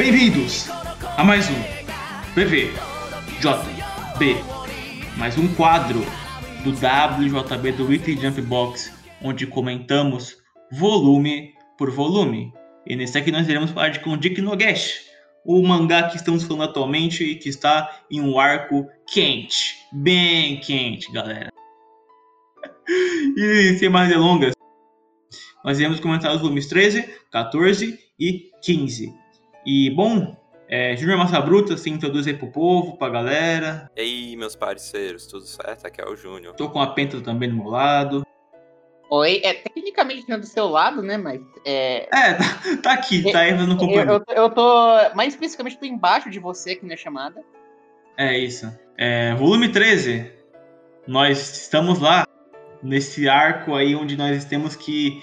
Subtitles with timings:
[0.00, 0.66] Bem-vindos
[1.18, 2.70] a mais um PV
[3.38, 4.34] JB,
[5.18, 6.00] mais um quadro
[6.64, 8.90] do WJB do Weekly Jump Box,
[9.22, 10.38] onde comentamos
[10.72, 12.50] volume por volume.
[12.86, 15.02] E nesse aqui nós iremos falar de Konjiki no Gesh,
[15.44, 21.12] o mangá que estamos falando atualmente e que está em um arco quente, bem quente,
[21.12, 21.52] galera.
[23.36, 24.54] e sem mais delongas,
[25.62, 29.19] nós iremos comentar os volumes 13, 14 e 15.
[29.64, 30.36] E, bom,
[30.68, 33.90] é, Júnior Massa Bruta se introduz aí pro povo, pra galera.
[33.96, 35.86] E aí, meus parceiros, tudo certo?
[35.86, 36.54] Aqui é o Júnior.
[36.54, 38.24] Tô com a Penta também do meu lado.
[39.10, 41.16] Oi, é tecnicamente não é do seu lado, né?
[41.16, 41.40] Mas.
[41.64, 42.44] É, é tá,
[42.80, 44.04] tá aqui, tá aí fazendo companhia.
[44.04, 45.14] Eu, eu, eu, tô.
[45.16, 47.42] Mais especificamente, tô embaixo de você aqui na chamada.
[48.16, 48.72] É isso.
[48.96, 50.30] É, volume 13.
[51.08, 52.24] Nós estamos lá,
[52.80, 55.20] nesse arco aí onde nós temos que.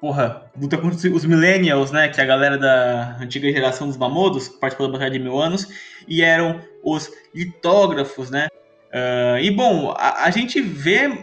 [0.00, 2.08] Porra, luta contra os Millennials, né?
[2.08, 5.38] Que é a galera da antiga geração dos Mamodos, que participou da Batalha de Mil
[5.38, 5.68] Anos,
[6.08, 8.48] e eram os litógrafos, né?
[8.90, 11.22] Uh, e bom, a, a gente vê uh,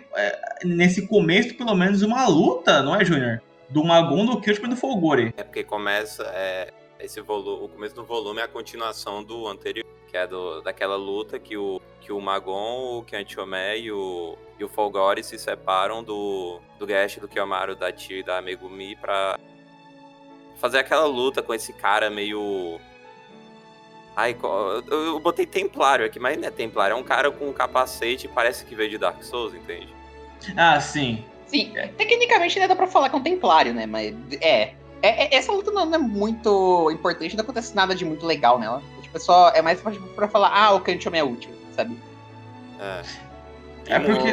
[0.63, 3.41] nesse começo, pelo menos, uma luta, não é, Júnior?
[3.69, 5.33] Do Magon, do Kyoto e do Folgore.
[5.35, 6.23] É porque começa.
[6.35, 10.61] É, esse volume, o começo do volume é a continuação do anterior, que é do,
[10.61, 15.37] daquela luta que o, que o Magon, o Kanchome e o, e o Folgore se
[15.37, 19.37] separam do, do Gash, do Kiyomaru, da Tio e da Megumi pra
[20.55, 22.79] fazer aquela luta com esse cara meio
[24.17, 24.35] Ai,
[24.89, 28.27] eu botei Templário aqui, mas não é Templário, é um cara com um capacete e
[28.27, 29.93] parece que veio de Dark Souls, entende?
[30.57, 31.23] Ah, sim.
[31.45, 33.85] Sim, tecnicamente ainda dá pra falar que é um Templário, né?
[33.85, 34.73] Mas é.
[35.03, 38.81] é, é essa luta não é muito importante, não acontece nada de muito legal nela.
[39.07, 41.97] Tipo, é, só, é mais pra, tipo, pra falar, ah, o Kanchome é útil, sabe?
[42.79, 43.01] É.
[43.87, 44.29] É porque.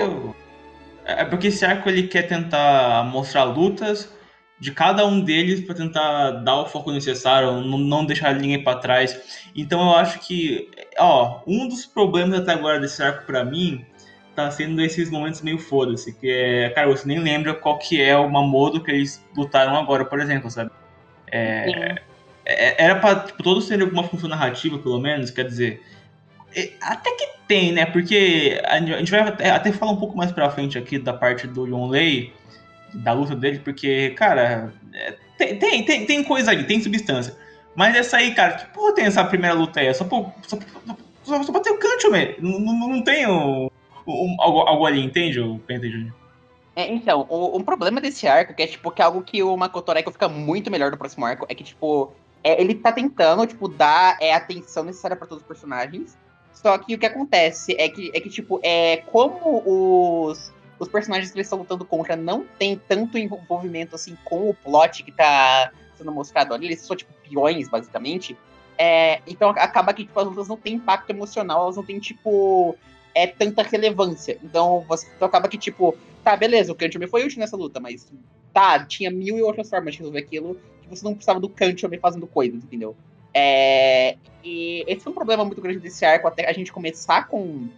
[1.06, 4.10] É porque esse arco ele quer tentar mostrar lutas
[4.58, 9.48] de cada um deles para tentar dar o foco necessário, não deixar ninguém para trás.
[9.54, 13.84] Então eu acho que, ó, um dos problemas até agora desse arco para mim
[14.34, 18.16] tá sendo esses momentos meio foda-se, que é, cara, você nem lembra qual que é
[18.16, 20.70] o Mamodo que eles lutaram agora, por exemplo, sabe?
[21.30, 22.00] É,
[22.44, 25.82] é, era pra tipo, todos terem alguma função narrativa, pelo menos, quer dizer,
[26.80, 27.86] até que tem, né?
[27.86, 31.46] Porque a gente vai até, até falar um pouco mais pra frente aqui da parte
[31.46, 32.32] do John Lay,
[32.94, 37.34] da luta dele, porque, cara, é, tem, tem, tem, tem, coisa ali, tem substância.
[37.74, 39.88] Mas essa aí, cara, que porra tem essa primeira luta aí?
[39.88, 40.56] É só, por, só,
[41.24, 42.36] só, só pra ter o Kancho, velho.
[42.38, 43.70] Não, não, não tem o,
[44.38, 46.14] algo, algo ali, entende, o Penta Júnior?
[46.76, 49.56] É, então, o, o, problema desse arco, que é, tipo, que é algo que o
[49.56, 52.12] Makoto Reiko fica muito melhor no próximo arco, é que, tipo,
[52.44, 56.16] é, ele tá tentando, tipo, dar é, atenção necessária para todos os personagens.
[56.52, 61.30] Só que o que acontece é que, é que tipo, é como os os personagens
[61.30, 65.70] que eles estão lutando contra não tem tanto envolvimento assim com o plot que tá
[65.96, 68.36] sendo mostrado ali, eles são tipo peões, basicamente.
[68.76, 72.76] É, então acaba que tipo, as lutas não têm impacto emocional, elas não têm, tipo,
[73.14, 74.38] é, tanta relevância.
[74.42, 78.12] Então você então, acaba que, tipo, tá, beleza, o Kanchome foi útil nessa luta, mas
[78.52, 80.60] tá, tinha mil e outras formas de resolver aquilo
[80.94, 82.96] você não precisava do Kanchome fazendo coisas, entendeu?
[83.32, 87.68] É, e esse foi um problema muito grande desse arco, até a gente começar com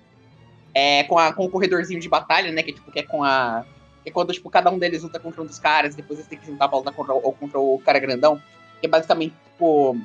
[0.79, 2.63] é, com, a, com o corredorzinho de batalha, né?
[2.63, 3.65] Que, tipo, que é com a.
[4.03, 6.39] Que é quando, tipo, cada um deles luta contra um dos caras, depois eles têm
[6.39, 8.39] que juntar pra lutar contra, ou contra o cara grandão.
[8.79, 9.97] Que é basicamente, tipo.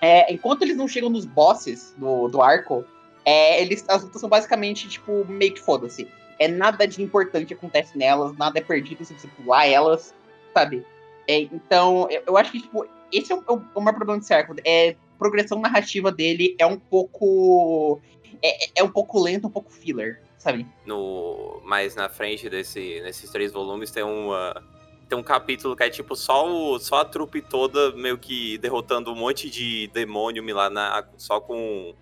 [0.00, 2.86] É, enquanto eles não chegam nos bosses do, do arco,
[3.22, 6.08] é, eles, as lutas são basicamente, tipo, meio que foda-se.
[6.38, 10.14] É nada de importante acontece nelas, nada é perdido se você pular elas,
[10.54, 10.84] sabe?
[11.28, 14.54] É, então, eu, acho que, tipo, esse é o, é o maior problema desse arco.
[14.64, 18.00] É, progressão narrativa dele é um pouco
[18.42, 20.66] é, é um pouco lento, um pouco filler, sabe?
[20.84, 24.62] No, mais na frente desse, nesses três volumes tem uma
[25.08, 29.12] tem um capítulo que é tipo só, o, só a trupe toda meio que derrotando
[29.12, 31.94] um monte de demônio milenar só com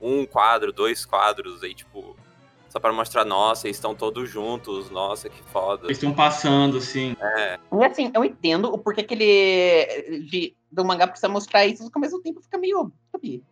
[0.00, 2.16] um quadro, dois quadros aí, tipo.
[2.68, 5.86] Só pra mostrar, nossa, eles estão todos juntos, nossa, que foda.
[5.86, 7.16] Eles estão passando, assim.
[7.20, 7.58] É.
[7.80, 10.20] E assim, eu entendo o porquê que ele.
[10.28, 12.92] De, do mangá precisa mostrar isso, mas ao mesmo tempo fica meio.
[13.12, 13.42] Sabe?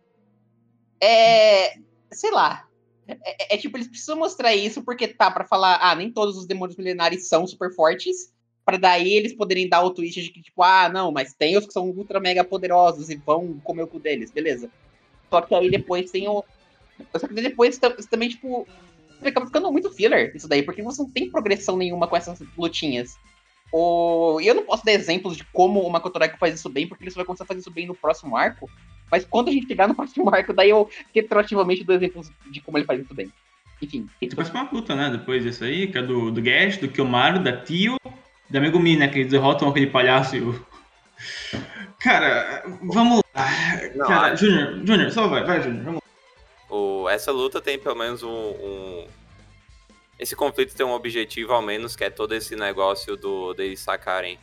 [1.01, 1.77] É
[2.11, 2.67] sei lá.
[3.07, 6.37] É, é, é, tipo, eles precisam mostrar isso porque tá para falar, ah, nem todos
[6.37, 8.33] os demônios milenares são super fortes,
[8.65, 11.65] para daí eles poderem dar o twist de que, tipo, ah, não, mas tem os
[11.65, 14.69] que são ultra mega poderosos e vão comer o cu deles, beleza.
[15.29, 16.43] Só que aí depois tem o.
[17.15, 17.79] Só que depois
[18.09, 18.67] também, tipo,
[19.23, 23.17] acaba ficando muito filler isso daí, porque você não tem progressão nenhuma com essas lutinhas.
[23.71, 24.39] O...
[24.41, 27.11] E eu não posso dar exemplos de como o Makoto faz isso bem, porque ele
[27.11, 28.69] só vai começar a fazer isso bem no próximo arco.
[29.11, 32.77] Mas quando a gente chegar no próximo arco, daí eu retroativamente dou exemplos de como
[32.77, 33.31] ele faz isso bem.
[33.81, 34.07] Enfim.
[34.19, 35.09] Tem uma luta, né?
[35.11, 37.97] Depois disso aí, que é do, do Gash, do Kiyomaru, da Tio,
[38.49, 39.07] da Megumi, né?
[39.07, 40.65] Que eles derrotam aquele palhaço e o...
[41.99, 43.45] Cara, vamos lá.
[44.07, 44.35] Cara, a...
[44.35, 46.01] Júnior, Júnior, só vai, vai, Júnior.
[46.69, 49.07] O, essa luta tem pelo menos um, um,
[50.19, 54.37] Esse conflito tem um objetivo, ao menos, que é todo esse negócio do deles sacarem.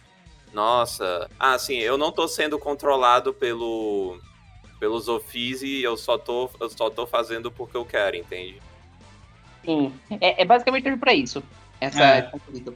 [0.52, 1.28] Nossa.
[1.38, 4.18] Ah, sim, eu não tô sendo controlado pelo.
[4.78, 8.60] pelos ofis e eu só tô, eu só tô fazendo porque eu quero, entende?
[9.64, 9.92] Sim.
[10.20, 11.42] É, é basicamente pra isso.
[11.80, 12.22] Essa é.
[12.22, 12.74] conflito.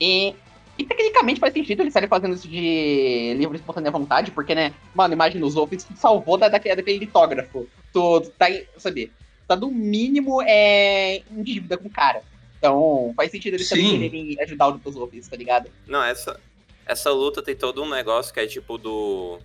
[0.00, 0.34] E
[0.78, 5.12] e tecnicamente faz sentido eles estarem fazendo isso de livre espontânea vontade, porque, né, mano,
[5.12, 7.66] imagina, os Wolves salvou da, daquele, daquele litógrafo.
[7.92, 8.46] Tu tá,
[8.76, 9.10] sabe,
[9.46, 12.22] tá no mínimo é, em dívida com o cara.
[12.58, 15.70] Então, faz sentido eles também quererem ajudar os Wolves, tá ligado?
[15.86, 16.40] Não, essa,
[16.84, 19.38] essa luta tem todo um negócio que é tipo do.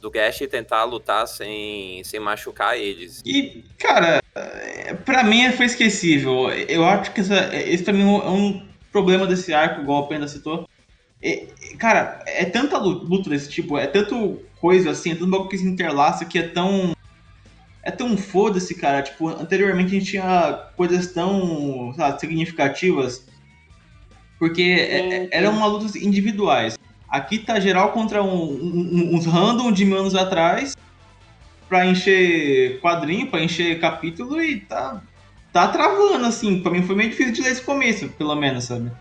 [0.00, 3.20] Do Gash tentar lutar sem, sem machucar eles.
[3.26, 4.22] E, cara,
[5.04, 6.48] pra mim foi esquecível.
[6.50, 10.28] Eu acho que essa, esse pra mim é um problema desse arco, igual a Penda
[10.28, 10.68] citou.
[11.20, 11.48] É,
[11.78, 15.66] cara, é tanta luta desse tipo, é tanto coisa assim, é tanto bagulho que se
[15.66, 16.92] interlaça que é tão.
[17.88, 19.00] É tão foda-se, cara.
[19.00, 23.26] Tipo, anteriormente a gente tinha coisas tão lá, significativas.
[24.38, 26.78] Porque é, eram uma lutas individuais.
[27.08, 30.76] Aqui tá geral contra um, um, uns random de anos atrás
[31.66, 35.02] pra encher quadrinho, pra encher capítulo e tá
[35.50, 36.60] tá travando, assim.
[36.60, 38.92] Pra mim foi meio difícil de ler esse começo, pelo menos, sabe?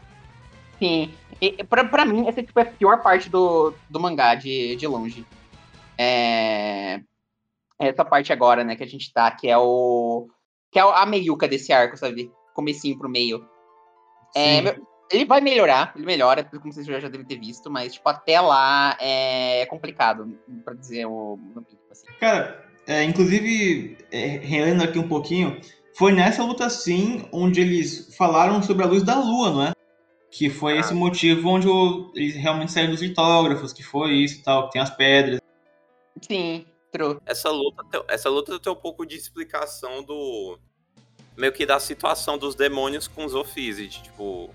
[0.79, 1.11] Sim.
[1.41, 4.87] E, pra, pra mim, essa tipo, é a pior parte do, do mangá, de, de
[4.87, 5.25] longe.
[5.97, 7.01] É...
[7.79, 10.27] Essa parte agora, né, que a gente tá, que é o.
[10.71, 12.31] Que é a meiuca desse arco, sabe?
[12.53, 13.45] Comecinho pro meio.
[14.35, 14.75] É,
[15.11, 18.97] ele vai melhorar, ele melhora, como vocês já devem ter visto, mas, tipo, até lá
[18.99, 21.39] é complicado, pra dizer o.
[21.89, 22.07] Assim.
[22.19, 25.59] Cara, é, inclusive, é, relendo aqui um pouquinho,
[25.97, 29.71] foi nessa luta, sim, onde eles falaram sobre a luz da lua, não é?
[30.29, 30.79] Que foi ah.
[30.81, 34.73] esse motivo onde o, eles realmente saíram dos litógrafos, que foi isso e tal, que
[34.73, 35.39] tem as pedras.
[36.21, 36.65] Sim,
[37.25, 40.57] Essa luta, essa luta tem um pouco de explicação do.
[41.35, 44.49] meio que da situação dos demônios com os Office, tipo.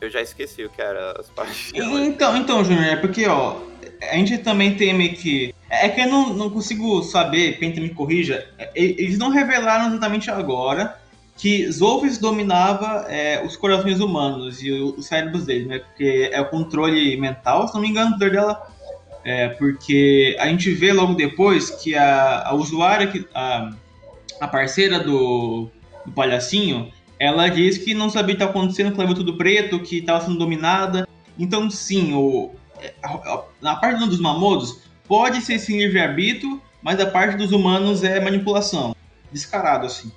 [0.00, 1.72] Eu já esqueci o que era as partes.
[1.74, 3.62] Então, então, Júnior, é porque, ó,
[4.02, 7.90] a gente também tem meio que é que eu não, não consigo saber, Penta me
[7.90, 10.98] corrija, é, eles não revelaram exatamente agora
[11.36, 15.80] que Zolfis dominava é, os corações humanos e os cérebros deles, né?
[15.80, 18.74] Porque é o controle mental, se não me engano, o poder dela.
[19.28, 23.70] É, porque a gente vê logo depois que a, a usuária, a,
[24.40, 25.68] a parceira do,
[26.04, 29.80] do palhacinho, ela diz que não sabia o que estava acontecendo, que viu tudo preto,
[29.80, 31.08] que estava sendo dominada.
[31.36, 32.94] Então, sim, o, é,
[33.60, 38.94] na parte dos mamodos, Pode ser sim livre-arbítrio, mas a parte dos humanos é manipulação.
[39.30, 40.12] Descarado, assim.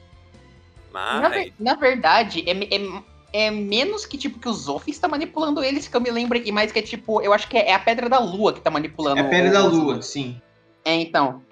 [0.91, 1.21] Mas...
[1.21, 1.29] Na,
[1.59, 3.01] na verdade, é, é,
[3.31, 6.51] é, menos que tipo que o Zof está manipulando eles, que eu me lembro, e
[6.51, 8.71] mais que é tipo, eu acho que é, é a Pedra da Lua que está
[8.71, 9.19] manipulando.
[9.19, 10.41] É a Pedra da Lua, sim.
[10.83, 11.43] É, então.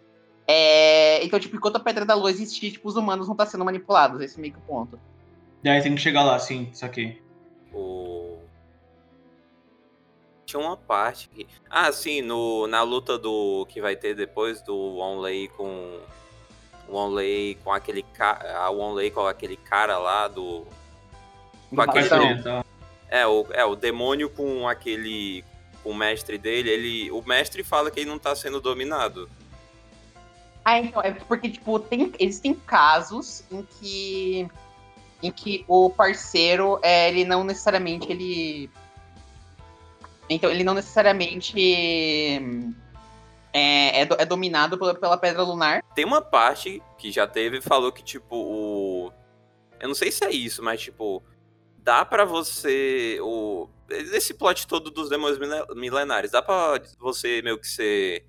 [0.47, 3.51] É, então, tipo, enquanto a Pedra da Lua existir, tipo, os humanos não estão tá
[3.51, 4.99] sendo manipulados, esse é meio que o ponto.
[5.63, 7.21] Daí tem que chegar lá, sim, isso aqui.
[7.73, 8.37] O
[10.47, 11.45] tinha uma parte que.
[11.69, 13.65] Ah, sim, no, na luta do.
[13.67, 15.99] que vai ter depois do Onley com.
[16.87, 18.57] O Onley com aquele cara.
[18.57, 20.65] A Onley com aquele cara lá do.
[21.69, 22.07] Com aquele.
[23.09, 25.43] É o, é, o demônio com aquele.
[25.83, 27.11] Com o mestre dele, ele.
[27.11, 29.29] O mestre fala que ele não tá sendo dominado.
[30.65, 34.47] Ah, então, é porque, tipo, tem, existem casos em que.
[35.23, 38.69] Em que o parceiro, é, ele não necessariamente ele
[40.29, 41.57] então ele não necessariamente
[43.53, 45.83] é, é, é dominado pela, pela pedra lunar.
[45.95, 49.11] Tem uma parte que já teve falou que, tipo, o.
[49.79, 51.23] Eu não sei se é isso, mas, tipo,
[51.87, 53.17] dá para você.
[53.21, 53.69] O...
[53.89, 55.39] Esse plot todo dos demônios
[55.73, 58.25] milenares, dá pra você meio que ser.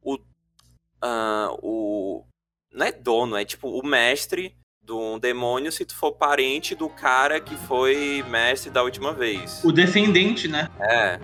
[0.00, 0.14] O.
[0.14, 2.24] Uh, o.
[2.72, 6.88] Não é dono, é tipo o mestre de um demônio se tu for parente do
[6.88, 9.62] cara que foi mestre da última vez.
[9.62, 10.70] O descendente, né?
[10.80, 11.20] É.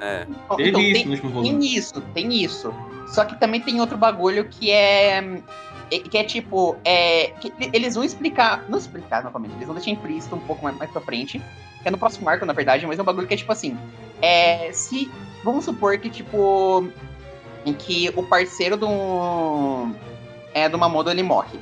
[0.00, 0.26] É.
[0.28, 1.20] Então, tem.
[1.20, 2.72] Tem isso, tem isso.
[3.08, 5.20] Só que também tem outro bagulho que é.
[5.98, 6.76] Que é tipo.
[6.84, 7.32] É,
[7.72, 8.68] eles vão explicar.
[8.68, 11.40] Não explicar novamente, eles vão deixar implícito um pouco mais, mais pra frente.
[11.82, 13.76] Que é no próximo arco, na verdade, mas é um bagulho que é tipo assim.
[14.20, 15.10] É, se.
[15.44, 16.88] Vamos supor que, tipo.
[17.64, 19.90] Em que o parceiro do.
[20.54, 21.58] É, do Mamodo ele morre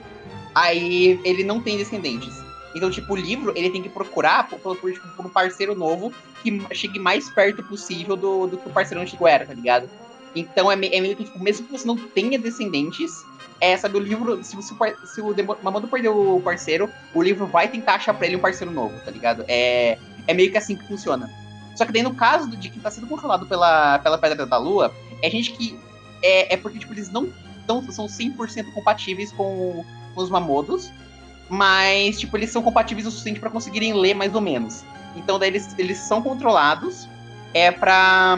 [0.55, 2.35] aí ele não tem descendentes.
[2.75, 6.13] Então, tipo, o livro, ele tem que procurar por, por, por, por, um parceiro novo
[6.43, 9.91] que chegue mais perto possível do, do que o parceiro antigo era, tá ligado?
[10.37, 13.25] Então, é, é meio que, tipo, mesmo que você não tenha descendentes,
[13.61, 14.75] é, sabe, o livro, se, você,
[15.05, 18.73] se o Mamando perdeu o parceiro, o livro vai tentar achar pra ele um parceiro
[18.73, 19.45] novo, tá ligado?
[19.47, 21.31] É, é meio que assim que funciona.
[21.75, 24.95] Só que daí, no caso de quem tá sendo controlado pela, pela Pedra da Lua,
[25.23, 25.79] é gente que
[26.23, 27.33] é, é porque, tipo, eles não
[27.67, 30.91] tão, são 100% compatíveis com, com os Mamodos,
[31.49, 34.85] mas, tipo, eles são compatíveis o suficiente para conseguirem ler mais ou menos.
[35.17, 37.09] Então, daí eles, eles são controlados
[37.53, 38.37] é pra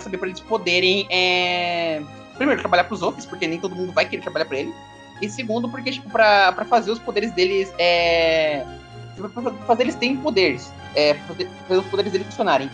[0.00, 2.02] saber, pra eles poderem, é,
[2.36, 4.74] primeiro, trabalhar pros outros, porque nem todo mundo vai querer trabalhar pra ele.
[5.22, 8.64] E segundo, porque, tipo, pra, pra fazer os poderes deles, é,
[9.16, 12.68] pra fazer eles terem poderes, é, pra fazer os poderes deles funcionarem.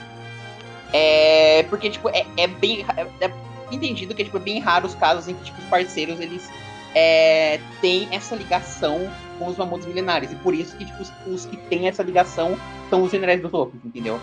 [0.93, 3.33] É, porque, tipo, é, é bem, é, é
[3.71, 6.50] entendido que tipo, é bem raro os casos em que tipo, os parceiros, eles
[6.95, 10.33] é, têm essa ligação com os mamutos milenares.
[10.33, 13.52] E por isso que tipo, os, os que têm essa ligação são os generais dos
[13.52, 14.21] outros, entendeu?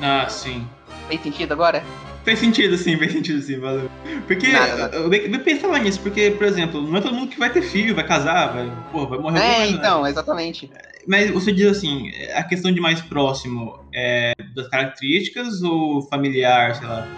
[0.00, 0.66] Ah, sim.
[1.08, 1.82] Fez sentido agora?
[2.24, 3.90] Fez sentido, sim, fez sentido, sim, valeu.
[4.26, 4.96] Porque, nada, nada.
[4.96, 7.94] eu, eu, pensava nisso, porque, por exemplo, não é todo mundo que vai ter filho,
[7.94, 9.40] vai casar, vai, pô, vai morrer.
[9.40, 10.10] É, então, né?
[10.10, 10.70] exatamente.
[11.06, 16.86] Mas você diz assim, a questão de mais próximo é das características ou familiar, sei
[16.86, 17.08] lá?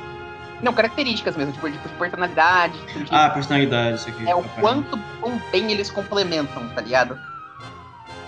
[0.63, 2.79] Não, características mesmo, tipo, de personalidade.
[2.87, 4.29] De, ah, personalidade, isso aqui.
[4.29, 7.19] É o quanto quão bem eles complementam, tá ligado?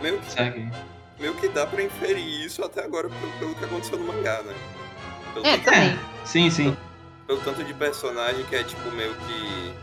[0.02, 0.70] Meio que,
[1.20, 4.52] meio que dá pra inferir isso até agora pelo, pelo que aconteceu no mangá, né?
[5.34, 5.90] Pelo é, também.
[5.90, 6.26] É.
[6.26, 6.76] Sim, sim.
[7.26, 9.74] Pelo, pelo, tanto de personagem que é tipo meio que.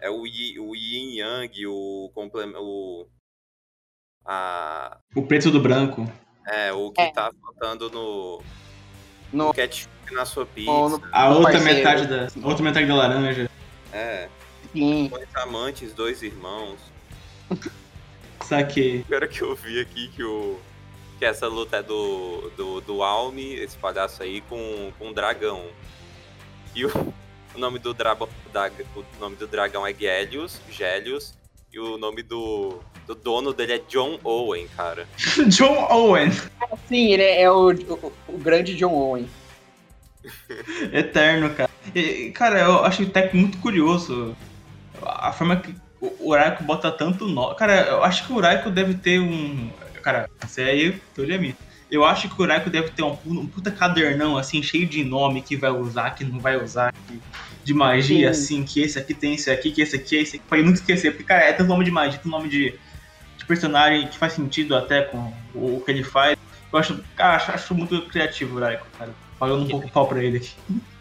[0.00, 2.58] É o, Yi, o Yin Yang, o complemento.
[2.60, 3.06] O.
[4.24, 4.98] A.
[5.14, 6.10] O preto do branco.
[6.46, 7.12] É, o que é.
[7.12, 8.42] tá faltando no.
[9.32, 10.70] No, no ketchup na sua pizza.
[10.70, 11.02] No...
[11.12, 11.76] A outra parceiro.
[11.76, 12.48] metade da.
[12.48, 13.50] outra metade da laranja.
[13.92, 14.28] É.
[14.72, 15.08] Sim.
[15.08, 16.78] Dois amantes, dois irmãos.
[18.42, 19.04] Saquei.
[19.06, 20.58] Agora que eu vi aqui que o.
[21.20, 25.62] Que essa luta é do, do, do Almi, esse palhaço aí, com, com um dragão.
[26.74, 27.14] E o,
[27.54, 28.16] o nome do, dra,
[28.50, 31.34] da, o nome do dragão é Gélios, Gélios,
[31.70, 35.06] e o nome do, do dono dele é John Owen, cara.
[35.48, 36.30] John Owen!
[36.88, 39.28] Sim, ele é o, o, o grande John Owen.
[40.90, 41.70] Eterno, cara.
[41.94, 44.34] E, cara, eu acho até muito curioso
[45.02, 47.52] a forma que o Uraiko bota tanto nó.
[47.52, 49.70] Cara, eu acho que o Uraiko deve ter um.
[50.00, 51.56] Cara, isso aí, teoria minha.
[51.90, 55.42] Eu acho que o Uraiko deve ter um, um, puta cadernão, assim, cheio de nome
[55.42, 57.20] que vai usar, que não vai usar, que,
[57.64, 58.60] de magia, Sim.
[58.60, 60.68] assim, que esse aqui tem esse aqui, que esse aqui é esse aqui, pra ele
[60.68, 61.10] nunca esquecer.
[61.10, 62.78] Porque, cara, é tanto nome de magia, tanto nome de,
[63.36, 66.38] de personagem que faz sentido até com o, o que ele faz.
[66.72, 70.22] Eu acho, cara, acho, acho muito criativo o Uraiko, cara pagando um pouco pau pra
[70.22, 70.52] ele aqui.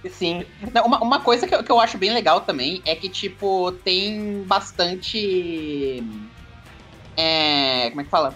[0.10, 0.46] Sim.
[0.86, 4.44] uma, uma coisa que eu, que eu acho bem legal também é que, tipo, tem
[4.44, 6.02] bastante.
[7.18, 8.34] É, como é que fala?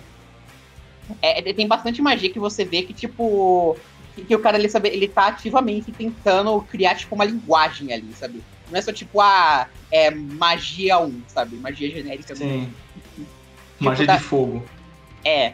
[1.22, 3.78] É, é, tem bastante magia que você vê que, tipo.
[4.16, 8.14] Que, que o cara ele, sabe, ele tá ativamente tentando criar, tipo, uma linguagem ali,
[8.14, 8.44] sabe?
[8.70, 11.56] Não é só tipo, ah, é magia 1, sabe?
[11.58, 12.36] Magia genérica.
[12.36, 12.72] Sim.
[12.94, 13.28] Tipo,
[13.80, 14.64] magia de fogo.
[15.26, 15.54] É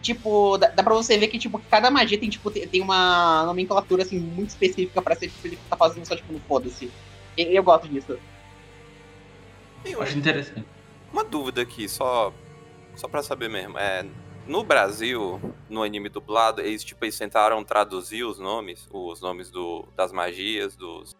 [0.00, 4.02] tipo, dá, dá pra você ver que, tipo, cada magia tem, tipo, tem uma nomenclatura,
[4.02, 6.90] assim, muito específica pra ser, tipo, ele tá fazendo só, tipo, no foda-se.
[7.36, 8.18] Eu, eu, gosto disso.
[9.84, 10.66] Eu acho interessante.
[11.12, 12.32] Uma dúvida aqui, só,
[12.96, 13.78] só pra saber mesmo.
[13.78, 14.04] É,
[14.50, 19.86] no Brasil, no anime dublado, eles, tipo, eles tentaram traduzir os nomes, os nomes do,
[19.96, 21.16] das magias, dos...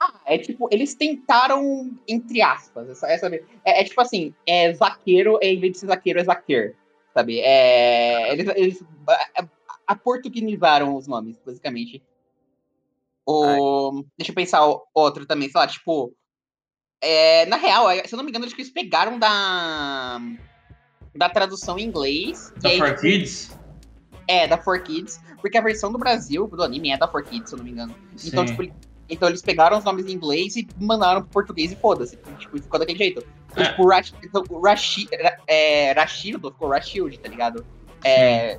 [0.00, 5.38] Ah, é tipo, eles tentaram, entre aspas, essa, essa é, é, tipo assim, é zaqueiro,
[5.40, 6.74] em vez de ser zaqueiro, é zaqueiro
[7.14, 7.40] sabe?
[7.40, 8.84] É, eles, eles
[9.86, 12.02] aportuguinizaram os nomes, basicamente.
[13.24, 14.60] O, deixa eu pensar
[14.92, 16.12] outro também, sei lá, tipo.
[17.00, 20.20] É, na real, é, se eu não me engano, acho que eles pegaram da.
[21.14, 22.52] Da tradução em inglês.
[22.60, 23.56] Da aí, For Kids?
[24.26, 25.20] É, da For Kids.
[25.40, 27.70] Porque a versão do Brasil, do anime, é da For Kids, se eu não me
[27.70, 27.94] engano.
[28.12, 28.28] Então, Sim.
[28.28, 28.74] Então, tipo,
[29.08, 32.16] então eles pegaram os nomes em inglês e mandaram pro português e foda-se.
[32.38, 33.24] Tipo, ficou daquele jeito.
[33.50, 33.68] Então, é.
[33.68, 35.08] Tipo, Rash, então, Rashi,
[35.46, 37.64] é, Rashildo ficou Rashield, tá ligado?
[38.02, 38.58] É.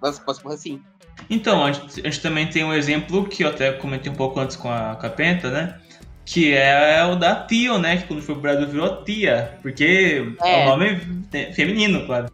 [0.00, 0.82] Posso, posso assim.
[1.28, 4.38] Então, a gente, a gente, também tem um exemplo que eu até comentei um pouco
[4.38, 5.80] antes com a Capenta, né?
[6.26, 7.98] Que é o da Tio, né?
[7.98, 9.58] Que quando foi pro Brasil virou Tia.
[9.62, 11.00] Porque é, o nome
[11.32, 12.28] é feminino, claro.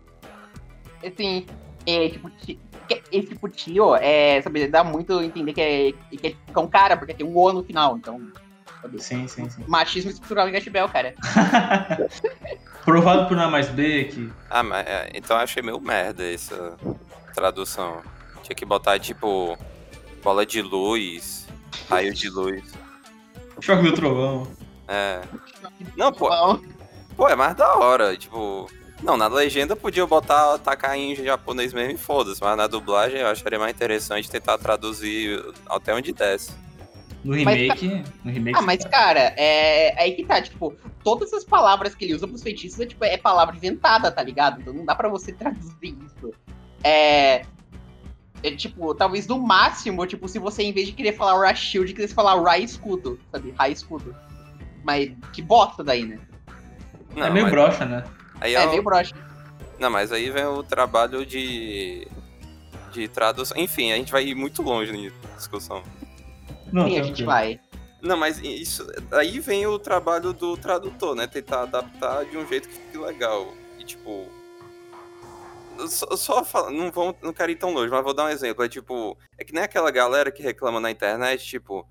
[1.05, 1.47] Assim,
[1.87, 2.31] é, tipo,
[3.11, 6.97] esse tipo tio, é, sabe, dá muito a entender que é, que é um cara,
[6.97, 8.21] porque tem um O no final, então.
[8.81, 9.03] Sabe?
[9.03, 9.63] Sim, sim, sim.
[9.69, 11.15] Machismo estrutural em Gashbel, cara.
[12.85, 14.33] Provado por A mais B que.
[14.51, 16.77] Ah, mas é, então eu achei meio merda essa
[17.35, 18.03] tradução.
[18.43, 19.57] Tinha que botar tipo
[20.23, 21.47] bola de luz,
[21.89, 22.63] raio de luz.
[23.62, 24.47] Choque do trovão.
[24.88, 25.23] É.
[25.97, 26.28] Não, pô.
[27.16, 28.69] Pô, é mais da hora, tipo.
[29.00, 33.28] Não, na legenda podia botar, tacar em japonês mesmo e foda-se, mas na dublagem eu
[33.28, 36.52] acharia mais interessante tentar traduzir até onde desce.
[37.25, 38.59] No remake, mas, no remake.
[38.59, 42.26] Ah, mas cara, é, é aí que tá, tipo, todas as palavras que ele usa
[42.26, 44.61] pros feitiços é, tipo, é palavra inventada, tá ligado?
[44.61, 46.33] Então não dá pra você traduzir isso.
[46.83, 47.45] É.
[48.43, 51.93] é, tipo, talvez no máximo, tipo, se você, em vez de querer falar Ra Shield,
[51.93, 53.55] quisesse falar Ra Escudo, sabe?
[53.57, 54.15] Ra Escudo.
[54.85, 56.19] Mas que bosta daí, né?
[57.15, 57.53] Não, é meio mas...
[57.53, 58.05] broxa, né?
[58.41, 59.15] Aí é, é meio broxa.
[59.79, 62.07] Não, mas aí vem o trabalho de.
[62.93, 63.57] de tradução.
[63.57, 65.83] Enfim, a gente vai ir muito longe na discussão.
[66.73, 67.61] Não, Sim, a gente vai.
[68.01, 68.85] Não, mas isso.
[69.13, 71.29] Aí vem o trabalho do tradutor, né?
[71.29, 73.53] Tentar adaptar de um jeito que fique legal.
[73.79, 74.27] E tipo
[75.88, 78.64] só, só não, vão, não quero ir tão longe, mas vou dar um exemplo.
[78.64, 81.87] É tipo, é que nem aquela galera que reclama na internet, tipo,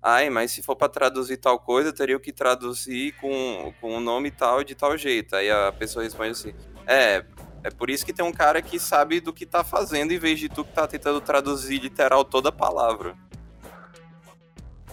[0.00, 4.30] ai, mas se for para traduzir tal coisa, teria que traduzir com, com um nome
[4.30, 5.36] tal de tal jeito.
[5.36, 6.54] Aí a pessoa responde assim,
[6.86, 7.24] é,
[7.62, 10.38] é por isso que tem um cara que sabe do que tá fazendo, em vez
[10.38, 13.16] de tu que tá tentando traduzir literal toda a palavra.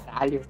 [0.05, 0.41] Caralho.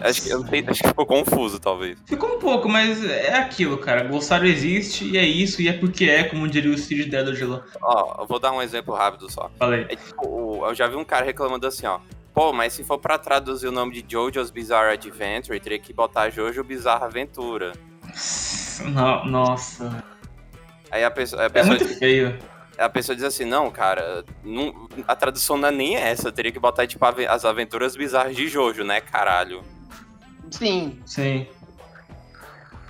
[0.00, 1.98] Acho que, acho que ficou confuso, talvez.
[2.06, 4.04] Ficou um pouco, mas é aquilo, cara.
[4.04, 7.62] Glossário existe e é isso, e é porque é, como diria o Steve Dedogelo.
[7.82, 9.50] Ó, eu vou dar um exemplo rápido só.
[9.58, 9.86] Falei.
[9.88, 12.00] É, tipo, eu já vi um cara reclamando assim, ó.
[12.32, 16.30] Pô, mas se for pra traduzir o nome de Jojo's Bizarre Adventure, teria que botar
[16.30, 17.72] Jojo Bizarra Aventura.
[18.84, 20.02] No, nossa.
[20.90, 21.46] Aí a pessoa.
[21.46, 22.38] A pessoa é muito diz, feio.
[22.78, 26.32] A pessoa diz assim, não, cara, não, a tradução não é nem essa.
[26.32, 29.62] Teria que botar, tipo, as aventuras bizarras de Jojo, né, caralho?
[30.50, 31.00] Sim.
[31.06, 31.46] Sim.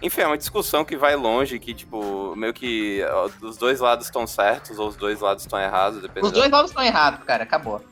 [0.03, 4.07] Enfim, é uma discussão que vai longe, que, tipo, meio que ó, os dois lados
[4.07, 6.03] estão certos ou os dois lados estão errados.
[6.23, 7.85] Os dois lados estão errados, cara, acabou.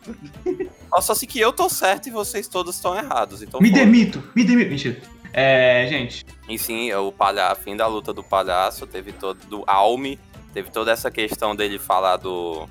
[0.90, 3.42] Ó, só se que eu tô certo e vocês todos estão errados.
[3.42, 3.76] Então, me pô.
[3.76, 4.70] demito, me demito.
[4.70, 5.02] Mentira.
[5.34, 6.24] É, gente.
[6.48, 9.38] E sim, o palhaço, fim da luta do palhaço, teve todo.
[9.46, 10.18] do Alme,
[10.54, 12.66] teve toda essa questão dele falar do.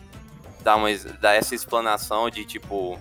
[0.63, 0.89] dar, uma,
[1.21, 2.99] dar essa explanação de tipo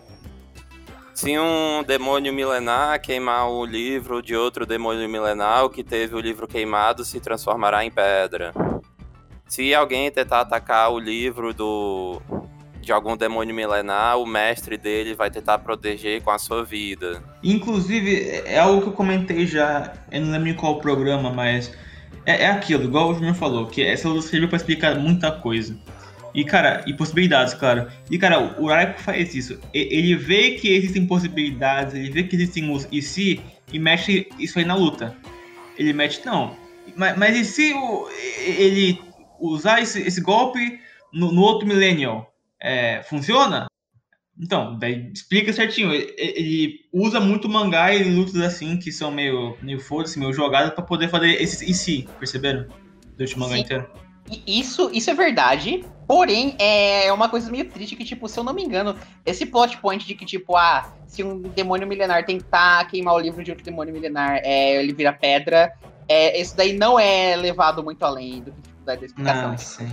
[1.16, 6.20] se um demônio milenar queimar o livro de outro demônio milenar, o que teve o
[6.20, 8.52] livro queimado se transformará em pedra.
[9.49, 12.20] Se alguém tentar atacar o livro do
[12.82, 17.22] de algum demônio milenar, o mestre dele vai tentar proteger com a sua vida.
[17.42, 21.72] Inclusive, é algo que eu comentei já, eu não lembro em qual programa, mas
[22.26, 25.74] é, é aquilo, igual o Júnior falou, que essa luta serviu para explicar muita coisa.
[26.37, 27.90] E, cara, e possibilidades, claro.
[28.11, 29.59] E, cara, o Raiko faz isso.
[29.72, 33.40] Ele vê que existem possibilidades, ele vê que existem os e se,
[33.72, 35.16] e mexe isso aí na luta.
[35.79, 36.55] Ele mete, não.
[36.94, 38.07] Mas, mas e se o,
[38.59, 39.01] ele
[39.40, 40.79] usar esse, esse golpe
[41.11, 42.31] no, no, outro Millennial?
[42.61, 43.66] É, funciona?
[44.38, 45.90] Então, daí explica certinho.
[45.90, 50.75] Ele, ele, usa muito mangá e lutas assim, que são meio, meio foda-se, meio jogadas,
[50.75, 52.66] pra poder fazer esses e se, perceberam?
[53.16, 53.62] Durante o mangá Sim.
[53.62, 53.90] inteiro.
[54.46, 55.83] Isso, isso é verdade.
[56.07, 59.79] Porém, é uma coisa meio triste que, tipo, se eu não me engano, esse plot
[59.79, 63.64] point de que, tipo, ah, se um demônio milenar tentar queimar o livro de outro
[63.64, 65.73] demônio milenar, é, ele vira pedra,
[66.09, 69.51] é, isso daí não é levado muito além do que tipo, da explicação.
[69.51, 69.88] Não, sim.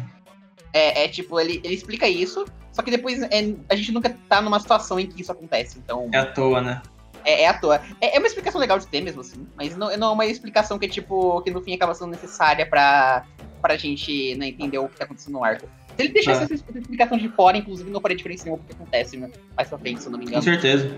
[0.71, 4.39] É, é, tipo, ele, ele explica isso, só que depois é, a gente nunca tá
[4.39, 6.09] numa situação em que isso acontece, então...
[6.13, 6.81] É à toa, né?
[7.25, 7.81] É, é à toa.
[7.99, 10.77] É, é, uma explicação legal de ter mesmo, assim, mas não, não é uma explicação
[10.77, 13.25] que, tipo, que no fim acaba sendo necessária pra,
[13.61, 15.67] pra gente né, entender o que tá acontecendo no arco.
[15.95, 16.43] Se ele deixasse ah.
[16.45, 19.77] essa explicação de fora, inclusive, não faria diferença nenhuma o que acontece né, mais pra
[19.77, 20.37] frente, se eu não me engano.
[20.37, 20.97] Com certeza.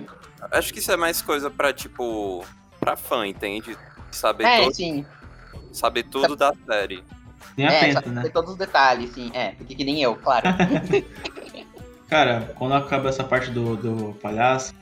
[0.52, 2.46] Acho que isso é mais coisa pra, tipo,
[2.80, 3.78] pra fã, entende?
[4.12, 5.06] Saber é, todo, sim.
[5.72, 7.04] Saber tudo da série.
[7.58, 8.30] Nem é, atento, né?
[8.30, 9.32] todos os detalhes, sim.
[9.34, 10.48] É, porque que nem eu, claro.
[12.10, 14.74] Cara, quando acaba essa parte do, do palhaço,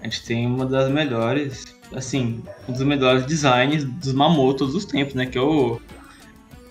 [0.00, 4.84] a gente tem uma das melhores, assim, um dos melhores designs dos Mamoto todos os
[4.84, 5.26] tempos, né?
[5.26, 5.80] Que é o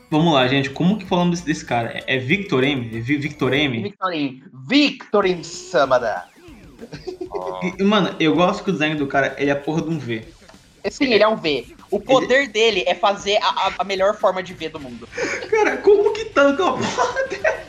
[0.10, 0.70] Vamos lá, gente.
[0.70, 2.02] Como que falamos desse, desse cara?
[2.08, 2.98] É, Victor M?
[2.98, 3.84] É Victor M?
[3.84, 4.43] Victor M.
[4.67, 5.43] Victor M.
[5.43, 6.26] Samada.
[7.30, 7.84] Oh.
[7.84, 10.24] Mano, eu gosto que o design do cara ele é a porra de um V.
[10.89, 11.67] Sim, ele é um V.
[11.91, 12.48] O poder ele...
[12.48, 15.08] dele é fazer a, a, melhor forma de V do mundo.
[15.50, 17.67] Cara, como que tanca uma porra dessa?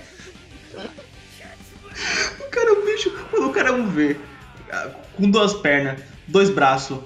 [2.40, 3.12] O cara é um bicho.
[3.32, 4.16] Mano, o cara é um V.
[5.16, 6.98] Com duas pernas, dois braços,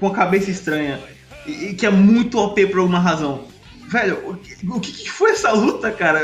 [0.00, 1.00] com a cabeça estranha.
[1.46, 3.46] E, e que é muito OP por alguma razão.
[3.90, 4.38] Velho,
[4.70, 6.20] o que, que foi essa luta, cara?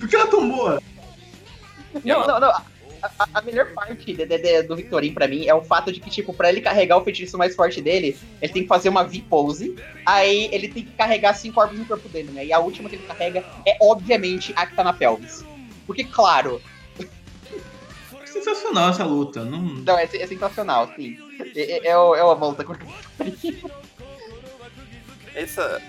[0.00, 0.82] Por que ela tão boa?
[2.04, 2.50] Não, não, não.
[2.50, 2.64] A,
[3.32, 6.10] a, melhor parte de, de, de, do Victorin pra mim é o fato de que,
[6.10, 9.76] tipo, pra ele carregar o feitiço mais forte dele, ele tem que fazer uma V-pose.
[10.04, 12.44] Aí ele tem que carregar cinco orbes no corpo dele, né?
[12.44, 15.44] E a última que ele carrega é, obviamente, a que tá na pelvis.
[15.86, 16.60] Porque, claro.
[18.26, 19.44] Sensacional essa luta.
[19.44, 21.16] Não, não é, é sensacional, sim.
[21.54, 22.74] É, é, é uma luta com
[25.36, 25.80] Essa,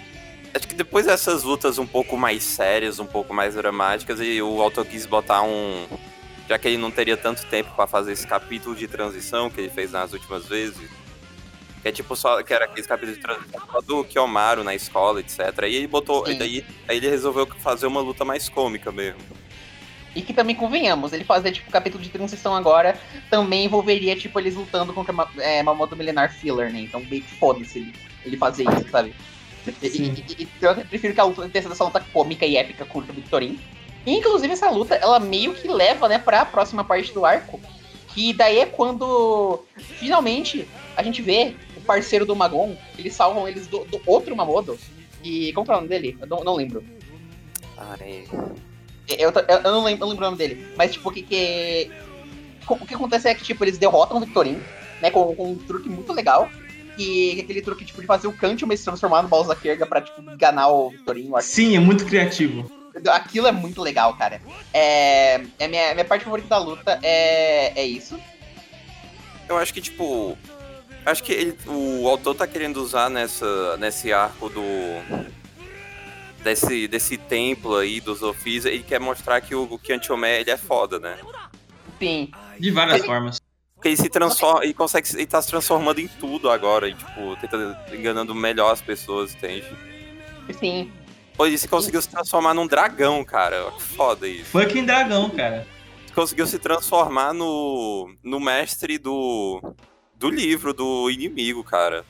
[0.56, 4.62] Acho que depois dessas lutas um pouco mais sérias, um pouco mais dramáticas, e o
[4.62, 5.86] autor quis botar um.
[6.48, 9.70] Já que ele não teria tanto tempo para fazer esse capítulo de transição que ele
[9.70, 10.90] fez nas últimas vezes.
[11.82, 12.42] Que é tipo só.
[12.42, 15.40] Que era aquele capítulo de transição do Kiyomaru na escola, etc.
[15.68, 16.26] E ele botou.
[16.26, 19.20] E daí aí ele resolveu fazer uma luta mais cômica mesmo.
[20.16, 22.98] E que também convenhamos, ele fazer, tipo, capítulo de transição agora
[23.30, 26.80] também envolveria, tipo, eles lutando contra é, Mamoto Milenar Filler, né?
[26.80, 29.14] Então meio que foda-se ele, ele fazer isso, sabe?
[29.82, 32.86] E, e, e, eu prefiro que a luta tenha sido essa luta cômica e épica
[32.86, 33.60] contra o Victorin.
[34.06, 37.60] E, inclusive, essa luta, ela meio que leva, né, pra próxima parte do arco.
[38.10, 43.68] Que daí é quando, finalmente, a gente vê o parceiro do Magon, eles salvam eles
[43.68, 44.78] do, do outro Mamodo.
[45.24, 46.18] E, como é o nome dele?
[46.22, 46.84] Eu não, não lembro.
[47.78, 48.24] Ah, é.
[49.08, 50.68] Eu, eu, eu, não lembro, não lembro o nome dele.
[50.78, 51.92] Mas, tipo, o que, que.
[52.68, 54.62] O que acontece é que, tipo, eles derrotam o Victorin,
[55.02, 55.12] né?
[55.12, 56.50] Com, com um truque muito legal.
[56.98, 59.86] E aquele truque, tipo, de fazer o Kant mas se transformar no Balls da Kerga
[59.86, 61.30] pra, tipo, enganar o Victorin.
[61.42, 62.70] Sim, é muito criativo.
[63.10, 64.42] Aquilo é muito legal, cara.
[64.74, 65.42] É.
[65.60, 68.18] é minha, minha parte favorita da luta é, é isso.
[69.50, 70.38] Eu acho que, tipo.
[71.06, 74.64] Acho que ele, o autor tá querendo usar nessa, nesse arco do
[76.46, 80.58] desse, desse templo aí dos ofícios, ele quer mostrar que o, o Kiantiomé, ele é
[80.58, 81.18] foda, né?
[82.00, 82.32] Sim.
[82.60, 83.42] De várias ele, formas.
[83.86, 87.36] Porque ele se transforma, ele consegue, ele tá se transformando em tudo agora, e, tipo,
[87.40, 89.64] tentando, enganando melhor as pessoas, entende?
[90.60, 90.92] Sim.
[91.38, 93.72] Pô, ele se conseguiu se transformar num dragão, cara.
[93.78, 94.46] Foda isso.
[94.46, 95.68] Fucking dragão, cara.
[96.16, 99.62] Conseguiu se transformar no, no mestre do,
[100.16, 102.04] do livro, do inimigo, cara.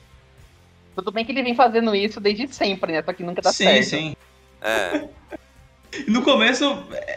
[0.96, 3.04] Tudo bem que ele vem fazendo isso desde sempre, né?
[3.04, 3.84] Só que nunca dá sim, certo.
[3.84, 4.16] Sim, sim.
[4.62, 5.10] É.
[6.08, 6.64] no começo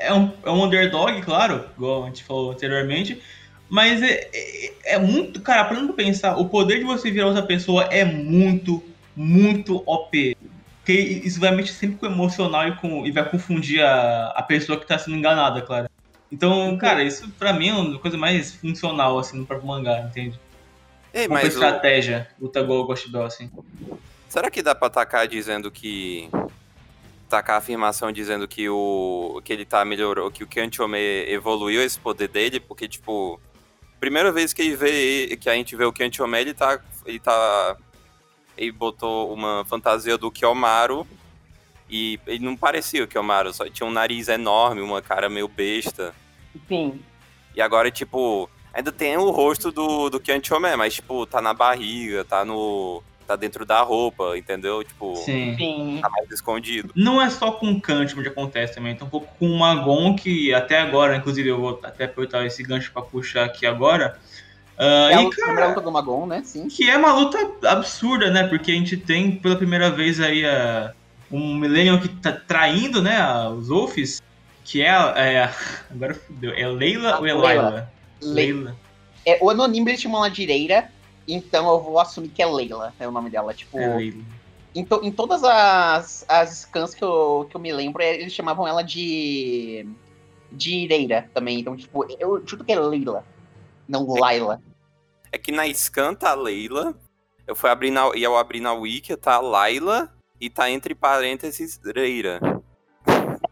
[0.01, 3.23] é um, é um underdog, claro, igual a gente falou anteriormente.
[3.69, 5.41] Mas é, é, é muito.
[5.41, 8.83] Cara, pra não pensar, o poder de você virar outra pessoa é muito,
[9.15, 10.37] muito OP.
[10.79, 14.43] Porque isso vai mexer sempre com o emocional e, com, e vai confundir a, a
[14.43, 15.89] pessoa que tá sendo enganada, claro.
[16.33, 20.39] Então, cara, isso pra mim é uma coisa mais funcional, assim, no próprio mangá, entende?
[21.13, 22.45] Ei, uma mas estratégia, o...
[22.45, 23.51] luta o Ghost Bell, assim.
[24.29, 26.29] Será que dá pra atacar dizendo que.
[27.29, 29.41] Tacar a afirmação dizendo que o.
[29.45, 33.41] que ele tá melhorou, que o Kanchome evoluiu esse poder dele, porque, tipo.
[34.01, 36.81] Primeira vez que vê que a gente vê o Kanchome, ele tá.
[37.05, 37.77] Ele tá.
[38.57, 41.07] Ele botou uma fantasia do Kiyomaru.
[41.91, 46.15] E ele não parecia o Kiyomaru, só tinha um nariz enorme, uma cara meio besta.
[46.69, 47.01] Sim.
[47.55, 52.25] E agora, tipo, Ainda tem o rosto do, do Chomé, mas, tipo, tá na barriga,
[52.25, 53.03] tá no.
[53.29, 54.83] Tá dentro da roupa, entendeu?
[54.83, 55.99] Tipo, Sim.
[56.01, 56.91] tá mais escondido.
[56.97, 60.17] Não é só com o Kant onde acontece também, tem um pouco com o Magon,
[60.17, 64.19] que até agora, inclusive, eu vou até aproveitar esse gancho pra puxar aqui agora.
[64.79, 66.41] Uh, é e, cara, luta do Magon, né?
[66.43, 66.69] Sim.
[66.69, 67.39] Que é uma luta
[67.69, 68.45] absurda, né?
[68.45, 70.91] Porque a gente tem pela primeira vez aí uh,
[71.31, 73.21] um Millennium que tá traindo, né?
[73.51, 74.23] Os Wolfs,
[74.65, 75.51] que é, é.
[75.91, 76.53] Agora fudeu.
[76.55, 77.93] É Leila a ou é Laila?
[78.23, 78.77] Leila.
[79.27, 80.91] É, o anônimo eles chamam ela de Ireira,
[81.29, 83.53] então eu vou assumir que é Leila, é o nome dela.
[83.53, 84.23] Tipo, é Leila.
[84.75, 88.33] Em, to, em todas as, as scans que eu, que eu me lembro, é, eles
[88.33, 89.87] chamavam ela de.
[90.51, 91.61] de Ireira também.
[91.61, 93.25] Então, tipo, eu chuto que é Leila,
[93.87, 94.63] não é Laila.
[95.31, 96.95] é que na scan tá Leila,
[97.47, 101.81] eu fui abrir na, e eu abri na Wiki, tá Laila e tá entre parênteses
[101.83, 102.41] Reira.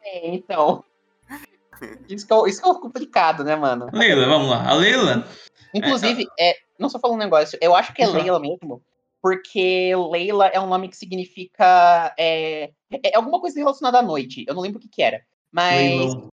[0.02, 0.84] É, então.
[2.08, 3.88] Isso que, é, isso que é complicado, né, mano?
[3.92, 4.66] Leila, vamos lá.
[4.66, 5.28] A Leila.
[5.76, 8.82] Inclusive, é, é não só falando um negócio, eu acho que é Leila mesmo,
[9.22, 12.14] porque Leila é um nome que significa.
[12.18, 12.70] É,
[13.02, 14.44] é alguma coisa relacionada à noite.
[14.46, 15.22] Eu não lembro o que, que era.
[15.50, 15.80] Mas.
[15.80, 16.28] Leilão.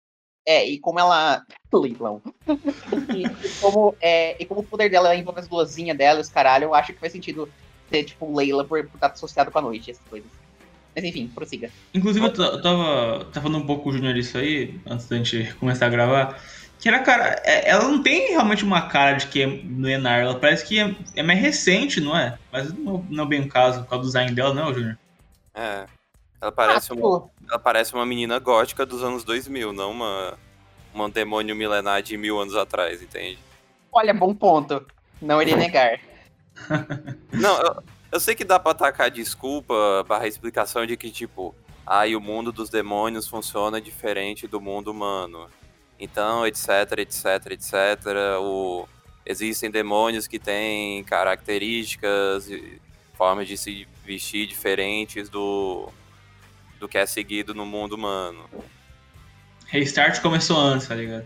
[0.46, 1.42] É, e como ela.
[1.74, 2.22] Leilão.
[3.16, 6.66] e, e, como, é, e como o poder dela envolve as luazinhas dela, os caralho,
[6.66, 7.50] eu acho que faz sentido
[7.90, 10.30] ser, tipo, Leila por, por estar associado com a noite, essas coisas.
[10.96, 11.72] Mas enfim, prossiga.
[11.94, 15.52] Inclusive, eu, tava, tava falando um pouco com o Junior isso aí, antes da gente
[15.56, 16.40] começar a gravar.
[16.84, 20.38] Que era, cara, é, ela não tem realmente uma cara de que é milenar, ela
[20.38, 22.38] parece que é, é mais recente, não é?
[22.52, 24.98] Mas não, não é bem o caso, por causa do design dela, não, Junior?
[25.56, 25.86] É.
[26.42, 30.38] Ela parece, ah, uma, ela parece uma menina gótica dos anos 2000, não uma,
[30.94, 33.40] uma demônio milenar de mil anos atrás, entende?
[33.90, 34.86] Olha, bom ponto.
[35.22, 36.02] Não iria negar.
[37.32, 41.56] não, eu, eu sei que dá pra atacar desculpa barra explicação de que, tipo,
[41.88, 45.48] aí ah, o mundo dos demônios funciona diferente do mundo humano.
[46.04, 47.74] Então, etc, etc, etc.
[48.42, 48.86] O...
[49.26, 52.82] Existem demônios que têm características e
[53.14, 55.88] formas de se vestir diferentes do,
[56.78, 58.44] do que é seguido no mundo humano.
[59.68, 61.26] Restart começou antes, tá ligado?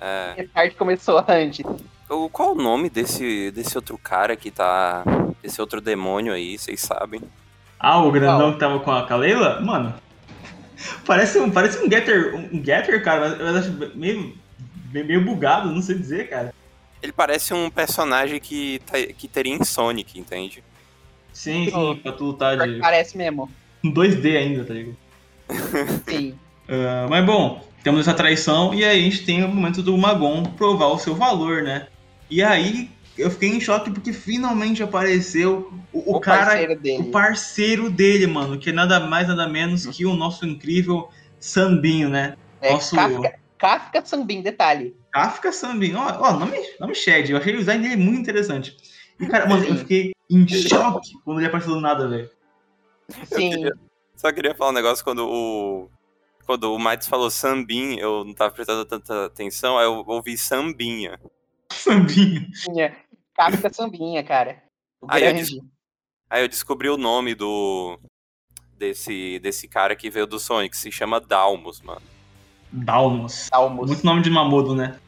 [0.00, 0.34] É.
[0.36, 1.64] Restart começou antes.
[2.10, 5.04] O, qual o nome desse, desse outro cara que tá.
[5.40, 7.22] Desse outro demônio aí, vocês sabem?
[7.78, 9.60] Ah, o grandão que tava com a Kaleila?
[9.60, 9.94] Mano.
[11.04, 14.34] Parece um, parece um Getter, um Getter, cara, mas eu acho meio,
[14.92, 16.54] meio bugado, não sei dizer, cara.
[17.02, 20.62] Ele parece um personagem que, tá, que teria em Sonic, entende?
[21.32, 22.78] Sim, sim, pra tu lutar de.
[22.78, 23.50] Parece mesmo.
[23.84, 24.96] Um 2D ainda, tá ligado?
[26.08, 26.32] Sim.
[26.68, 30.42] Uh, mas bom, temos essa traição, e aí a gente tem o momento do Magon
[30.42, 31.86] provar o seu valor, né?
[32.28, 37.02] E aí eu fiquei em choque porque finalmente apareceu o, o, o cara, parceiro dele.
[37.02, 41.08] o parceiro dele, mano, que é nada mais, nada menos que o nosso incrível
[41.40, 42.36] Sambinho, né?
[42.60, 42.96] É, nosso...
[42.96, 44.96] Kafka, Kafka Sambinho, detalhe.
[45.12, 48.76] Kafka Sambinho, ó, ó nome, nome Shed, eu achei o design dele muito interessante.
[49.20, 52.30] E, cara, mano, eu fiquei em choque quando ele apareceu do nada, velho.
[53.24, 53.50] Sim.
[53.50, 53.72] Queria,
[54.16, 55.90] só queria falar um negócio quando o.
[56.44, 61.20] Quando o Matos falou sambinha, eu não tava prestando tanta atenção, aí eu ouvi sambinha.
[61.70, 62.48] Sambinha.
[63.38, 64.60] Kafka Sambinha, cara.
[65.06, 65.62] Aí eu,
[66.28, 67.96] aí eu, descobri o nome do.
[68.76, 72.02] Desse, desse cara que veio do Sonic, se chama Dalmos, mano.
[72.72, 73.48] Dalmos.
[73.50, 73.88] Dalmos.
[73.88, 74.98] Muito nome de Mamodo, né?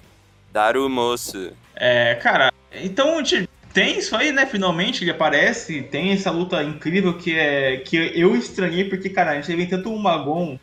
[0.53, 1.33] Darumos.
[1.75, 4.47] É, cara, então a gente tem isso aí, né?
[4.47, 9.35] Finalmente ele aparece, tem essa luta incrível que é que eu estranhei porque, cara, a
[9.35, 10.59] gente teve tanto um Magon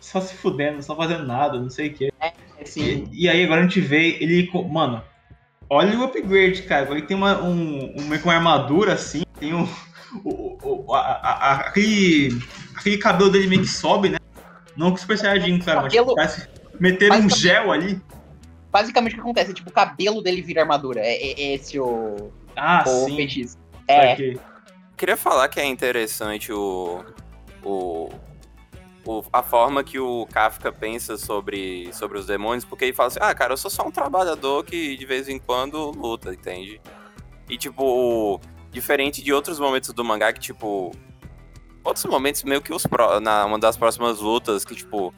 [0.00, 2.12] só se fudendo, só fazendo nada, não sei o que.
[2.20, 2.32] É,
[2.64, 3.08] sim.
[3.10, 5.02] E, e, aí agora a gente vê ele, mano,
[5.68, 6.90] olha o upgrade, cara.
[6.90, 9.68] Ele tem uma, um, uma, uma armadura assim, tem um,
[10.24, 12.40] o, o, a, a, aquele,
[12.76, 14.18] aquele cabelo dele meio que sobe, né?
[14.76, 16.14] Não com o Super Saiyajin, cara, cabelo...
[16.16, 16.48] mas tipo,
[16.80, 18.00] meter um gel ali
[18.74, 19.54] basicamente o que acontece?
[19.54, 21.00] Tipo, o cabelo dele vira armadura.
[21.00, 22.32] É, é, é esse o.
[22.56, 23.14] Ah, o sim.
[23.14, 23.56] feitiço.
[23.86, 24.16] É.
[24.96, 27.04] Queria falar que é interessante o.
[27.62, 28.10] o
[29.04, 33.18] o, a forma que o Kafka pensa sobre, sobre os demônios, porque ele fala assim,
[33.20, 36.80] ah, cara, eu sou só um trabalhador que de vez em quando luta, entende?
[37.48, 38.40] E, tipo,
[38.70, 40.92] diferente de outros momentos do mangá que, tipo,
[41.82, 45.14] outros momentos meio que os pro, na uma das próximas lutas que, tipo,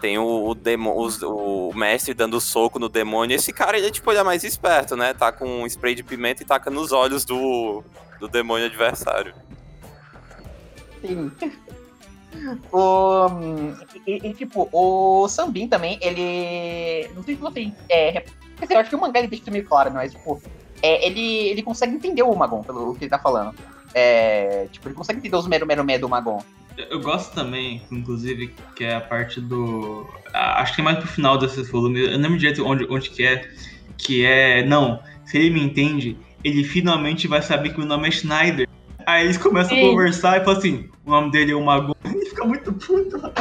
[0.00, 3.34] tem o, o, demo, os, o mestre dando soco no demônio.
[3.34, 5.12] Esse cara, ele é tipo, ele é mais esperto, né?
[5.14, 7.82] Tá com um spray de pimenta e taca nos olhos do,
[8.20, 9.34] do demônio adversário.
[11.00, 11.32] Sim.
[12.72, 13.28] O,
[14.06, 17.08] e, e, tipo, o Sambin também, ele.
[17.14, 17.72] Não sei se vocês.
[17.88, 20.40] É, quer dizer, eu acho que o mangá ele deixa isso meio claro, mas, tipo,
[20.82, 23.54] é, ele, ele consegue entender o Magon, pelo que ele tá falando.
[23.94, 26.42] É, tipo, ele consegue entender os mero mero mero do Magon.
[26.76, 30.06] Eu gosto também, inclusive, que é a parte do.
[30.32, 32.00] Acho que é mais pro final desse volume.
[32.00, 33.48] Eu não lembro direito onde, onde que é.
[33.96, 34.64] Que é.
[34.66, 38.68] Não, se ele me entende, ele finalmente vai saber que o nome é Schneider.
[39.06, 39.86] Aí eles começam sim.
[39.86, 41.94] a conversar e falam assim: o nome dele é o Magon.
[42.36, 43.32] Ele fica muito puto lá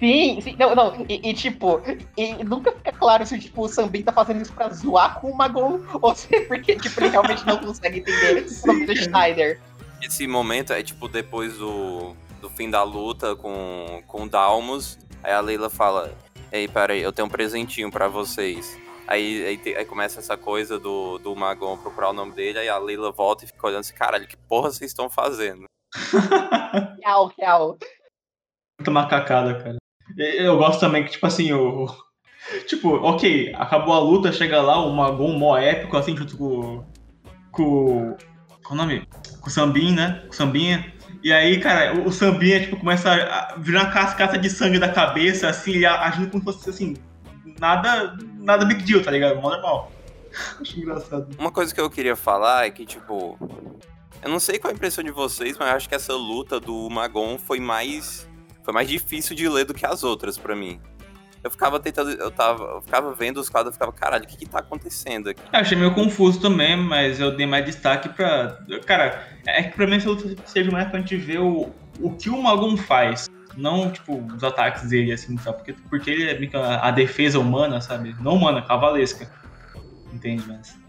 [0.00, 1.82] Sim, sim, não, não, e, e, tipo,
[2.16, 5.36] e nunca fica claro se tipo, o Sambin tá fazendo isso pra zoar com o
[5.36, 9.60] Magon ou se é porque tipo, ele realmente não consegue entender o nome do Schneider.
[10.00, 14.98] Esse momento é tipo depois do, do fim da luta com, com o Dalmos.
[15.22, 16.10] Aí a Leila fala:
[16.50, 18.78] Ei, peraí, eu tenho um presentinho para vocês.
[19.06, 22.78] Aí, aí, aí, começa essa coisa do, do Magon procurar o nome dele, aí a
[22.78, 25.66] Leila volta e fica olhando assim, caralho, que porra vocês estão fazendo?
[27.02, 27.78] real, real.
[28.78, 29.76] Muita macacada, cara.
[30.16, 31.86] Eu gosto também que, tipo assim, o.
[32.68, 36.84] Tipo, ok, acabou a luta, chega lá, o Magon mó épico, assim, junto com.
[37.50, 38.16] Com.
[38.62, 39.04] Qual o nome?
[39.40, 40.22] Com o Sambin, né?
[40.26, 40.94] Com o Sambinha.
[41.24, 44.88] E aí, cara, o, o Sambinha, tipo, começa a virar uma cascata de sangue da
[44.88, 46.96] cabeça, assim, ele agindo como se fosse, assim,
[47.58, 49.40] nada, nada big deal, tá ligado?
[49.40, 49.90] Mó normal.
[50.60, 51.28] Acho engraçado.
[51.38, 53.36] Uma coisa que eu queria falar é que, tipo,
[54.26, 56.90] eu não sei qual a impressão de vocês, mas eu acho que essa luta do
[56.90, 58.28] Magon foi mais
[58.64, 60.80] foi mais difícil de ler do que as outras para mim.
[61.44, 64.36] Eu ficava tentando, eu tava, eu ficava vendo os quadros, eu ficava, caralho, o que
[64.36, 65.40] que tá acontecendo aqui?
[65.52, 68.58] Eu achei meio confuso também, mas eu dei mais destaque pra.
[68.84, 72.28] Cara, é que pra mim essa luta seja mais pra gente ver o, o que
[72.28, 73.30] o Magon faz.
[73.56, 75.58] Não, tipo, os ataques dele, assim, sabe?
[75.58, 78.16] Porque, porque ele é a defesa humana, sabe?
[78.20, 79.30] Não humana, cavalesca.
[80.12, 80.85] Entende, mas.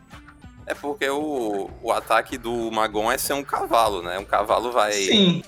[0.67, 4.19] É porque o, o ataque do Magon é ser um cavalo, né?
[4.19, 4.91] Um cavalo vai.
[4.91, 5.41] Sim.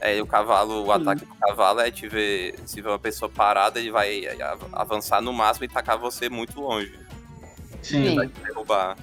[0.00, 2.54] É, o cavalo, o ataque do cavalo é te ver.
[2.64, 4.22] Se ver uma pessoa parada, ele vai
[4.72, 6.96] avançar no máximo e tacar você muito longe.
[7.82, 8.14] Sim.
[8.14, 8.96] Vai derrubar.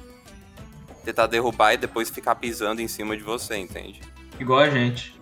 [1.04, 4.00] Tentar derrubar e depois ficar pisando em cima de você, entende?
[4.40, 5.20] Igual a gente.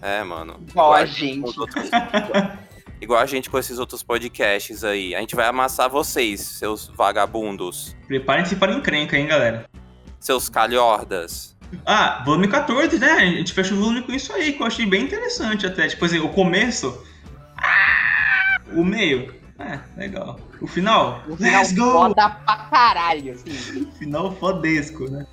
[0.00, 0.58] É, mano.
[0.66, 1.54] Igual, igual a gente.
[3.00, 5.14] Igual a gente com esses outros podcasts aí.
[5.14, 7.96] A gente vai amassar vocês, seus vagabundos.
[8.06, 9.68] Preparem-se para encrenca, hein, galera.
[10.18, 11.56] Seus calhordas.
[11.86, 13.12] Ah, volume 14, né?
[13.12, 15.86] A gente fecha o volume com isso aí, que eu achei bem interessante até.
[15.86, 17.04] Tipo assim, o começo.
[18.74, 19.34] O meio.
[19.58, 20.38] É, legal.
[20.60, 21.22] O final.
[21.28, 21.92] O final Let's go!
[21.92, 23.90] foda pra caralho, assim.
[23.98, 25.26] final fodesco, né?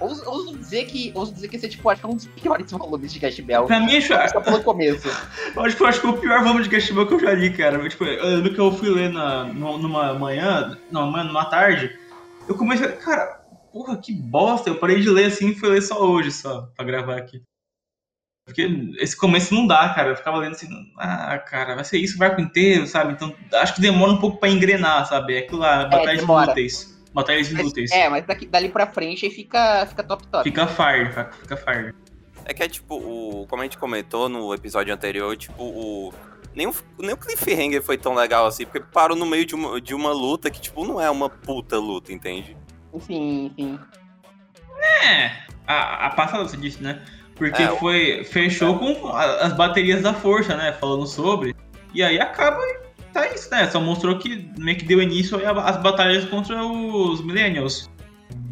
[0.00, 2.26] Ouso, ouso, dizer que, ouso dizer que esse é, tipo, acho que é um dos
[2.26, 3.66] piores volumes de Gash Bell.
[3.66, 4.14] Pra mim, acho...
[4.30, 5.08] Só pelo começo.
[5.54, 7.52] eu acho, acho que é o pior volume de Gash Bell que eu já li,
[7.52, 7.86] cara.
[7.88, 11.94] Tipo, eu lembro que eu fui ler na, numa manhã, não, numa tarde,
[12.48, 13.40] eu comecei, cara,
[13.72, 14.70] porra, que bosta.
[14.70, 17.42] Eu parei de ler assim e fui ler só hoje, só, pra gravar aqui.
[18.46, 20.10] Porque esse começo não dá, cara.
[20.10, 23.12] Eu ficava lendo assim, ah, cara, vai ser isso o arco inteiro, sabe?
[23.12, 25.36] Então acho que demora um pouco pra engrenar, sabe?
[25.36, 26.46] É aquilo lá, batalhas demora.
[26.46, 26.99] inúteis.
[27.12, 27.90] Batalhas Mas- inúteis.
[27.90, 30.44] é, mas daqui, dali pra frente aí fica, fica top top.
[30.44, 31.94] Fica fire, fica- fica fire.
[32.44, 36.12] É que é tipo, o, como a gente comentou no episódio anterior, tipo, o.
[36.54, 39.80] Nem o, nem o cliffhanger foi tão legal assim, porque parou no meio de uma,
[39.80, 42.56] de uma luta que, tipo, não é uma puta luta, entende?
[43.00, 43.78] Sim, sim.
[45.04, 45.30] É,
[45.66, 47.04] a, a passada você disse, né?
[47.36, 48.24] Porque É, foi.
[48.24, 50.72] Fechou com a- as baterias da força, né?
[50.72, 51.54] Falando sobre.
[51.94, 52.78] E aí acaba e
[53.12, 53.68] tá isso, né?
[53.70, 57.90] Só mostrou que meio que deu início às batalhas contra os Millennials.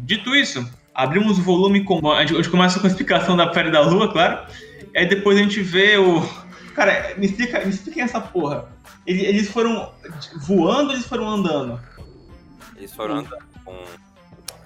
[0.03, 2.11] Dito isso, abrimos o volume com.
[2.11, 4.45] A gente, começa com a explicação da Pele da Lua, claro.
[4.95, 6.21] Aí depois a gente vê o.
[6.73, 8.69] Cara, me explica, me expliquem essa porra.
[9.05, 9.91] Eles, eles foram
[10.37, 11.79] voando ou eles foram andando?
[12.77, 13.19] Eles foram Hum.
[13.19, 13.77] andando com,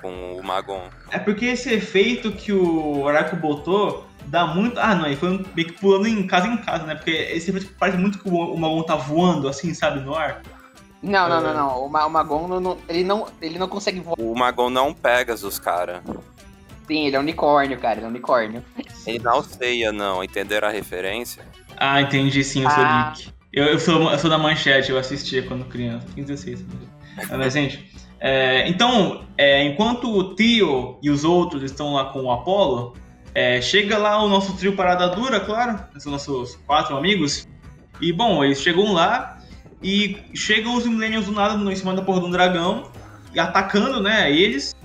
[0.02, 0.90] com o Magon.
[1.12, 4.80] É porque esse efeito que o Oracle botou dá muito.
[4.80, 6.96] Ah, não, ele foi meio que pulando em casa em casa, né?
[6.96, 10.42] Porque esse efeito parece muito que o Magon tá voando, assim, sabe, no ar.
[11.02, 11.42] Não, não, É.
[11.42, 11.86] não, não.
[11.86, 14.16] O, Ma- o Magon, não, não- ele, não, ele não consegue voar.
[14.20, 16.02] O Magon não pega os cara.
[16.88, 17.96] Sim, ele é um unicórnio, cara.
[17.98, 18.64] Ele é um unicórnio.
[19.06, 20.24] Ele não ceia, não.
[20.24, 21.44] Entenderam a referência?
[21.78, 23.14] Ah, entendi sim, eu sou Ah.
[23.16, 23.32] geek.
[23.52, 26.08] Eu, eu, sou, eu sou da manchete, eu assistia quando criança.
[26.16, 26.66] 15, 16.
[27.38, 27.92] Mas, gente.
[28.20, 32.96] é, então, é, enquanto o Tio e os outros estão lá com o Apollo,
[33.36, 37.48] é, chega lá o nosso trio Parada Dura, claro, são nossos quatro amigos.
[38.02, 39.40] E, bom, eles chegam lá
[39.82, 42.92] e chegam os Millennials do nada em cima da porra de um dragão
[43.34, 44.76] e atacando, né, eles.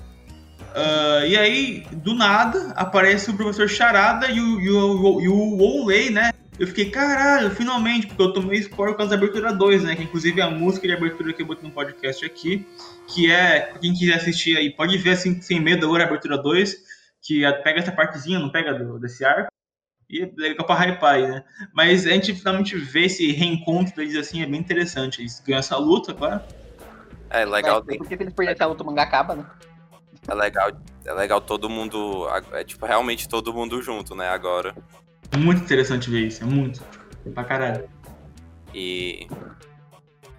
[0.74, 6.10] Ah, e aí, do nada, aparece o professor Charada e o, e o, e o
[6.10, 6.30] né?
[6.58, 9.94] Eu fiquei, caralho, finalmente, porque eu tomei spoiler por causa da abertura 2, né?
[9.94, 12.66] Que inclusive é a música de abertura que eu botei no podcast aqui,
[13.06, 16.76] que é, quem quiser assistir aí, pode ver assim, sem medo agora a abertura 2,
[17.22, 19.50] que pega essa partezinha, não pega do- desse arco.
[20.10, 21.44] E é legal pra hypar aí, né?
[21.74, 25.20] Mas a gente finalmente vê esse reencontro deles assim, é bem interessante.
[25.20, 26.40] Eles ganham essa luta, claro.
[27.28, 29.44] É legal, É, porque se eles perderem a luta, o mangá acaba, né?
[30.26, 30.70] é legal,
[31.04, 32.26] é legal todo mundo.
[32.52, 34.74] É tipo, realmente todo mundo junto, né, agora.
[35.36, 36.82] Muito interessante ver isso, é muito.
[37.34, 37.88] Pra caralho.
[38.74, 39.26] E.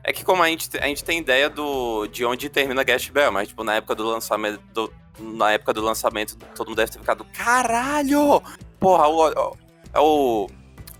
[0.04, 3.32] É que como a gente, a gente tem ideia do, de onde termina Gash Bell,
[3.32, 4.60] mas tipo, na época do lançamento.
[4.74, 7.26] do- na época do lançamento, todo mundo deve ter ficado.
[7.34, 8.42] Caralho!
[8.80, 9.58] Porra, o, o-
[9.94, 10.50] é o.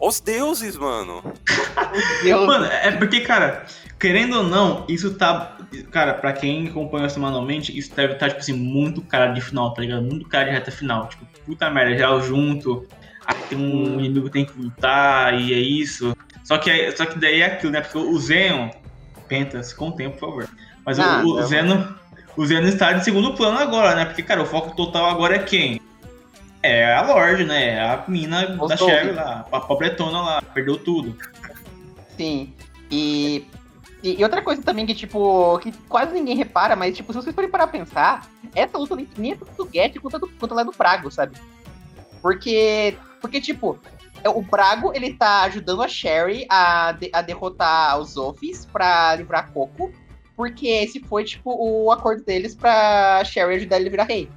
[0.02, 1.22] Os deuses, mano.
[2.24, 3.66] Deus, Mano, é porque, cara,
[4.00, 5.58] querendo ou não, isso tá.
[5.92, 9.82] Cara, pra quem acompanha semanalmente, isso deve estar, tipo assim, muito cara de final, tá
[9.82, 10.02] ligado?
[10.04, 11.08] Muito cara de reta final.
[11.10, 12.86] Tipo, puta merda, geral junto.
[13.26, 16.16] Aí tem um inimigo que tem que lutar, e é isso.
[16.44, 17.82] Só que, só que daí é aquilo, né?
[17.82, 18.72] Porque o Zeno.
[19.30, 20.50] Pentas, com o tempo, por favor.
[20.86, 21.48] Mas o- Ah, o, não.
[21.48, 22.00] Zeno.
[22.36, 24.06] O Zeno está de segundo plano agora, né?
[24.06, 25.80] Porque, cara, o foco total agora é quem?
[26.64, 27.76] É a Lorde, né?
[27.76, 28.78] É a mina Os da.
[28.78, 31.16] Sherry lá, a pobretona lá, perdeu tudo.
[32.18, 32.54] Sim.
[32.92, 33.46] E,
[34.04, 37.50] e, outra coisa também que, tipo, que quase ninguém repara, mas, tipo, se vocês forem
[37.50, 40.64] parar pra pensar, essa luta nem, é tanto do Get quanto, a do, quanto é
[40.66, 41.38] do Prago, sabe?
[42.22, 48.00] Porque, porque tipo, é, o Prago, ele tá ajudando a Sherry a, de- a derrotar
[48.00, 49.92] os Zofis pra livrar Coco,
[50.36, 54.30] porque esse foi, tipo, o acordo deles pra Sherry ajudar ele a virar rei.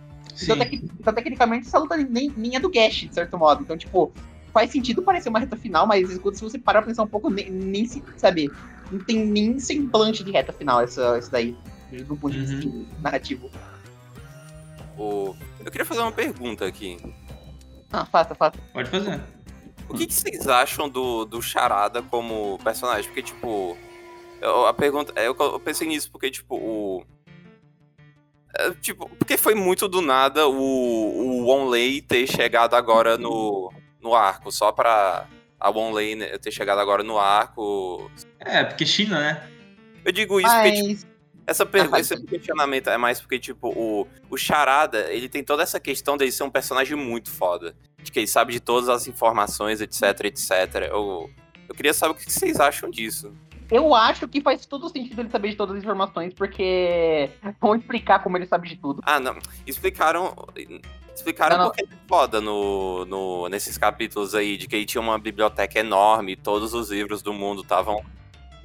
[0.43, 3.63] Então, tec- então, tecnicamente, essa luta nem, nem é do Gash, de certo modo.
[3.63, 4.13] Então, tipo,
[4.53, 7.29] faz sentido parecer uma reta final, mas escuta, se você parar pra pensar um pouco,
[7.31, 8.51] nem, nem se, sabe,
[8.91, 11.57] não tem nem semblante de reta final essa, isso daí,
[12.07, 12.87] do ponto de vista Uhum.
[13.01, 13.51] narrativo.
[14.99, 15.35] O...
[15.65, 16.99] Eu queria fazer uma pergunta aqui.
[17.93, 18.59] Ah, faça, faça.
[18.73, 19.21] Pode fazer.
[19.93, 23.05] O que, que vocês acham do, do Charada como personagem?
[23.05, 23.77] Porque, tipo,
[24.41, 25.13] eu, a pergunta.
[25.21, 27.05] Eu, eu pensei nisso porque, tipo, o.
[28.57, 34.15] é, tipo, porque foi muito do nada o, o Onlay ter chegado agora no, no
[34.15, 35.29] arco, só pra
[35.61, 38.11] a Onlay né, ter chegado agora no arco.
[38.41, 39.49] É, porque China, né?
[40.05, 41.07] Eu digo isso porque, tipo, Mas,
[41.47, 45.63] essa pergunta, Ah, esse questionamento é mais porque, tipo, o, o Charada, ele tem toda
[45.63, 47.77] essa questão dele ser um personagem muito foda.
[48.03, 50.89] De que ele sabe de todas as informações, etc, etc.
[50.91, 51.31] Eu,
[51.69, 53.33] eu queria saber o que vocês acham disso.
[53.71, 58.23] eu acho que faz todo sentido ele saber de todas as informações, porque vão explicar
[58.23, 59.01] como ele sabe de tudo.
[59.05, 59.37] Ah, não.
[59.67, 60.35] Explicaram.
[61.15, 61.71] Explicaram Não, não.
[61.71, 65.79] porque ele é foda no, no, nesses capítulos aí, de que ele tinha uma biblioteca
[65.79, 68.03] enorme, todos os livros do mundo estavam.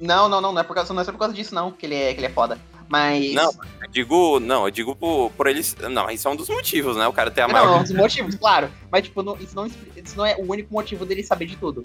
[0.00, 1.84] Não, não, não, não é por causa, não é só por causa disso, não, que
[1.84, 2.58] ele é, que ele é foda.
[2.88, 3.34] Mas.
[3.34, 3.50] Não,
[3.82, 4.40] Eu digo.
[4.40, 5.76] Não, eu digo por, por eles.
[5.90, 7.06] Não, isso é um dos motivos, né?
[7.06, 7.82] O cara tem a Não, maior.
[7.82, 8.70] os motivos, claro.
[8.90, 11.84] Mas, tipo, não- isso, não, isso não é o único motivo dele saber de tudo.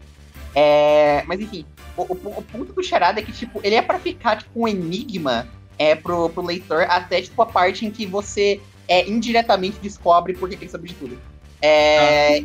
[0.55, 1.65] É, mas, enfim,
[1.97, 4.67] o, o- o ponto do Charada é que, tipo, ele é pra ficar, tipo, um
[4.67, 5.47] enigma
[5.79, 10.47] é, pro, pro leitor até, tipo, a parte em que você é, indiretamente descobre por
[10.47, 11.17] que ele sabe de tudo.
[11.61, 12.39] É,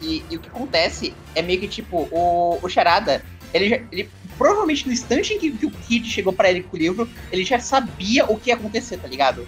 [0.00, 4.08] e, e, o que acontece é meio que, tipo, o, o Charada, ele, já, ele
[4.36, 7.44] provavelmente no instante em que, que o Kid chegou para ele com o livro, ele
[7.44, 9.46] já sabia o que ia acontecer, tá ligado?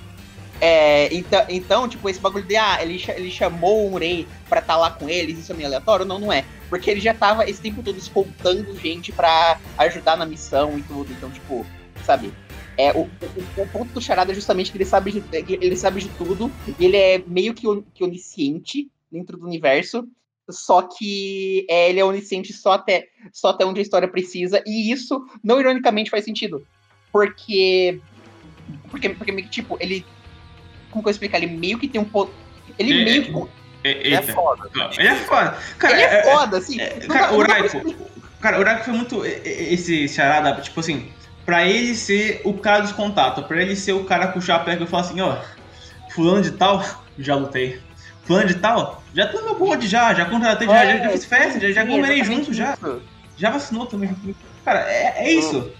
[0.61, 4.74] É, então, então, tipo, esse bagulho de, ah, ele, ele chamou o Murray pra estar
[4.74, 6.07] tá lá com eles, isso é meio aleatório?
[6.07, 6.45] Não, não é.
[6.68, 11.12] Porque ele já tava esse tempo todo escoltando gente pra ajudar na missão e tudo.
[11.12, 11.66] Então, tipo,
[12.05, 12.32] sabe?
[12.78, 15.24] É, o, o, o ponto do Charada é justamente que ele sabe de,
[15.61, 20.07] ele sabe de tudo, ele é meio que, que onisciente dentro do universo,
[20.49, 24.91] só que é, ele é onisciente só até, só até onde a história precisa, e
[24.93, 26.67] isso, não ironicamente, faz sentido.
[27.13, 28.01] Porque.
[28.91, 30.05] Porque, porque tipo, ele
[30.97, 31.39] como que eu explicar?
[31.39, 32.29] Ele meio que tem um
[32.79, 33.49] Ele é, meio que.
[33.85, 34.71] É, ele é foda.
[34.97, 35.59] Ele é foda.
[35.79, 36.81] Cara, ele é, é foda, assim.
[36.81, 37.95] É, cara, o Raiko.
[38.41, 39.25] Cara, o Raiko foi muito.
[39.25, 41.11] Esse charada, tipo assim,
[41.45, 44.79] pra ele ser o cara dos contatos, pra ele ser o cara com o chapéu
[44.79, 45.37] que falo assim, ó,
[46.11, 46.83] fulano de tal,
[47.19, 47.79] já lutei.
[48.27, 51.24] Fulano de tal, já tô no meu bonde já, já contratei, já, já, já fiz
[51.24, 52.77] festa, já, já comerei junto já.
[53.37, 54.14] Já vacinou também.
[54.64, 55.70] Cara, é, é isso.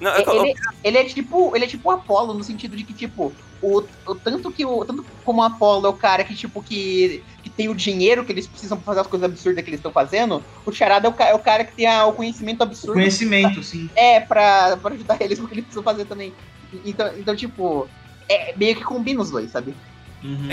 [0.00, 2.92] Não, eu, ele, ele, é tipo, ele é tipo o Apollo, no sentido de que,
[2.92, 4.84] tipo, o, o tanto que o.
[4.84, 8.32] Tanto como o Apollo é o cara que, tipo, que, que tem o dinheiro que
[8.32, 11.14] eles precisam pra fazer as coisas absurdas que eles estão fazendo, o Charada é o,
[11.22, 12.92] é o, cara que tem a, o conhecimento absurdo.
[12.92, 13.88] O conhecimento, pra, sim.
[13.96, 16.34] É, pra, pra ajudar eles porque eles precisam fazer também.
[16.84, 17.88] Então, então tipo,
[18.28, 19.74] é meio que combina os dois, sabe?
[20.24, 20.48] Uhum.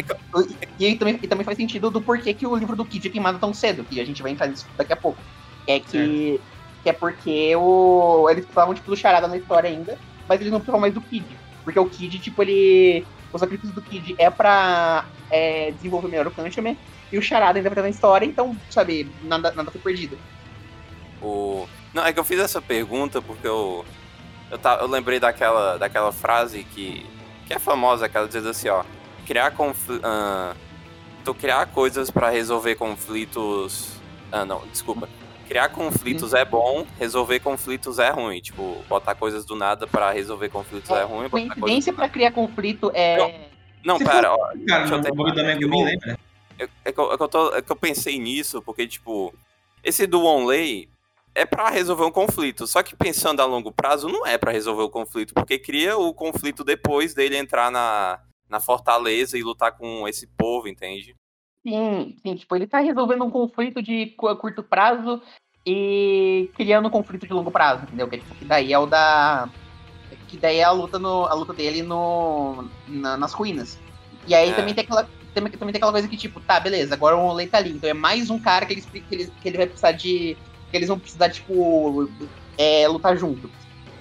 [0.78, 3.12] E, e, também, e também faz sentido do porquê que o livro do Kid é
[3.12, 5.18] queimado tão cedo, que a gente vai entrar nisso daqui a pouco.
[5.66, 6.38] É que.
[6.38, 6.52] Certo
[6.84, 9.98] que é porque o, eles precisavam, tipo, do Charada na história ainda,
[10.28, 11.26] mas eles não precisavam mais do Kid.
[11.64, 13.06] Porque o Kid, tipo, ele.
[13.32, 16.76] O sacrifício do Kid é pra é, desenvolver melhor o Kanchaman,
[17.12, 20.18] e o Charada ainda vai estar na história, então, sabe, nada, nada foi perdido.
[21.22, 21.66] O...
[21.94, 23.86] Não, é que eu fiz essa pergunta porque eu.
[24.50, 27.06] Eu, tá, eu lembrei daquela, daquela frase que,
[27.48, 28.84] que é famosa, aquela diz assim, ó.
[29.32, 30.04] Criar conflitos.
[30.04, 30.56] Uh,
[31.24, 33.94] tu criar coisas para resolver conflitos.
[34.30, 35.08] Ah, não, desculpa
[35.52, 38.40] criar conflitos é bom, resolver conflitos é ruim.
[38.40, 41.30] Tipo, botar coisas do nada para resolver conflitos é, é ruim.
[41.30, 43.18] Coincidência para criar conflito é.
[43.18, 43.34] Não,
[43.84, 45.12] não pera, ó, cara, deixa eu ter...
[45.36, 46.18] também que eu me lembro.
[46.58, 49.34] É, é, que eu, é, que eu tô, é que eu pensei nisso, porque, tipo,
[49.84, 50.88] esse do Onlay
[51.36, 52.66] é para resolver um conflito.
[52.66, 56.14] Só que pensando a longo prazo, não é para resolver o conflito, porque cria o
[56.14, 58.20] conflito depois dele entrar na,
[58.52, 61.16] na fortaleza e lutar com esse povo, entende?
[61.66, 65.22] Sim, sim, tipo, ele tá resolvendo um conflito de curto prazo
[65.66, 68.10] e criando um conflito de longo prazo, entendeu?
[68.10, 69.48] Que, tipo, que daí é o da.
[70.28, 73.80] Que daí é a luta, no, a luta dele no, na, nas ruínas.
[74.28, 74.54] E aí é.
[74.54, 77.48] também, tem aquela, também, também tem aquela coisa que, tipo, tá, beleza, agora o Olay
[77.48, 77.72] tá ali.
[77.72, 80.36] Então é mais um cara que, eles, que, ele, que ele vai precisar de.
[80.70, 82.10] Que eles vão precisar, tipo,
[82.58, 83.50] é, lutar junto.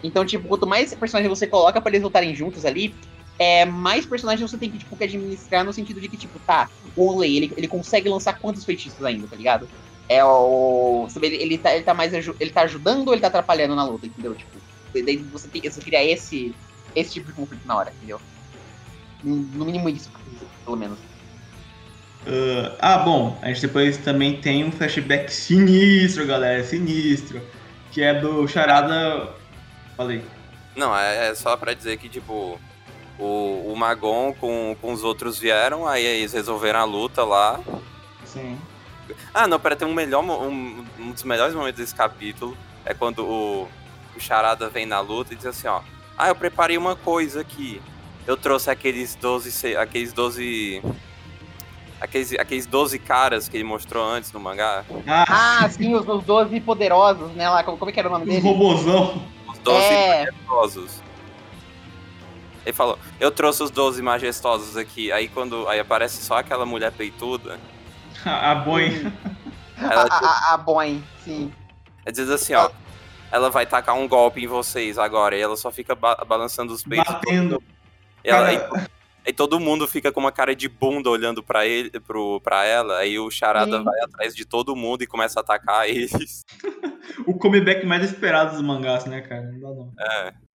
[0.02, 2.94] Então, tipo, quanto mais personagens você coloca para eles lutarem juntos ali,
[3.40, 6.68] é, mais personagens você tem que, tipo, que administrar no sentido de que, tipo, tá,
[6.94, 9.66] o Olay, ele, ele consegue lançar quantos feitiços ainda, tá ligado?
[10.10, 11.06] é o.
[11.22, 14.06] Ele, ele, tá, ele tá mais ele tá ajudando ou ele tá atrapalhando na luta,
[14.06, 14.34] entendeu?
[14.34, 14.58] Tipo,
[14.92, 16.52] daí você, tem, você cria esse,
[16.96, 18.20] esse tipo de conflito na hora, entendeu?
[19.22, 20.10] No mínimo isso,
[20.64, 20.98] pelo menos.
[22.26, 27.40] Uh, ah, bom, a gente depois também tem um flashback sinistro, galera, sinistro.
[27.92, 29.32] Que é do Charada.
[29.96, 30.24] Falei.
[30.74, 32.58] Não, é, é só pra dizer que, tipo,
[33.20, 37.60] o, o Magon com, com os outros vieram, aí eles resolveram a luta lá.
[38.24, 38.58] Sim.
[39.34, 43.24] Ah, não, pera, tem um melhor um, um dos melhores momentos desse capítulo é quando
[43.24, 43.68] o,
[44.16, 45.80] o Charada vem na luta e diz assim, ó.
[46.16, 47.80] Ah, eu preparei uma coisa aqui.
[48.26, 49.76] Eu trouxe aqueles 12.
[49.76, 50.82] Aqueles 12.
[52.00, 54.84] Aqueles, aqueles 12 caras que ele mostrou antes no mangá.
[55.06, 57.48] Ah, ah sim, os, os 12 poderosos, né?
[57.48, 58.44] Lá, como, como é que era o nome deles?
[58.44, 59.22] Os robôzão.
[59.48, 60.18] Os 12 é.
[60.18, 61.02] majestosos.
[62.64, 65.10] Ele falou, eu trouxe os 12 majestosos aqui.
[65.12, 65.66] Aí quando.
[65.68, 67.58] Aí aparece só aquela mulher peituda.
[68.24, 69.10] A, Boeing.
[69.78, 70.86] Ela, a, a, a
[71.24, 71.50] sim.
[72.04, 72.70] Ela diz assim, ó.
[73.32, 75.36] Ela vai tacar um golpe em vocês agora.
[75.36, 77.12] E ela só fica ba balançando os peitos.
[77.14, 77.62] Batendo.
[78.22, 81.88] E, ela, e, e, todo mundo fica com uma cara de bunda olhando pra, ele,
[82.00, 82.98] pro, pra ela.
[82.98, 83.84] Aí o Charada sim.
[83.84, 86.44] vai atrás de todo mundo e começa a atacar eles.
[87.26, 89.42] o comeback mais esperado dos mangás, né, cara?
[89.42, 89.92] Não dá não.
[89.98, 90.49] É.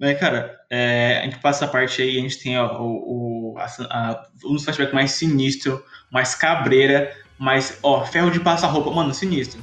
[0.00, 3.58] É, cara, é, a gente passa a parte aí, a gente tem ó, o, o
[3.58, 8.90] a, a, um dos flashbacks mais sinistro, mais cabreira, mais, ó, ferro de passar roupa,
[8.90, 9.62] mano, sinistro.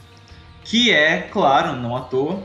[0.64, 2.42] Que é, claro, não à toa,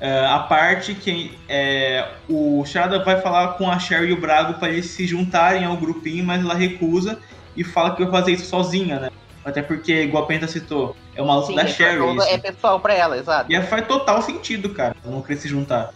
[0.00, 4.54] é, a parte que é, o Charada vai falar com a Sherry e o Brago
[4.54, 7.20] para eles se juntarem ao grupinho, mas ela recusa
[7.56, 9.10] e fala que vai fazer isso sozinha, né?
[9.44, 12.18] Até porque, igual a Penta citou, é uma luta Sim, da Sherry.
[12.28, 13.52] É pessoal pra ela, exato.
[13.52, 15.92] E faz total sentido, cara, ela não querer se juntar.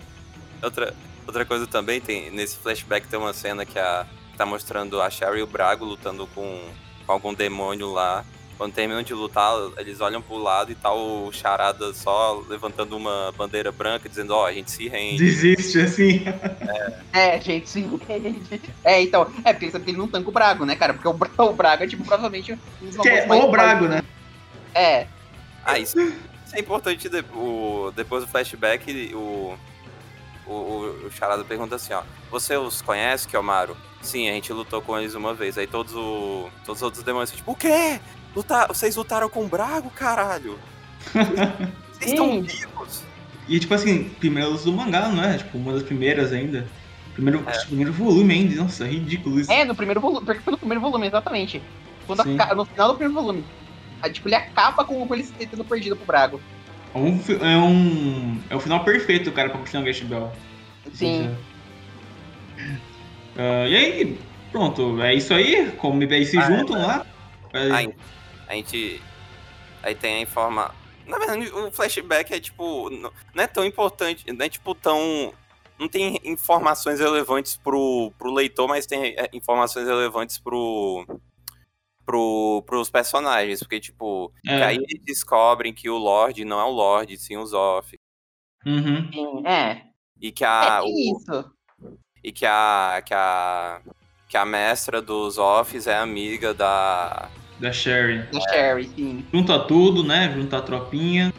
[0.62, 0.94] Outra,
[1.26, 5.10] outra coisa também, tem nesse flashback tem uma cena que, a, que tá mostrando a
[5.10, 6.60] Sherry e o Brago lutando com,
[7.06, 8.24] com algum demônio lá.
[8.56, 13.32] quando terminam de lutar, eles olham pro lado e tá o Charada só levantando uma
[13.36, 15.22] bandeira branca, dizendo, ó, oh, a gente se rende.
[15.22, 16.24] Desiste, assim.
[17.12, 18.60] É, é gente se rende.
[18.82, 20.94] É, então, é porque ele não tanca o Brago, né, cara?
[20.94, 22.52] Porque o, o Brago é, tipo, provavelmente...
[22.82, 24.02] Um que é o Brago, né?
[24.74, 25.06] É.
[25.64, 29.58] Ah, isso, isso é importante, de, o, depois do flashback, o,
[30.46, 33.76] o, o, Charada pergunta assim, ó, você os conhece, Kiyomaru?
[34.00, 35.58] Sim, a gente lutou com eles uma vez.
[35.58, 38.00] Aí todos, o, todos os outros demônios, tipo, o quê?
[38.34, 40.58] Lutar, vocês lutaram com o Brago, caralho?
[41.96, 43.02] Vocês estão vivos?
[43.48, 45.38] E tipo assim, primeiros do mangá, não é?
[45.38, 46.66] Tipo, uma das primeiras ainda.
[47.14, 47.58] Primeiro, é.
[47.64, 49.50] primeiro volume ainda, nossa, é ridículo isso.
[49.50, 51.62] É, no primeiro volume, porque foi no primeiro volume, exatamente.
[52.06, 53.44] Quando a, no final do primeiro volume.
[54.02, 56.40] A, tipo, ele acaba com, com ele tendo perdido pro Brago.
[56.96, 58.42] É um, é um.
[58.48, 60.32] É o final perfeito, cara, pra continuar o Gash Bell.
[60.94, 61.36] Sim.
[63.36, 64.18] Uh, e aí,
[64.50, 65.70] pronto, é isso aí.
[65.72, 67.06] Como aí se ah, juntam é, lá.
[67.52, 67.94] Aí,
[68.48, 69.02] a gente.
[69.82, 70.74] Aí tem a informa.
[71.06, 72.88] Na verdade, o flashback é tipo.
[72.88, 74.24] Não é tão importante.
[74.32, 75.34] Não é tipo tão.
[75.78, 81.06] Não tem informações relevantes pro, pro leitor, mas tem é, informações relevantes pro.
[82.06, 84.62] Pro, pros personagens, porque, tipo, é.
[84.62, 87.98] aí eles descobrem que o Lorde não é o Lorde, sim o Zoff.
[88.64, 89.44] Uhum.
[89.44, 89.82] É.
[90.20, 90.82] E que a.
[90.84, 91.52] É isso.
[92.22, 93.02] e que a.
[93.04, 93.80] Que a.
[94.28, 97.28] Que a mestra dos Offs é amiga da
[97.58, 98.22] da Sherry.
[98.32, 99.24] Da Sherry, sim.
[99.32, 100.32] Junta tudo, né?
[100.34, 101.32] Junta a tropinha.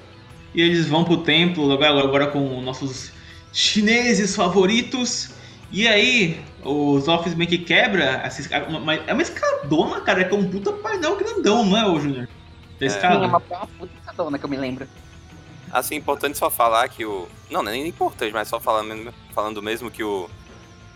[0.53, 3.11] E eles vão pro templo agora, agora com nossos
[3.53, 5.31] chineses favoritos.
[5.71, 8.65] E aí, os Office meio que quebra essa escada.
[9.07, 12.27] É uma escadona, cara, que é um puta painel grandão, não é, ô Junior?
[12.79, 12.87] Da é.
[12.87, 13.25] escada.
[13.25, 14.87] É uma puta escadona que eu me lembro.
[15.71, 17.27] Assim, importante só falar que o.
[17.49, 20.29] Não, não é nem importante, mas só falando, falando mesmo que o.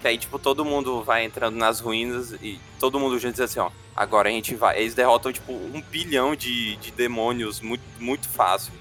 [0.01, 3.59] Que aí, tipo, todo mundo vai entrando nas ruínas e todo mundo junto diz assim,
[3.59, 3.69] ó.
[3.95, 4.79] Agora a gente vai.
[4.79, 8.73] Eles derrotam, tipo, um bilhão de, de demônios muito, muito fácil.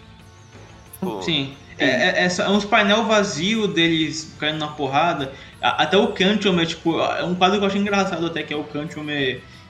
[1.01, 1.22] Tipo...
[1.22, 1.53] Sim.
[1.78, 5.32] É, é, é, é uns painel vazio deles caindo na porrada.
[5.62, 7.01] Até o Kantium é tipo.
[7.01, 9.07] É um quadro que eu acho engraçado até, que é o Kantium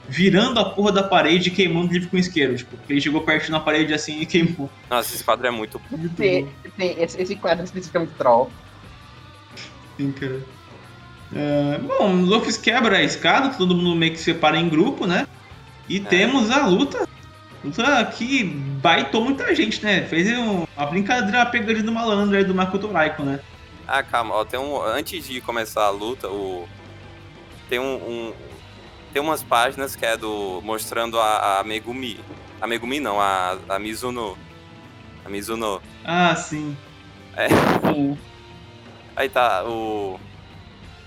[0.09, 2.55] virando a porra da parede e queimando o livro com isqueiro.
[2.55, 4.69] Tipo, ele chegou perto na parede assim e queimou.
[4.89, 5.81] Nossa, esse quadro é muito.
[5.89, 8.51] muito sim, sim, esse, esse quadro especificamente troll.
[9.95, 10.41] Sim, cara.
[11.33, 15.07] É, bom, o Luffy quebra a escada, todo mundo meio que se separa em grupo,
[15.07, 15.25] né?
[15.87, 15.99] E é.
[16.01, 17.07] temos a luta.
[17.63, 20.01] Luta que baitou muita gente, né?
[20.07, 23.39] Fez uma brincadeira, a pegadinha do malandro aí do Makoto Raiko, né?
[23.87, 24.81] Ah, calma, ó, tem um.
[24.81, 26.67] Antes de começar a luta, o.
[27.69, 28.33] Tem um, um.
[29.13, 30.61] tem umas páginas que é do.
[30.63, 32.19] mostrando a, a Megumi.
[32.59, 34.37] A Megumi não, a, a Mizuno.
[35.23, 35.81] A Mizuno.
[36.03, 36.75] Ah, sim.
[37.35, 37.47] É.
[39.15, 40.19] Aí tá, o.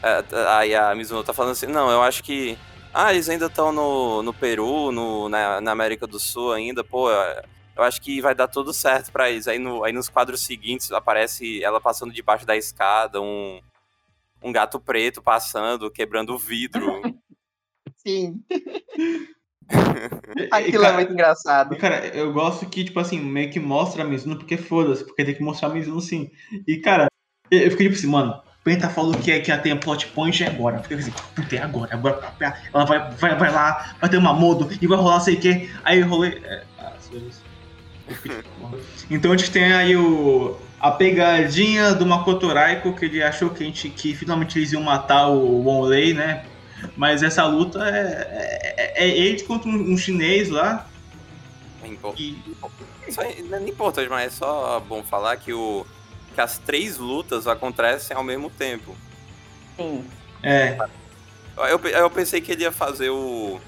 [0.02, 0.22] É,
[0.58, 2.58] aí a Mizuno tá falando assim, não, eu acho que.
[2.94, 7.10] Ah, eles ainda estão no, no Peru, no, na, na, América do Sul ainda, pô,
[7.10, 9.48] eu acho que vai dar tudo certo para eles.
[9.48, 13.60] Aí, no, aí nos quadros seguintes aparece ela passando debaixo da escada, um,
[14.40, 17.02] um gato preto passando, quebrando o vidro.
[18.06, 18.44] Sim.
[20.52, 21.76] Aquilo cara, é muito engraçado.
[21.76, 25.34] Cara, eu gosto que, tipo assim, meio que mostra a Mizuno, porque foda-se, porque tem
[25.34, 26.30] que mostrar a Mizuno sim.
[26.66, 27.06] E, cara,
[27.50, 30.46] eu fiquei tipo assim, mano, Penta falou que, que ela tem a plot point é
[30.46, 30.78] agora.
[30.78, 32.32] Fica assim, puta, é agora, agora.
[32.72, 35.70] Ela vai, vai, vai lá, vai ter uma modo e vai rolar sei o que.
[35.84, 36.40] Aí eu rolei.
[36.42, 36.92] É, ah,
[39.10, 43.62] então a gente tem aí o, a pegadinha do Makoto Raiko, que ele achou que,
[43.62, 46.46] a gente, que finalmente eles iam matar o Wonley, né?
[46.96, 50.86] Mas essa luta é, é, é ele contra um, um, chinês lá.
[51.82, 52.44] É importante.
[53.06, 53.12] E...
[53.12, 55.84] Só, não é importante, mas é só bom falar que o
[56.34, 58.94] que as três lutas acontecem ao mesmo tempo.
[59.76, 60.04] Sim.
[60.42, 60.76] É.
[61.56, 63.60] Eu, eu pensei que ele ia fazer o.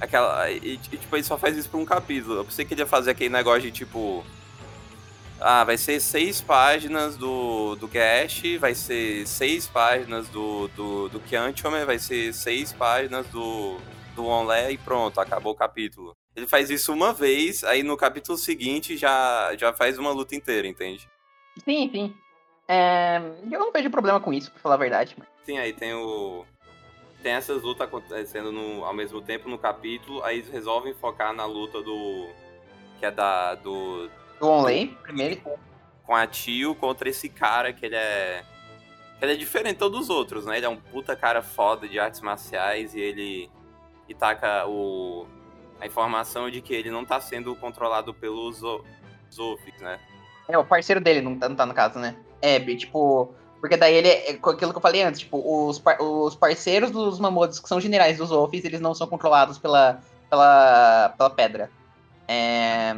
[0.00, 0.50] Aquela.
[0.50, 2.36] E, tipo, ele só faz isso por um capítulo.
[2.36, 4.24] Eu pensei que ele ia fazer aquele negócio de tipo.
[5.40, 11.20] Ah, vai ser seis páginas do, do Gash, vai ser seis páginas do, do, do
[11.20, 13.78] Kyanchome, vai ser seis páginas do,
[14.14, 16.16] do Onlé e pronto, acabou o capítulo.
[16.36, 20.66] Ele faz isso uma vez, aí no capítulo seguinte já, já faz uma luta inteira,
[20.66, 21.08] entende?
[21.62, 22.14] Sim, sim.
[22.66, 25.16] É, eu não vejo problema com isso, pra falar a verdade.
[25.44, 26.44] Sim, aí tem o.
[27.22, 31.44] Tem essas lutas acontecendo no, ao mesmo tempo no capítulo, aí eles resolvem focar na
[31.44, 32.28] luta do.
[32.98, 33.54] Que é da.
[33.54, 34.10] Do.
[34.40, 35.40] Do Onley, primeiro.
[36.04, 38.44] Com a Tio contra esse cara que ele é.
[39.20, 40.56] Ele é diferente de todos os outros, né?
[40.56, 43.50] Ele é um puta cara foda de artes marciais e ele.
[44.08, 45.26] E taca o.
[45.80, 48.60] A informação de que ele não tá sendo controlado pelos
[49.30, 49.98] Zofix, né?
[50.48, 52.16] É, o parceiro dele não tá, não tá no caso, né?
[52.40, 53.34] É, tipo.
[53.60, 57.18] Porque daí ele é aquilo que eu falei antes, tipo, os, par, os parceiros dos
[57.18, 61.70] Mamodos, que são generais dos Wolfs, eles não são controlados pela, pela, pela pedra.
[62.28, 62.94] é,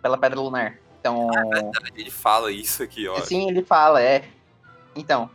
[0.00, 0.78] pela Pedra Lunar.
[1.00, 1.28] Então.
[1.28, 3.20] Verdade, ele fala isso aqui, ó.
[3.20, 4.24] Sim, ele fala, é.
[4.94, 5.28] Então.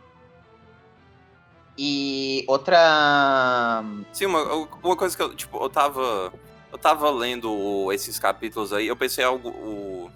[1.76, 3.82] E outra.
[4.12, 6.32] Sim, uma, uma coisa que eu, tipo, eu tava.
[6.70, 9.50] Eu tava lendo esses capítulos aí, eu pensei algo.
[9.50, 10.10] O...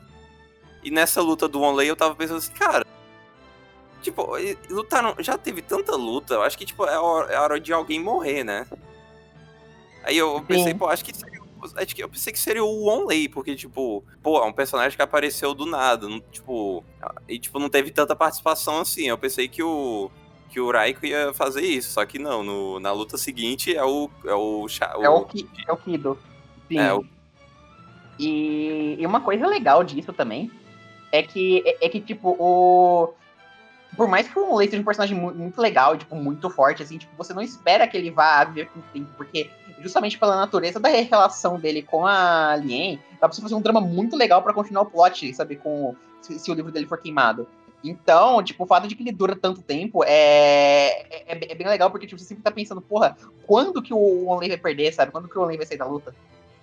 [0.86, 2.86] E nessa luta do Onley eu tava pensando assim, cara.
[4.00, 4.36] Tipo,
[4.70, 5.16] lutaram.
[5.18, 8.44] Já teve tanta luta, eu acho que, tipo, é hora, é hora de alguém morrer,
[8.44, 8.68] né?
[10.04, 10.78] Aí eu pensei, Sim.
[10.78, 11.40] pô, acho que seria
[11.74, 15.02] acho que eu pensei que seria o Onley, porque, tipo, pô, é um personagem que
[15.02, 16.84] apareceu do nada, não, tipo,
[17.26, 19.08] e, tipo, não teve tanta participação assim.
[19.08, 20.08] Eu pensei que o,
[20.50, 24.08] que o Raiko ia fazer isso, só que não, no, na luta seguinte é o.
[24.24, 26.16] É o, o, é o, Ki, é o Kido.
[26.68, 26.78] Sim.
[26.78, 27.04] É, o...
[28.20, 30.48] E, e uma coisa legal disso também
[31.12, 33.14] é que, é, é que tipo, o
[33.96, 37.16] por mais que o Onley seja um personagem muito, legal, tipo, muito forte, assim, tipo,
[37.16, 39.50] você não espera que ele vá viver com o tempo, porque
[39.80, 43.80] justamente pela natureza da relação dele com a Lien, dá pra você fazer um drama
[43.80, 47.48] muito legal para continuar o plot, sabe, com se, se, o livro dele for queimado.
[47.82, 51.90] Então, tipo, o fato de que ele dura tanto tempo é, é, é bem legal,
[51.90, 55.12] porque tipo, você sempre tá pensando, porra, quando que o Onley vai perder, sabe?
[55.12, 56.14] Quando que o Onley vai sair da luta?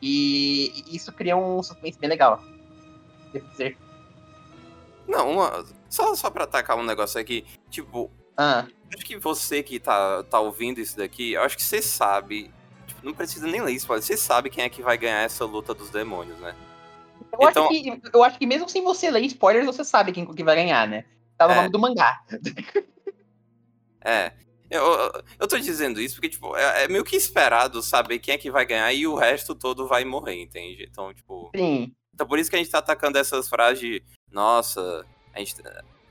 [0.02, 2.44] E, e isso cria um suspense bem legal.
[3.32, 3.78] Devo dizer.
[5.08, 8.66] Não, uma, só, só pra atacar um negócio aqui, tipo, ah.
[8.94, 12.52] acho que você que tá, tá ouvindo isso daqui, eu acho que você sabe.
[12.88, 15.74] Tipo, não precisa nem ler isso, você sabe quem é que vai ganhar essa luta
[15.74, 16.56] dos demônios, né?
[17.40, 17.70] Eu, então...
[17.70, 20.56] acho, que, eu acho que mesmo sem você ler spoilers, você sabe quem que vai
[20.56, 21.06] ganhar, né?
[21.38, 21.56] Tá no é.
[21.58, 22.22] nome do mangá.
[24.04, 24.32] é.
[24.70, 24.84] Eu,
[25.40, 28.50] eu tô dizendo isso porque, tipo, é, é, meio que esperado saber quem é que
[28.50, 30.88] vai ganhar e o resto todo vai morrer, entende?
[30.90, 31.52] Então, tipo.
[31.56, 31.94] Sim.
[32.14, 34.04] Então por isso que a gente tá atacando essas frases de,
[34.34, 35.56] nossa, a gente,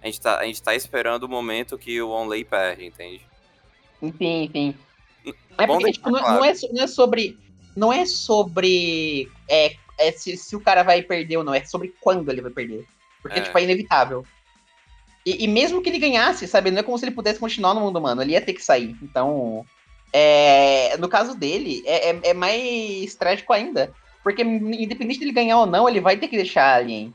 [0.01, 3.21] a gente, tá, a gente tá esperando o momento que o Onley perde, entende?
[4.01, 4.75] Enfim, enfim.
[5.59, 7.39] É porque, tipo, não, não, é, não é sobre.
[7.75, 11.95] Não é sobre é, é se, se, o cara vai perder ou não, é sobre
[12.01, 12.87] quando ele vai perder.
[13.21, 13.43] Porque, é.
[13.43, 14.27] tipo, é inevitável.
[15.25, 17.81] E, e, mesmo que ele ganhasse, sabe, não é como se ele pudesse continuar no
[17.81, 18.97] mundo humano, ele ia ter que sair.
[19.01, 19.65] Então,
[20.13, 23.93] é, no caso dele, é, é, é mais trágico ainda.
[24.23, 27.15] Porque, independente dele ganhar ou não, ele vai ter que deixar Alien.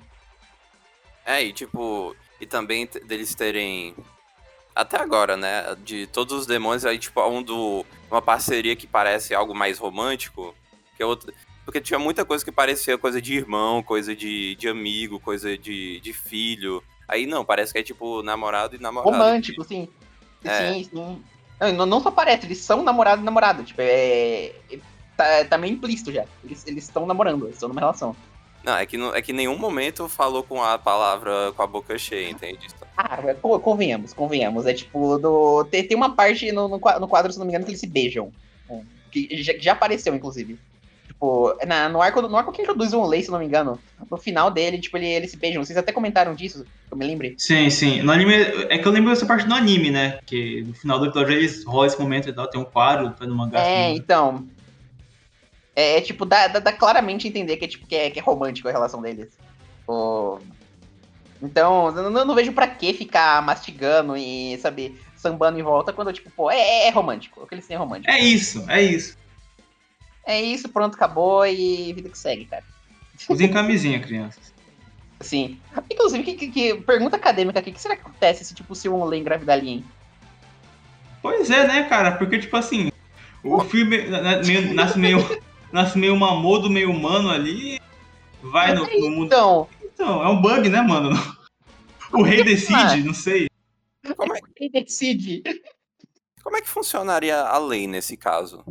[1.28, 3.93] É, e tipo, e também deles terem.
[4.73, 5.75] Até agora, né?
[5.84, 7.86] De todos os demônios, aí, tipo, um do.
[8.09, 10.55] Uma parceria que parece algo mais romântico.
[10.95, 11.34] Que é outro.
[11.65, 15.99] Porque tinha muita coisa que parecia coisa de irmão, coisa de, de amigo, coisa de,
[15.99, 16.82] de filho.
[17.05, 19.11] Aí não, parece que é tipo namorado e namorado.
[19.11, 19.89] Romântico, sim.
[20.45, 20.73] É.
[20.73, 21.23] Sim, sim.
[21.75, 23.63] Não, não só parece, eles são namorado e namorada.
[23.63, 24.53] Tipo, é.
[25.17, 26.25] Tá, tá meio implícito já.
[26.41, 28.15] Eles estão namorando, eles estão numa relação.
[28.68, 31.97] Não, é que, é que em nenhum momento falou com a palavra com a boca
[31.97, 32.68] cheia, entende?
[32.97, 33.18] Ah,
[33.63, 34.65] convenhamos, convenhamos.
[34.65, 37.72] É tipo, do, tem, tem uma parte no, no quadro, se não me engano, que
[37.72, 38.30] eles se beijam.
[39.09, 40.59] Que já, já apareceu, inclusive.
[41.07, 43.80] Tipo, na, no, arco, no arco que introduz um Lei, se não me engano,
[44.11, 45.63] no final dele, tipo, ele, eles se beijam.
[45.63, 47.36] Vocês até comentaram disso, que eu me lembre.
[47.38, 48.01] Sim, sim.
[48.01, 50.20] No anime, é que eu lembro dessa parte do anime, né?
[50.26, 53.26] Que no final do episódio eles rolam esse momento e tal, tem um quadro, tá
[53.26, 53.61] no mangá.
[53.61, 54.45] É, assim, então.
[55.78, 58.21] É, é, tipo, dá, dá, dá, claramente entender que é, tipo, que é, que é
[58.21, 59.38] romântico a relação deles.
[59.88, 60.39] O...
[61.39, 66.11] Então, eu não, não, vejo pra que ficar mastigando e, sabe, sambando em volta quando,
[66.11, 67.43] tipo, pô, é, é romântico.
[67.43, 68.11] O que eles têm é romântico.
[68.11, 69.15] É isso, é isso.
[70.25, 72.63] É isso, pronto, acabou e vida que segue, cara.
[73.30, 74.51] Usem camisinha, crianças.
[75.21, 75.59] Sim.
[75.91, 78.89] Inclusive, que, que, que pergunta acadêmica aqui, o que será que acontece se, tipo, se
[78.89, 79.86] um lê engravidar ali, hein?
[81.21, 82.13] Pois é, né, cara?
[82.13, 82.91] Porque, tipo assim,
[83.43, 84.07] o filme
[84.73, 85.19] nasce meio
[85.72, 87.80] nasce meio mamodo, meio humano ali,
[88.41, 89.26] vai no, no mundo.
[89.26, 89.70] Então.
[89.82, 91.11] então, é um bug, né, mano?
[92.13, 93.47] O rei decide, não sei.
[94.15, 94.39] Como é...
[94.39, 95.43] O rei decide.
[96.41, 98.63] Como é que funcionaria a lei nesse caso?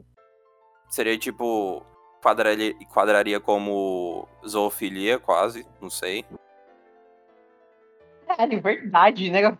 [0.88, 1.84] Seria tipo.
[2.22, 6.24] Quadraria, quadraria como zoofilia, quase, não sei.
[8.38, 9.56] É, de verdade, né?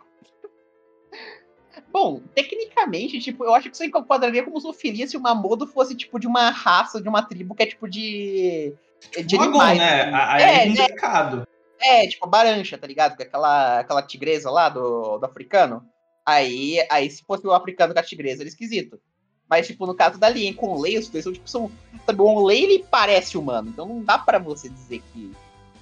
[1.97, 6.21] Bom, tecnicamente, tipo, eu acho que isso enquadraria como zoofilia se o Mamodo fosse, tipo,
[6.21, 8.75] de uma raça, de uma tribo que é, tipo, de...
[9.17, 9.79] de tipo, animais.
[9.79, 10.03] né?
[10.03, 10.15] Assim.
[10.15, 11.37] Aí é, é complicado.
[11.39, 11.47] Né?
[11.81, 13.19] É, tipo, a Barancha, tá ligado?
[13.19, 15.89] É aquela, aquela tigresa lá do, do africano.
[16.27, 19.01] Aí, aí, se fosse o africano com a tigresa, era esquisito.
[19.49, 21.73] Mas, tipo, no caso da Lien com o Lei, os dois são, tipo, são...
[22.05, 23.71] Sabe, o Lei, ele parece humano.
[23.71, 25.33] Então não dá pra você dizer que...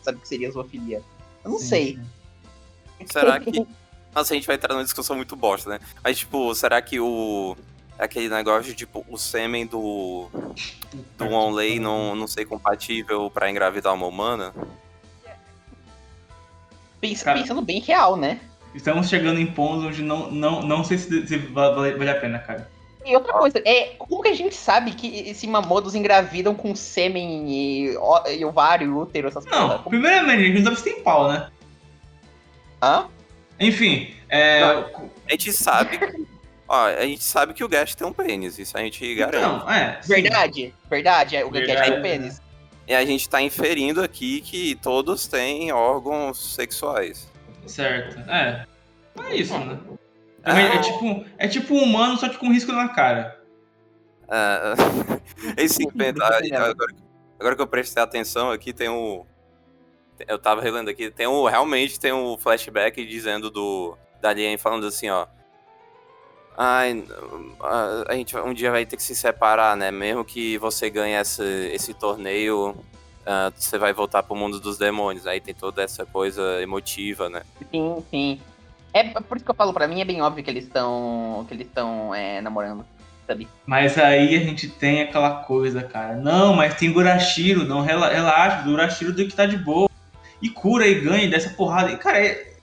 [0.00, 1.02] Sabe, que seria zoofilia.
[1.44, 1.98] Eu não sim, sei.
[3.04, 3.66] Será que...
[4.14, 5.80] Nossa, a gente vai entrar numa discussão muito bosta, né?
[6.02, 7.56] Mas, tipo, será que o.
[7.98, 10.28] Aquele negócio de, tipo, o sêmen do.
[11.18, 14.52] Do Onlay não, não ser compatível pra engravidar uma humana?
[17.00, 18.40] Pensa, cara, pensando bem real, né?
[18.74, 22.38] Estamos chegando em pontos onde não, não, não sei se, se vale, vale a pena,
[22.38, 22.68] cara.
[23.04, 27.48] E outra coisa, é, como que a gente sabe que esse mamodos engravidam com sêmen
[27.50, 29.76] e, ó- e ovário, e útero, essas Não, coisas?
[29.76, 31.50] Como- primeiramente, a gente não sabe se tem pau, né?
[32.82, 33.06] Hã?
[33.58, 34.62] Enfim, é.
[34.62, 35.98] A gente sabe.
[36.66, 39.44] Ó, a gente sabe que o Gash tem um pênis, isso a gente garante.
[39.44, 39.98] Então, é.
[40.02, 40.14] sim.
[40.14, 41.90] Verdade, verdade, é, o Verdade.
[41.90, 42.40] tem pênis.
[42.86, 47.30] E a gente tá inferindo aqui que todos têm órgãos sexuais.
[47.66, 48.18] Certo.
[48.30, 48.66] É.
[49.30, 49.78] É isso, né?
[50.42, 50.60] Ah.
[50.60, 53.40] É, é tipo, é tipo um humano, só que com risco na cara.
[54.28, 54.74] Ah,
[55.56, 56.54] esse inventário.
[56.54, 56.94] Agora,
[57.38, 59.24] agora que eu prestei atenção aqui, tem um.
[60.28, 61.44] Eu tava relendo aqui, tem um.
[61.44, 63.96] Realmente tem um flashback dizendo do.
[64.20, 65.26] Da Alien falando assim, ó.
[66.56, 67.02] Ai,
[67.60, 69.90] a, a gente um dia vai ter que se separar, né?
[69.90, 71.42] Mesmo que você ganhe esse,
[71.72, 72.76] esse torneio,
[73.26, 75.26] ah, você vai voltar pro mundo dos demônios.
[75.26, 77.42] Aí tem toda essa coisa emotiva, né?
[77.72, 78.40] Sim, sim.
[78.92, 81.44] É por isso que eu falo, pra mim é bem óbvio que eles estão.
[81.48, 82.86] que eles estão é, namorando,
[83.26, 83.48] sabe?
[83.66, 86.14] Mas aí a gente tem aquela coisa, cara.
[86.14, 89.90] Não, mas tem Gurashiro, não, rela- relaxa, o Gurashiro do que tá de boa.
[90.42, 91.90] E cura e ganha dessa porrada.
[91.92, 92.54] E, cara, é-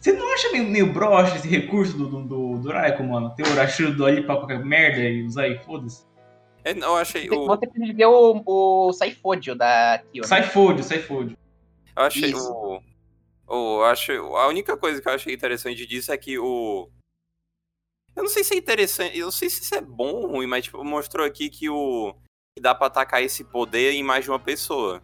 [0.00, 3.34] você não acha meio, meio broxa esse recurso do, do, do, do Raiko, mano?
[3.36, 6.04] Ter o do ali pra qualquer merda e usar e foda-se.
[6.64, 7.28] Eu, eu achei.
[7.28, 10.22] Você, O, você precisa ver o, o Saifodio da Kyo.
[10.22, 10.26] né?
[10.26, 11.36] Sai fode, sai fode.
[11.96, 12.52] Eu achei Isso.
[12.52, 12.80] o,
[13.48, 13.80] o.
[13.80, 16.88] eu acho, a única coisa que eu achei interessante disso é que o.
[18.14, 19.18] Eu não sei se é interessante.
[19.18, 22.14] Eu não sei se isso é bom ou ruim, mas tipo, mostrou aqui que o.
[22.56, 25.00] Que dá pra atacar esse poder em mais de uma pessoa.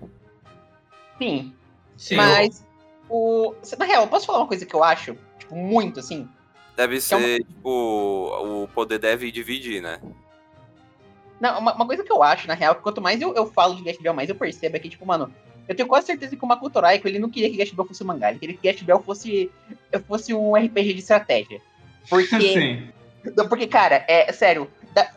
[1.19, 1.55] Sim.
[1.99, 2.17] Sim.
[2.17, 2.65] Mas
[3.11, 3.55] o.
[3.79, 5.15] Na real, eu posso falar uma coisa que eu acho?
[5.39, 6.27] Tipo, muito assim.
[6.77, 10.01] Deve é uma- ser, tipo, o poder deve dividir, né?
[11.41, 13.75] Não, uma, uma coisa que eu acho, na real, que quanto mais eu, eu falo
[13.75, 15.33] de Gash Bell, mais eu percebo é que, tipo, mano,
[15.69, 18.03] eu tenho quase certeza que o Makoto Raiko, ele não queria que Gash Bell fosse
[18.03, 19.51] um mangá, ele queria que Gash Bell fosse,
[20.07, 21.61] fosse um RPG de estratégia.
[22.09, 22.89] Porque, Sim.
[23.49, 25.13] porque cara, é sério, da-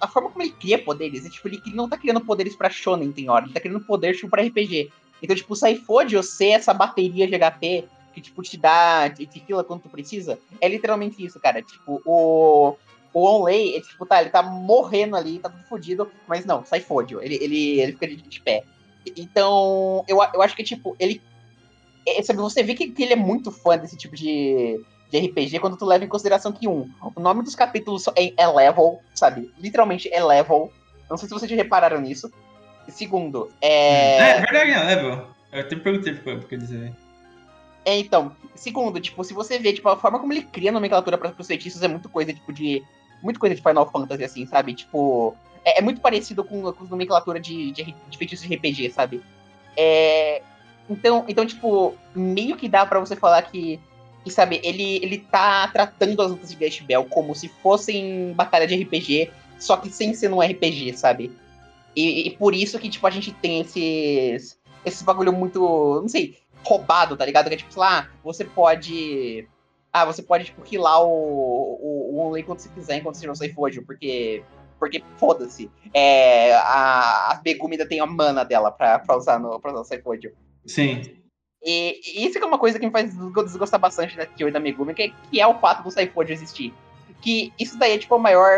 [0.00, 2.70] a forma como ele cria poderes, é, tipo, ele, ele não tá criando poderes pra
[2.70, 4.90] Shonen, tem hora, ele tá criando poder, tipo, pra RPG.
[5.22, 9.40] Então, tipo, o Saifodio ser essa bateria de HP que, tipo, te dá, te, te
[9.40, 11.62] quando tu precisa, é literalmente isso, cara.
[11.62, 12.76] Tipo, o,
[13.12, 17.22] o Onlay, ele, tipo, tá, ele tá morrendo ali, tá tudo fodido, mas não, Saifodio,
[17.22, 18.64] ele, ele, ele fica de, de pé.
[19.16, 21.22] Então, eu, eu acho que, tipo, ele.
[22.06, 25.58] é, sabe, você vê que, que ele é muito fã desse tipo de, de RPG
[25.58, 29.52] quando tu leva em consideração que, um, o nome dos capítulos é, é level, sabe?
[29.58, 30.72] Literalmente é level.
[31.08, 32.30] Não sei se vocês já repararam nisso.
[32.90, 34.40] E segundo, É, é.
[34.40, 35.26] verdade, não, level.
[35.52, 36.92] Eu até perguntei por que dizer.
[37.84, 41.16] É, então, segundo, tipo, se você vê, tipo, a forma como ele cria a nomenclatura
[41.16, 42.82] para os feitiços é muito coisa, tipo, de.
[43.22, 44.74] Muito coisa de Final Fantasy, assim, sabe?
[44.74, 45.36] Tipo.
[45.64, 49.22] É, é muito parecido com, com a nomenclatura de, de, de feitiços de RPG, sabe?
[49.76, 50.42] É.
[50.88, 53.78] Então, então, tipo, meio que dá pra você falar que.
[54.24, 58.66] que sabe, ele, ele tá tratando as lutas de Gash Bell como se fossem batalha
[58.66, 61.30] de RPG, só que sem ser num RPG, sabe?
[61.96, 64.58] E, e por isso que, tipo, a gente tem esses.
[64.84, 65.60] Esse bagulho muito.
[66.00, 67.48] Não sei, roubado, tá ligado?
[67.48, 69.46] Que é tipo, sei lá, você pode.
[69.92, 73.34] Ah, você pode, tipo, killar o, o, o Onlay quando você quiser, enquanto você não
[73.34, 74.42] sai Fojo, porque.
[74.78, 75.70] Porque foda-se.
[75.92, 79.80] É, a, a Megumi ainda tem a mana dela pra, pra usar no pra usar
[79.80, 80.32] o Saifodio.
[80.64, 81.02] Sim.
[81.62, 84.50] E, e isso que é uma coisa que me faz desgo- desgostar bastante da e
[84.50, 86.72] da Megumi, que, é- que é o fato do Saifodio existir.
[87.20, 88.50] Que isso daí é, tipo, o maior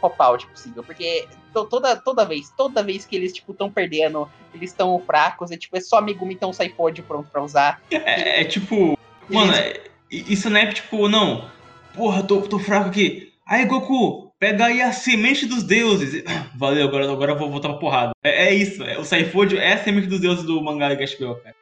[0.00, 0.82] cop-out possível.
[0.82, 5.50] Porque to- toda, toda vez, toda vez que eles, tipo, estão perdendo, eles estão fracos,
[5.50, 7.80] é tipo, é só Megumi ter um Saifodio pronto pra usar.
[7.90, 8.98] É, é tipo.
[9.28, 9.80] Mano, é-
[10.10, 11.50] isso não é tipo, não.
[11.94, 13.32] Porra, tô, tô fraco aqui.
[13.46, 16.24] Aí, Goku, pega aí a semente dos deuses.
[16.56, 18.12] Valeu, agora, agora eu vou voltar pra porrada.
[18.22, 21.54] É, é isso, é, o Saifodio é a semente dos deuses do mangá Bell, cara.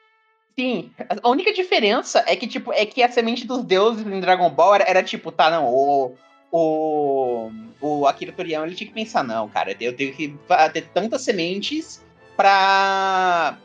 [0.57, 0.91] Sim,
[1.23, 4.75] a única diferença é que, tipo, é que a semente dos deuses em Dragon Ball
[4.75, 6.15] era, era tipo, tá, não, o.
[6.51, 7.49] O.
[7.83, 10.35] O Akira Toriyama ele tinha que pensar, não, cara, eu tenho que
[10.71, 11.99] ter tantas sementes
[12.37, 13.57] pra.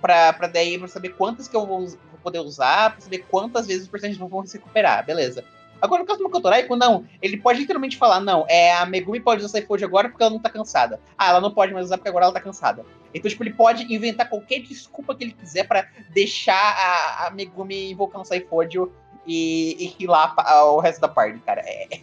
[0.00, 3.66] Pra, pra daí pra saber quantas que eu vou, vou poder usar, pra saber quantas
[3.66, 5.44] vezes os personagens vão se recuperar, beleza.
[5.82, 7.04] Agora, no caso do Makoto Raiko, não.
[7.20, 10.38] Ele pode literalmente falar, não, é a Megumi pode usar Saifoji agora porque ela não
[10.40, 10.98] tá cansada.
[11.18, 12.86] Ah, ela não pode mais usar porque agora ela tá cansada.
[13.12, 17.90] Então, tipo, ele pode inventar qualquer desculpa que ele quiser pra deixar a, a Megumi
[17.90, 18.90] invocar um Saifodio
[19.26, 21.60] e, e pa- o resto da party, cara.
[21.62, 22.00] É,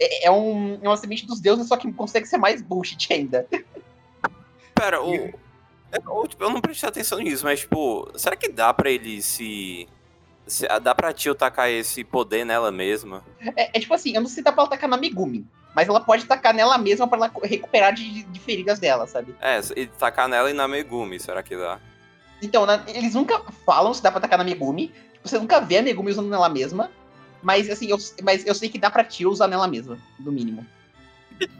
[0.00, 3.46] é, é um, é uma semente dos deuses, só que consegue ser mais bullshit ainda.
[4.74, 5.12] Pera, o.
[5.12, 9.86] Eu, tipo, eu não prestei atenção nisso, mas, tipo, será que dá pra ele se.
[10.46, 13.22] se dá pra Tio tacar esse poder nela mesma?
[13.56, 15.88] É, é tipo assim, eu não sei se dá pra ela tacar na Megumi, mas
[15.88, 19.36] ela pode tacar nela mesma pra ela recuperar de, de feridas dela, sabe?
[19.40, 21.78] É, e tacar nela e na Megumi, será que dá?
[22.42, 24.88] Então, na- eles nunca falam se dá pra tacar na Megumi.
[25.12, 26.90] Tipo, você nunca vê a Megumi usando nela mesma.
[27.44, 30.66] Mas assim, eu, mas eu sei que dá pra Tio usar nela mesma, no mínimo.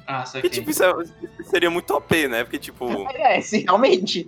[0.06, 0.54] Ah, só Porque, que.
[0.60, 2.42] tipo, isso, é- isso seria muito OP, né?
[2.44, 4.24] Porque, tipo, É, sim, realmente.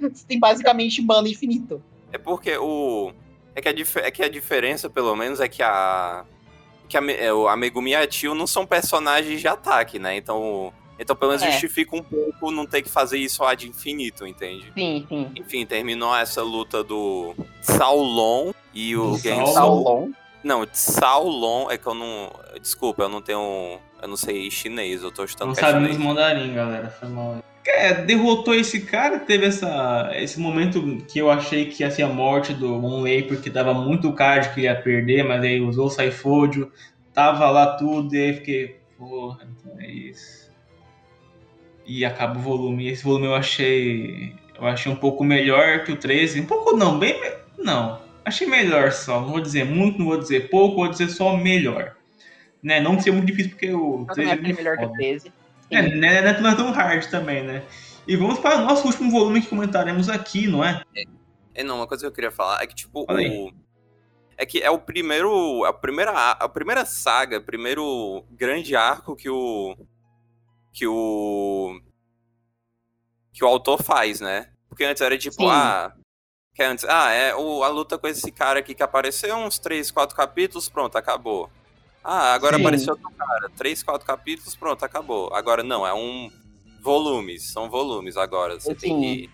[0.00, 1.82] Você tem basicamente mana infinito.
[2.12, 3.12] é porque o.
[3.54, 6.24] É que a, dif- é que a diferença, pelo menos, é que a.
[6.88, 9.98] Que a, Me- é, o- a Megumi e a Tio não são personagens de ataque,
[9.98, 10.16] né?
[10.16, 10.72] Então.
[10.98, 11.50] Então, pelo menos, É.
[11.50, 14.72] justifica um pouco não ter que fazer isso ad infinito, entende?
[14.72, 15.30] Sim, sim.
[15.36, 19.52] Enfim, terminou essa luta do Saulon e o Do Gensou.
[19.52, 20.10] Saulon.
[20.42, 22.32] Não, Saulon é que eu não.
[22.60, 23.78] Desculpa, eu não tenho.
[24.00, 26.88] Eu não sei chinês, eu tô chutando Não é sabemos mandarim, galera.
[26.90, 27.42] Foi mal.
[27.66, 32.08] É, derrotou esse cara, teve essa, esse momento que eu achei que ia ser a
[32.08, 35.90] morte do Monley, porque dava muito card que ele ia perder, mas aí usou o
[35.90, 36.70] Saifodio,
[37.12, 40.48] tava lá tudo, e aí fiquei, porra, então é isso.
[41.84, 42.88] E acaba o volume.
[42.88, 44.34] Esse volume eu achei.
[44.58, 46.40] Eu achei um pouco melhor que o 13.
[46.40, 47.20] Um pouco não, bem.
[47.58, 48.00] Não.
[48.26, 49.20] Achei melhor só.
[49.20, 51.94] Não vou dizer muito, não vou dizer pouco, vou dizer só melhor.
[52.60, 52.80] Né?
[52.80, 54.88] Não que seja muito difícil, porque o Eu 13 também é muito melhor que o
[54.88, 54.98] foda.
[54.98, 55.32] 13.
[55.70, 57.62] É, né, não é não é tão hard também, né?
[58.06, 60.82] E vamos para o nosso último volume que comentaremos aqui, não é?
[61.54, 63.28] É, não, uma coisa que eu queria falar é que, tipo, Fala aí.
[63.28, 63.52] o.
[64.36, 65.64] É que é o primeiro.
[65.64, 69.76] A primeira, a primeira saga, primeiro grande arco que o.
[70.72, 71.80] Que o.
[73.32, 74.50] Que o autor faz, né?
[74.68, 75.48] Porque antes era tipo, Sim.
[75.48, 75.92] ah.
[76.56, 79.90] Que antes, ah, é o, a luta com esse cara aqui que apareceu uns 3,
[79.90, 81.50] 4 capítulos, pronto, acabou.
[82.02, 82.62] Ah, agora Sim.
[82.62, 85.32] apareceu outro cara, 3, 4 capítulos, pronto, acabou.
[85.34, 86.30] Agora não, é um.
[86.80, 88.58] Volumes, são volumes agora.
[88.58, 89.00] Você tem Sim.
[89.00, 89.30] que.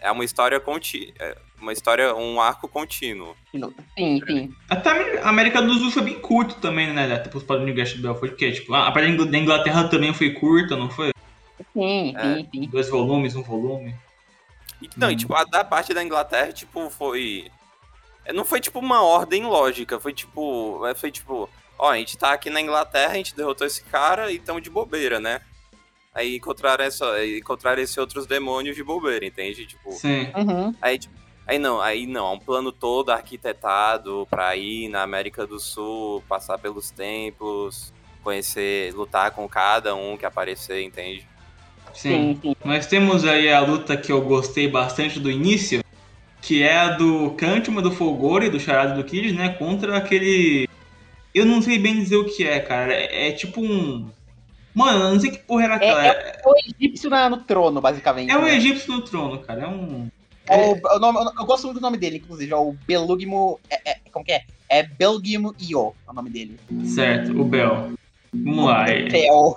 [0.00, 1.12] É uma história conti...
[1.18, 3.34] é uma história, um arco contínuo.
[3.96, 4.54] Sim, sim.
[4.70, 7.18] Até a América do Sul foi bem curto também, né?
[7.18, 8.52] Tipo, os padrões de Gash Bell foi o quê?
[8.52, 11.10] Tipo, a parte da Inglaterra também foi curta, não foi?
[11.72, 12.36] Sim, É.
[12.36, 12.68] sim, sim.
[12.68, 13.92] Dois volumes, um volume.
[14.80, 15.16] E, não, e Hum.
[15.16, 17.50] tipo, a da parte da Inglaterra, tipo, foi.
[18.24, 20.84] é, Não foi tipo uma ordem lógica, foi tipo.
[20.86, 21.48] é, Foi tipo,
[21.78, 24.70] ó, a gente tá aqui na Inglaterra, a gente derrotou esse cara e tamo de
[24.70, 25.40] bobeira, né?
[26.14, 29.66] Aí encontraram, essa, encontraram esses outros demônios de bobeira, entende?
[29.66, 30.32] Tipo, Sim.
[30.36, 30.74] Uhum.
[30.82, 31.14] aí, tipo,
[31.46, 36.22] aí não, aí não, é um plano todo arquitetado pra ir na América do Sul,
[36.28, 37.92] passar pelos templos,
[38.24, 41.26] conhecer, lutar com cada um que aparecer, entende?
[41.94, 42.34] Sim.
[42.34, 42.54] Sim, sim.
[42.64, 45.82] Nós temos aí a luta que eu gostei bastante do início,
[46.42, 49.50] que é a do Kantma, do Folgore, do Charado do Kid, né?
[49.50, 50.68] Contra aquele.
[51.34, 52.92] Eu não sei bem dizer o que é, cara.
[52.92, 54.08] É, é tipo um.
[54.74, 56.06] Mano, eu não sei que porra era aquela.
[56.06, 58.30] É, O egípcio na- no trono, basicamente.
[58.30, 58.56] é né?
[58.56, 59.62] egípcio no trono, cara.
[59.62, 60.08] É um.
[60.48, 62.52] É o- o nome- eu gosto muito do nome dele, inclusive.
[62.52, 63.60] É o Belugimo.
[63.68, 64.42] É, é- como que é?
[64.70, 66.58] É Belgimo Io, é o nome dele.
[66.84, 67.92] Certo, o Bel.
[68.32, 68.88] Vamos lá.
[68.88, 69.56] é- Bel.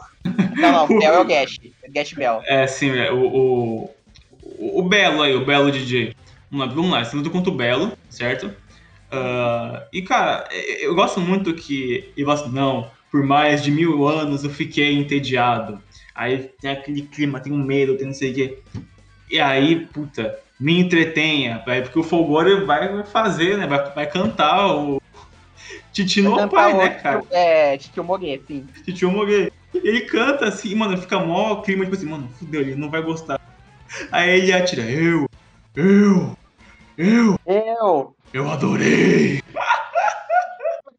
[0.56, 1.60] Não, não, Bel é o Gash.
[1.90, 2.42] Gash Bel.
[2.46, 6.16] É, sim, é, o, o, o, Belo aí, o Belo DJ.
[6.50, 8.54] Vamos lá, vamos lá, você luta contra o Belo, certo?
[9.12, 10.48] Ah, e, cara,
[10.80, 14.94] eu gosto muito que ele fala assim, não, por mais de mil anos eu fiquei
[14.94, 15.82] entediado.
[16.16, 18.60] Aí tem aquele clima, tem um medo, tem não sei o quê.
[19.30, 23.66] E aí, puta, me entretenha, porque o Folgore vai fazer, né?
[23.66, 25.01] Vai, vai cantar o
[25.94, 27.24] Titi no Vai pai, né, o- cara?
[27.32, 28.66] É, Titio Mogue, sim.
[28.86, 29.52] Titi Mogue.
[29.74, 33.40] Ele canta assim, mano, fica mó clima, tipo assim, mano, fudeu, ele não vai gostar.
[34.12, 35.26] Aí ele atira, eu,
[35.76, 36.36] eu,
[36.98, 38.16] eu, Eu.
[38.34, 39.42] eu adorei.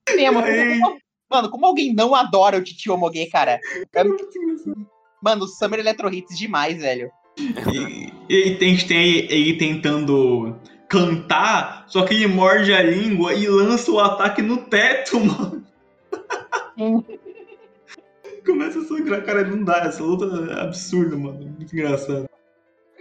[0.05, 0.45] Temos.
[0.45, 0.80] Aí.
[1.30, 3.59] Mano, como alguém não adora o Titio Mogue, cara?
[3.95, 4.05] É-
[5.22, 7.09] Mano, o Summer Electro Hits demais, velho.
[7.38, 10.57] E, e tem, tem ele tentando
[10.93, 15.64] cantar, só que ele morde a língua e lança o ataque no teto, mano.
[18.45, 22.28] Começa a sangrar, cara, não dá, essa luta é absurda, mano, muito engraçado.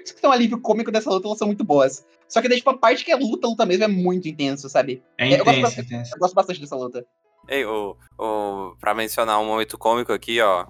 [0.04, 2.06] Isso que tem um alívio cômico dessa luta, elas são muito boas.
[2.28, 5.04] Só que daí, tipo, a parte que é luta, luta mesmo, é muito intenso, sabe?
[5.18, 5.86] É Eu gosto intenso, bastante.
[5.86, 6.16] intenso.
[6.16, 7.06] Eu gosto bastante dessa luta.
[7.50, 10.66] Ei, o, o, pra mencionar um momento cômico aqui, ó.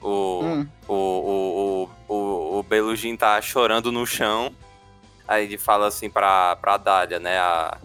[0.00, 0.66] O, Hum.
[0.88, 4.54] o, o, o, o, o Belugin tá chorando no chão.
[5.30, 7.38] Aí ele fala assim pra, pra Dália, né?
[7.38, 7.78] A,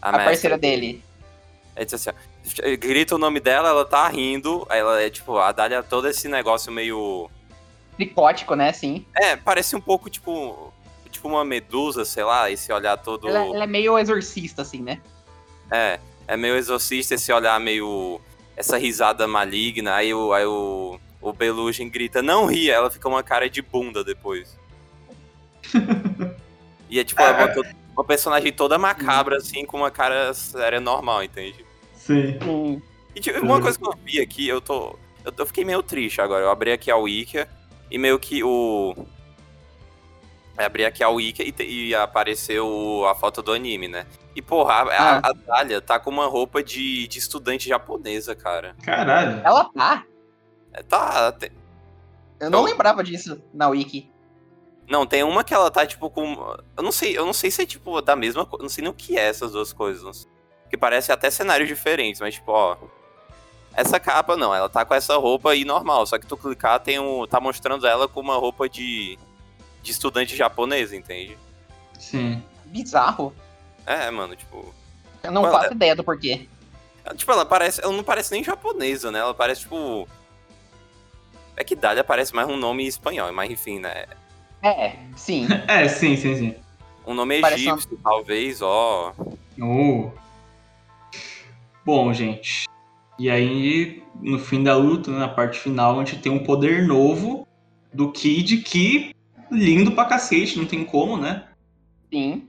[0.00, 1.02] a, A parceira dele.
[1.74, 4.64] Aí diz assim, ó, grita o nome dela, ela tá rindo.
[4.70, 7.28] Aí ela é tipo, a Dália todo esse negócio meio.
[7.96, 8.72] Psicótico, né?
[8.72, 9.04] Sim.
[9.16, 10.72] É, parece um pouco tipo.
[11.10, 13.28] Tipo uma medusa, sei lá, esse olhar todo.
[13.28, 15.00] Ela, ela é meio exorcista, assim, né?
[15.72, 18.20] É, é meio exorcista esse olhar meio.
[18.56, 19.96] Essa risada maligna.
[19.96, 24.04] Aí o, aí o, o Belugin grita, não ria, ela fica uma cara de bunda
[24.04, 24.56] depois.
[26.88, 27.46] e é tipo, ela Ah.
[27.48, 31.64] botou uma personagem toda macabra, assim, com uma cara séria normal, entende?
[31.94, 32.38] Sim.
[32.42, 32.82] Sim.
[33.14, 34.98] E tipo, uma coisa que eu vi aqui, eu tô.
[35.24, 36.44] Eu, tô- eu fiquei meio triste agora.
[36.44, 37.48] Eu abri aqui a Wikia
[37.90, 38.94] e meio que o.
[40.58, 44.06] Eu abri aqui a Wiki e, te- e apareceu a foto do anime, né?
[44.34, 45.20] E, porra, a, a, Ah.
[45.24, 48.74] a Dália tá com uma roupa de, de estudante japonesa, cara.
[48.82, 49.40] Caralho.
[49.44, 50.04] Ela tá.
[50.72, 51.50] É, Tá, tem-
[52.38, 54.10] Eu não Então- lembrava disso na Wiki.
[54.88, 56.56] Não, tem uma que ela tá, tipo, com.
[56.76, 58.62] Eu não sei, eu não sei se é, tipo, da mesma coisa.
[58.62, 60.28] Não sei nem o que é essas duas coisas.
[60.70, 62.76] Que parece até cenários diferentes, mas, tipo, ó.
[63.74, 66.06] Essa capa não, ela tá com essa roupa aí normal.
[66.06, 67.26] Só que tu clicar, tem um.
[67.26, 69.18] tá mostrando ela com uma roupa de.
[69.82, 71.36] de estudante japonês, entende?
[71.98, 72.42] Sim.
[72.66, 73.34] Bizarro.
[73.84, 74.72] É, mano, tipo.
[75.22, 76.48] Eu não faço ideia do porquê.
[77.04, 77.82] ela- Tipo, ela parece.
[77.82, 79.18] Ela não parece nem japonesa, né?
[79.18, 80.08] Ela parece, tipo.
[81.56, 84.06] É que Dália parece mais um nome espanhol, mas enfim, né?
[84.66, 85.46] É, sim.
[85.68, 86.54] É, sim, sim, sim.
[87.06, 89.14] Um nome Parece uma- egípcio, talvez, ó.
[89.60, 90.10] Oh.
[91.84, 92.66] Bom, gente.
[93.18, 96.86] E aí, no fim da luta, né, na parte final, a gente tem um poder
[96.86, 97.46] novo
[97.92, 99.14] do Kid que
[99.50, 101.44] lindo pra cacete, não tem como, né?
[102.12, 102.48] Sim.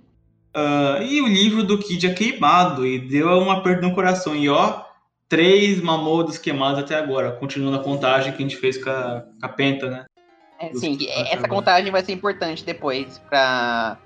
[0.54, 4.36] Ah, e o livro do Kid é queimado e deu um aperto no coração.
[4.36, 4.82] E ó,
[5.30, 9.46] três mamodos queimados até agora, continuando a contagem que a gente fez com a, com
[9.46, 10.06] a Penta, né?
[10.60, 13.98] É, sim, até essa contagem vai ser importante depois pra.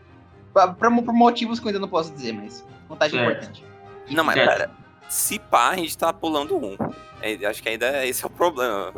[0.54, 2.66] pra- pra- por motivos que eu ainda não posso dizer, mas.
[2.88, 3.32] Contagem Certo.
[3.38, 3.66] importante.
[4.10, 4.49] Não, mas Certo.
[4.49, 4.72] pera.
[5.08, 6.76] Se pá, a gente tá pulando um.
[7.22, 8.93] É, acho que ainda esse é o problema.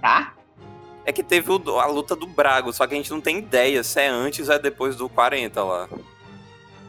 [0.00, 0.34] Tá?
[1.04, 3.82] É que teve o a luta do Brago, só que a gente não tem ideia
[3.82, 5.88] se é antes ou é depois do 40 lá.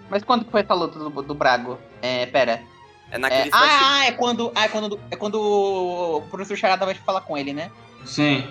[0.10, 1.80] Mas quando foi essa luta do, do Brago?
[2.02, 2.62] É, pera.
[3.10, 4.52] É É, naquele flash- ah, ah, é quando.
[4.54, 7.72] Ah, é quando, é quando o professor Charada vai falar com ele, né?
[8.06, 8.48] Sim.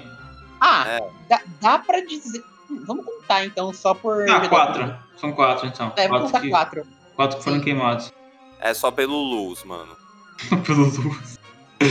[0.64, 1.00] Ah, É.
[1.28, 2.40] dá, dá pra dizer.
[2.70, 4.28] Hum, Vamos contar então, só por.
[4.30, 4.94] Ah, quatro.
[5.16, 5.92] São quatro, então.
[5.96, 6.82] É, vamos quatro, contar que, quatro.
[7.16, 7.64] quatro que foram Sim.
[7.64, 8.12] queimados.
[8.64, 9.96] É só pelo luz, mano.
[10.64, 11.36] Pelo luz.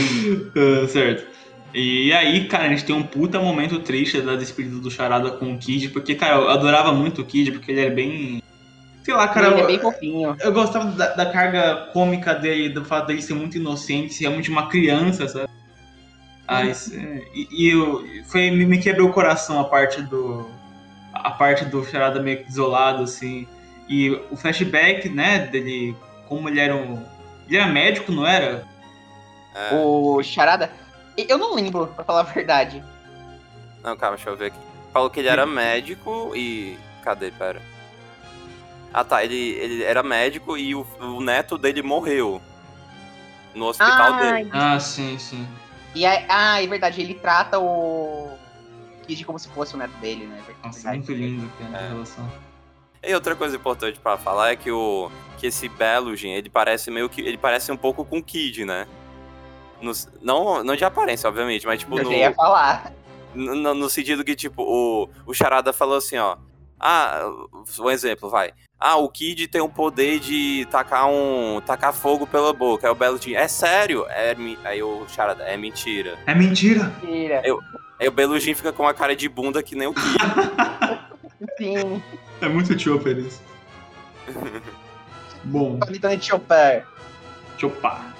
[0.56, 1.26] Ah, certo.
[1.74, 5.52] E aí, cara, a gente tem um puta momento triste da despedida do Charada com
[5.54, 8.42] o Kid, porque, cara, eu adorava muito o Kid, porque ele era bem.
[9.04, 9.48] Sei lá, cara.
[9.50, 10.34] ele é bem fofinho.
[10.40, 14.50] Eu gostava da, da carga cômica dele, do fato dele ser muito inocente, ser realmente
[14.50, 15.48] uma criança, sabe?
[16.52, 20.50] Ah, isso, é, e, e eu, foi, me, me quebrou o coração a parte do.
[21.12, 23.46] A parte do Charada meio que isolado, assim.
[23.88, 25.96] E o flashback, né, dele.
[26.28, 27.04] Como ele era um.
[27.46, 28.66] Ele era médico, não era?
[29.54, 29.74] É.
[29.74, 30.70] O Charada.
[31.16, 32.82] Eu não lembro, pra falar a verdade.
[33.82, 34.58] Não, calma, deixa eu ver aqui.
[34.92, 36.78] Falou que ele era médico e.
[37.02, 37.30] Cadê?
[37.30, 37.60] Pera.
[38.94, 42.40] Ah tá, ele, ele era médico e o, o neto dele morreu.
[43.54, 44.50] No hospital dele.
[44.52, 45.46] Ah, sim, sim.
[45.94, 48.30] E aí, ah, é verdade, ele trata o
[49.06, 50.42] Kid como se fosse o neto dele, né?
[50.64, 50.98] Nossa, Verdade.
[50.98, 51.88] muito lindo a É.
[51.88, 52.30] relação.
[53.04, 57.08] E outra coisa importante pra falar é que o que esse Belugin, ele parece meio
[57.08, 58.86] que ele parece um pouco com o Kid, né?
[59.80, 62.92] Nos- não, não de aparência, obviamente, mas tipo Eu no, ia falar.
[63.34, 66.36] no, no- no sentido que tipo o, o Charada falou assim, ó.
[66.78, 67.28] Ah,
[67.80, 68.52] um exemplo, vai.
[68.84, 72.88] Ah, o Kid tem o poder de tacar um tacar fogo pela boca.
[72.88, 74.04] Aí o Belugin, é sério?
[74.08, 76.18] É, aí o Charada, é mentira.
[76.26, 76.92] É mentira!
[77.00, 77.42] Mentira.
[78.00, 80.16] Aí o Belugin fica com uma cara de bunda que nem o Kid.
[81.56, 82.02] Sim.
[82.40, 83.40] É muito chopper isso.
[85.44, 86.84] Bom, Panitone Chopper.
[87.58, 88.16] chopar.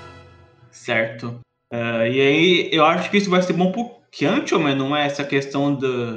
[0.71, 1.41] Certo.
[1.73, 5.07] Ah, e aí, eu acho que isso vai ser bom pro Kyancho, mas não é
[5.07, 6.15] essa questão do,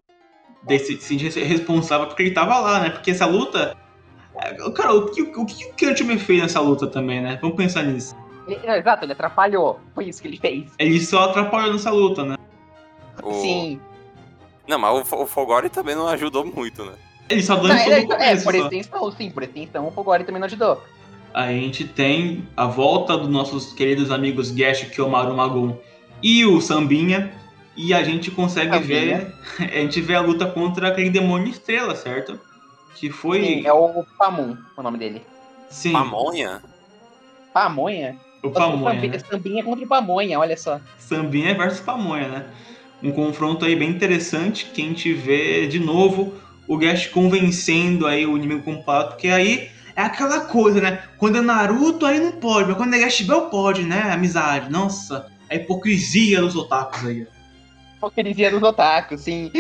[0.63, 2.89] desse de se ser responsável porque ele tava lá, né?
[2.91, 3.75] Porque essa luta.
[4.37, 7.37] É, Cara, o que o, que o me fez nessa luta também, né?
[7.41, 8.15] Vamos pensar nisso.
[8.47, 9.79] Ele- não, exato, ele atrapalhou.
[9.93, 10.71] Foi isso que ele fez.
[10.77, 12.37] Ele só atrapalhou nessa luta, né?
[13.23, 13.79] O- Sim.
[14.67, 16.93] Não, mas o, o Fogori também não ajudou muito, né?
[17.29, 20.45] Ele só Não, ele- no é, por extensão, sim, por extensão, o Fogori também não
[20.47, 20.81] ajudou.
[21.33, 25.77] A gente tem a volta dos nossos queridos amigos Gash, Kyomaru Magon
[26.23, 27.33] e o Sambinha.
[27.77, 29.33] E a gente consegue Sambinha.
[29.59, 29.67] ver.
[29.75, 32.39] A gente vê a luta contra aquele demônio estrela, certo?
[32.95, 33.41] Que foi.
[33.41, 35.21] Sim, é o Pamun, o nome dele.
[35.69, 36.61] Sim, Pamonha?
[37.53, 38.17] Pamonha?
[38.43, 38.93] o Pamonha.
[38.93, 39.19] Sambinha, Né?
[39.19, 40.79] Sambinha contra o Pamonha, olha só.
[40.97, 42.45] Sambinha versus Pamonha, né?
[43.03, 46.33] Um confronto aí bem interessante que a gente vê de novo
[46.67, 51.03] o Gash convencendo aí o inimigo completo, porque aí é aquela coisa, né?
[51.17, 54.11] Quando é Naruto aí não pode, mas quando é Gash Bell pode, né?
[54.11, 54.71] Amizade.
[54.71, 57.27] Nossa, a hipocrisia dos otakus aí.
[58.07, 59.51] Hipocrisia dos otakus, sim.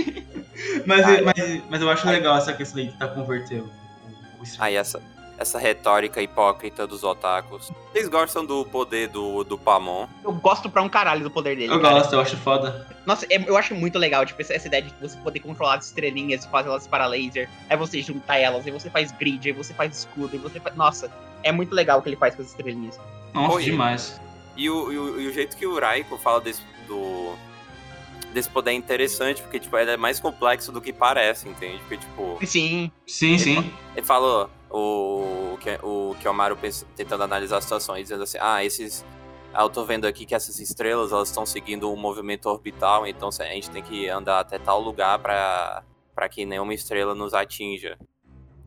[0.85, 3.63] Mas, Ah, mas, mas eu acho legal essa questão aí de tá converteu.
[3.63, 5.01] o- o- Aí essa,
[5.37, 7.71] essa retórica hipócrita dos otakus.
[7.91, 10.07] Vocês gostam do poder do, do Pamon?
[10.23, 11.73] Eu gosto pra um caralho do poder dele.
[11.73, 11.95] Eu cara.
[11.99, 12.87] gosto, eu acho foda.
[13.05, 15.85] Nossa, é- eu acho muito legal, tipo, essa, essa ideia de você poder controlar as
[15.87, 17.49] estrelinhas e fazer elas para laser.
[17.69, 20.75] Aí você juntar elas, aí você faz grid, aí você faz escudo, aí você faz.
[20.75, 21.11] Nossa,
[21.43, 22.99] é muito legal o que ele faz com as estrelinhas.
[23.33, 23.63] Nossa, Oi.
[23.63, 24.21] demais.
[24.55, 27.33] E o, e o, e o jeito que o Raiko fala desse, do,
[28.35, 31.79] desse poder é interessante, porque tipo, ele é mais complexo do que parece, entende?
[31.79, 33.73] Porque, tipo, Sim, Sim, sim.
[33.95, 36.57] ele fala o, o, que- o Kiyomaru
[36.95, 39.03] tentando analisar a situação e dizendo assim, ah, esses.
[39.57, 43.43] eu tô vendo aqui que essas estrelas elas estão seguindo um movimento orbital, então a
[43.45, 45.81] gente tem que andar até tal lugar para
[46.13, 47.97] para que nenhuma estrela nos atinja.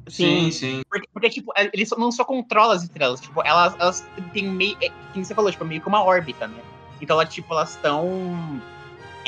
[0.06, 0.82] Sim, sim.
[0.90, 4.76] Porque, porque, tipo, eles não só controlam as estrelas, tipo, elas, elas têm meio.
[4.82, 6.62] É, como você falou, tipo, meio que uma órbita, né?
[7.00, 8.60] Então, elas, tipo, elas estão.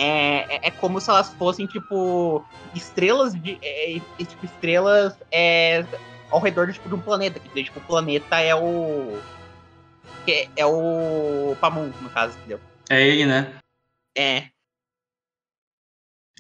[0.01, 2.42] É, é, é, como se elas fossem, tipo,
[2.74, 3.59] estrelas de.
[3.62, 5.84] É, é tipo, estrelas é,
[6.30, 7.38] ao redor de, tipo, de um planeta.
[7.38, 9.18] Que, tipo, o planeta é o.
[10.26, 12.61] É, é o Pamun, no caso, entendeu?
[12.88, 13.53] É ele, né?
[14.16, 14.44] É.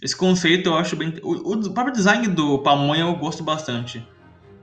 [0.00, 1.14] Esse conceito eu acho bem.
[1.22, 3.98] O, o próprio design do Pamonha eu gosto bastante.
[3.98, 4.08] Sim,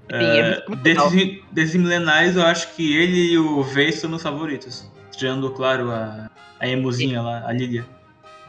[0.09, 4.89] é, é desses, desses milenares, eu acho que ele e o V são meus favoritos.
[5.11, 7.85] Tirando, claro, a, a emuzinha lá, a Lilia.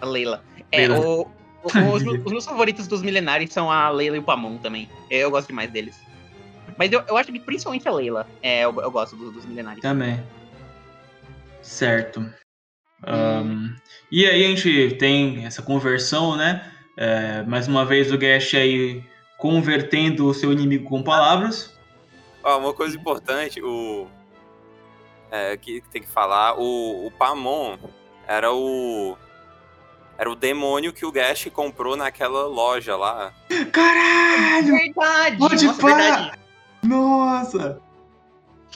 [0.01, 0.43] A Leila.
[0.71, 1.01] É, Leila.
[1.01, 1.23] O,
[1.65, 4.89] o, os, os, meus favoritos dos milenares são a Leila e o Pamon também.
[5.11, 6.01] Eu gosto demais deles.
[6.77, 8.27] Mas eu, eu acho que principalmente a Leila.
[8.43, 9.83] É, eu, eu gosto dos, dos milenares.
[9.83, 10.23] Também.
[11.63, 12.21] Certo.
[13.07, 13.75] Um,
[14.11, 16.73] e aí a gente tem essa conversão, né?
[16.97, 19.05] É, mais uma vez o Gash aí
[19.37, 21.77] convertendo o seu inimigo com palavras.
[22.43, 24.09] Ó, uma coisa importante, o
[25.31, 27.79] é, que tem que falar, o, o Pamon
[28.27, 29.17] era o
[30.19, 33.33] era o demônio que o Gash comprou naquela loja lá.
[33.73, 34.73] Caralho!
[34.73, 35.39] Verdade!
[35.39, 36.39] Pode Nossa, verdade.
[36.83, 37.81] Nossa!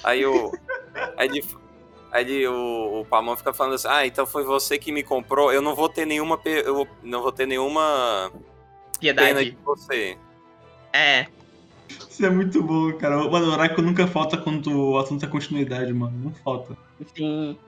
[0.04, 0.52] Aí o
[1.16, 1.44] aí ele,
[2.12, 5.52] aí ele, o, o Pamon fica falando assim: "Ah, então foi você que me comprou.
[5.52, 8.30] Eu não vou ter nenhuma eu não vou ter nenhuma
[9.00, 10.16] piedade pena de você."
[10.92, 11.26] É.
[12.08, 13.16] Isso é muito bom, cara.
[13.18, 16.16] Mano, o Oracle nunca falta quando o assunto é continuidade, mano.
[16.24, 16.76] Não falta.
[17.16, 17.58] Sim.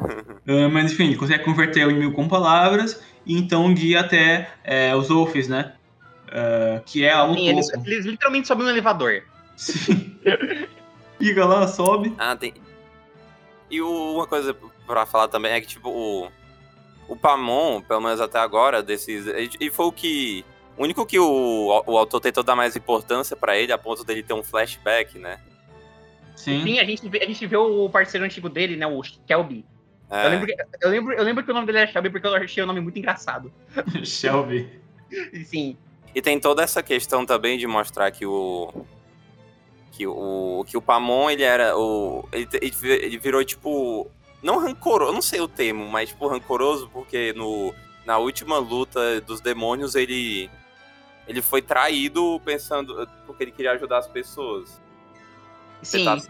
[0.00, 4.94] Uh, mas enfim, ele consegue converter o inimigo com palavras e então guia até é,
[4.94, 5.74] os Wolfs, né?
[6.28, 9.22] Uh, que é algo Sim, eles, eles, literalmente sobem no elevador.
[9.56, 10.18] Sim.
[11.18, 12.14] Fica lá, sobe.
[12.18, 12.54] Ah, tem.
[13.70, 14.54] E o, uma coisa
[14.86, 16.28] pra falar também é que, tipo, o,
[17.08, 19.26] o Pamon, pelo menos até agora, desses.
[19.60, 20.44] E foi o que
[20.76, 24.22] o único que o, o autor tentou dar mais importância para ele, a ponto dele
[24.22, 25.38] ter um flashback, né?
[26.34, 26.62] Sim.
[26.64, 28.86] Sim, a gente, a gente vê o parceiro antigo dele, né?
[28.86, 29.64] O Shelby.
[30.14, 30.26] É.
[30.26, 32.62] Eu, lembro, eu, lembro, eu lembro que o nome dele é Shelby porque eu achei
[32.62, 33.52] o nome muito engraçado.
[34.04, 34.70] Shelby.
[35.44, 35.76] Sim.
[36.14, 38.72] E tem toda essa questão também de mostrar que o.
[39.90, 41.76] Que o, que o Pamon, ele era.
[41.76, 44.08] O, ele, ele virou, tipo.
[44.40, 49.40] Não rancoroso, não sei o termo, mas, tipo, rancoroso, porque no, na última luta dos
[49.40, 50.50] demônios, ele
[51.26, 54.80] ele foi traído pensando porque ele queria ajudar as pessoas.
[55.82, 55.98] Sim.
[55.98, 56.22] Tentar,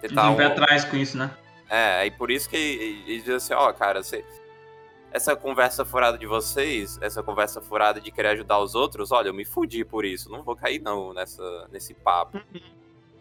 [0.00, 0.40] tentar um...
[0.40, 1.30] atrás com isso, né?
[1.70, 4.24] É, e por isso que ele, ele diz assim, ó, oh, cara, você,
[5.12, 9.34] essa conversa furada de vocês, essa conversa furada de querer ajudar os outros, olha, eu
[9.34, 12.40] me fudi por isso, não vou cair não nessa, nesse papo.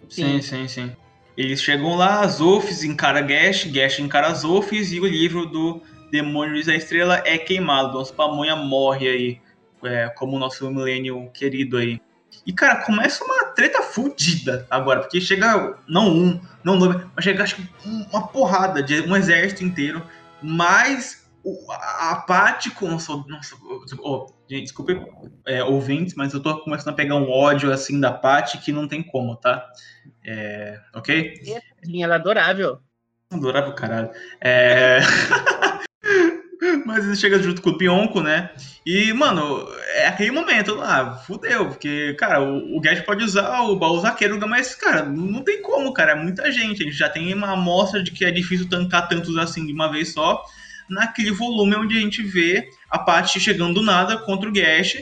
[0.09, 0.95] Sim, sim, sim.
[1.37, 5.81] Eles chegam lá, Zofis encara Gash, Gash encara Zofis e o livro do
[6.11, 7.93] Demônios da Estrela é queimado.
[7.93, 9.41] Nosso pamonha morre aí
[9.83, 12.01] é, como o nosso milênio querido aí.
[12.45, 17.43] E, cara, começa uma treta fudida agora, porque chega, não um, não dois, mas chega
[17.43, 17.69] acho que
[18.09, 20.01] uma porrada de um exército inteiro,
[20.41, 21.29] mais
[21.69, 22.87] a Paty com.
[22.91, 23.13] Nossa,
[24.01, 24.97] oh, gente, desculpe,
[25.45, 28.87] é, ouvintes, mas eu tô começando a pegar um ódio assim da Paty que não
[28.87, 29.69] tem como, tá?
[30.25, 31.33] É, ok?
[32.01, 32.79] Ela é adorável.
[33.29, 34.09] Adorável, caralho.
[34.39, 34.99] É.
[36.89, 38.49] Mas ele chega junto com o Pionco, né?
[38.83, 43.75] E, mano, é aquele momento lá, fudeu, porque, cara, o, o Gash pode usar o
[43.75, 46.81] baú zaqueiro, mas, cara, não tem como, cara, é muita gente.
[46.81, 49.91] A gente já tem uma amostra de que é difícil tancar tantos assim de uma
[49.91, 50.43] vez só,
[50.89, 54.97] naquele volume onde a gente vê a parte chegando do nada contra o Gash,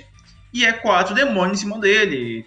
[0.53, 2.45] e é quatro demônios em cima dele.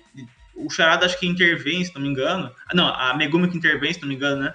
[0.55, 2.53] O Charada acho que intervém, se não me engano.
[2.75, 4.55] Não, a Megumi que intervém, se não me engano, né?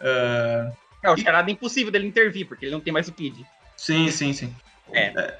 [0.00, 0.72] Uh...
[1.04, 3.44] É, o Charada é impossível dele intervir, porque ele não tem mais o Kid.
[3.82, 4.54] Sim, sim, sim.
[4.92, 5.12] É.
[5.16, 5.34] é.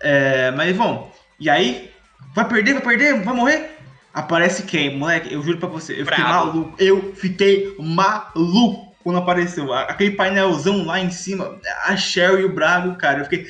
[0.00, 0.50] é.
[0.50, 1.08] mas, bom,
[1.38, 1.88] e aí,
[2.34, 3.78] vai perder, vai perder, vai morrer?
[4.12, 4.96] Aparece quem?
[4.96, 6.46] Moleque, eu juro pra você, eu fiquei Bravo.
[6.46, 6.74] maluco.
[6.82, 9.72] Eu fiquei maluco quando apareceu.
[9.72, 13.46] Aquele painelzão lá em cima, a Sherry e o Brago, cara, eu fiquei.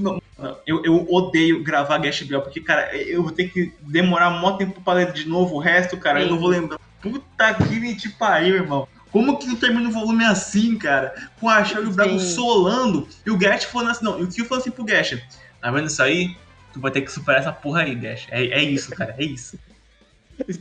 [0.00, 0.20] Não,
[0.66, 4.80] eu, eu odeio gravar Gash Bell, porque, cara, eu vou ter que demorar um tempo
[4.80, 6.18] pra ler de novo o resto, cara.
[6.18, 6.24] Sim.
[6.24, 6.80] Eu não vou lembrar.
[7.00, 8.88] Puta que me te pariu, irmão.
[9.10, 11.14] Como que não termina o volume assim, cara?
[11.40, 14.28] Com a Shell e o Brago solando e o Gash falando assim, não, e o
[14.28, 15.18] Kyo falando assim pro Gash,
[15.60, 16.36] tá vendo isso aí?
[16.72, 18.26] Tu vai ter que superar essa porra aí, Gash.
[18.30, 19.58] É, é isso, cara, é isso.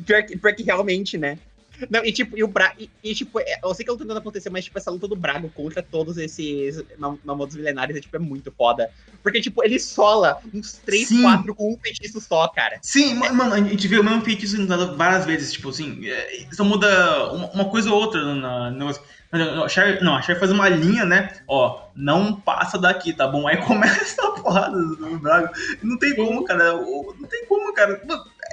[0.06, 1.38] Pior que, pior que realmente, né?
[1.89, 2.76] Não, e tipo, e o Brago.
[2.80, 5.07] E, e, tipo, é, eu sei que ela tá tentando acontecer, mas tipo, essa luta
[5.07, 6.84] do Brago contra todos esses
[7.23, 8.89] mamodos milenares é, tipo, é muito foda.
[9.22, 11.22] Porque, tipo, ele sola uns 3, Sim.
[11.22, 12.80] 4 com um feitiço só, cara.
[12.81, 14.56] Sim, mano, a gente vê o mesmo feitiço
[14.95, 19.02] várias vezes, tipo assim, é, só muda uma, uma coisa ou outra no negócio.
[20.02, 21.30] Não, a Cher faz uma linha, né?
[21.47, 23.47] Ó, não passa daqui, tá bom?
[23.47, 25.52] Aí começa a porrada do Braga.
[25.84, 26.73] Não tem como, cara.
[26.73, 28.02] Não tem como, cara.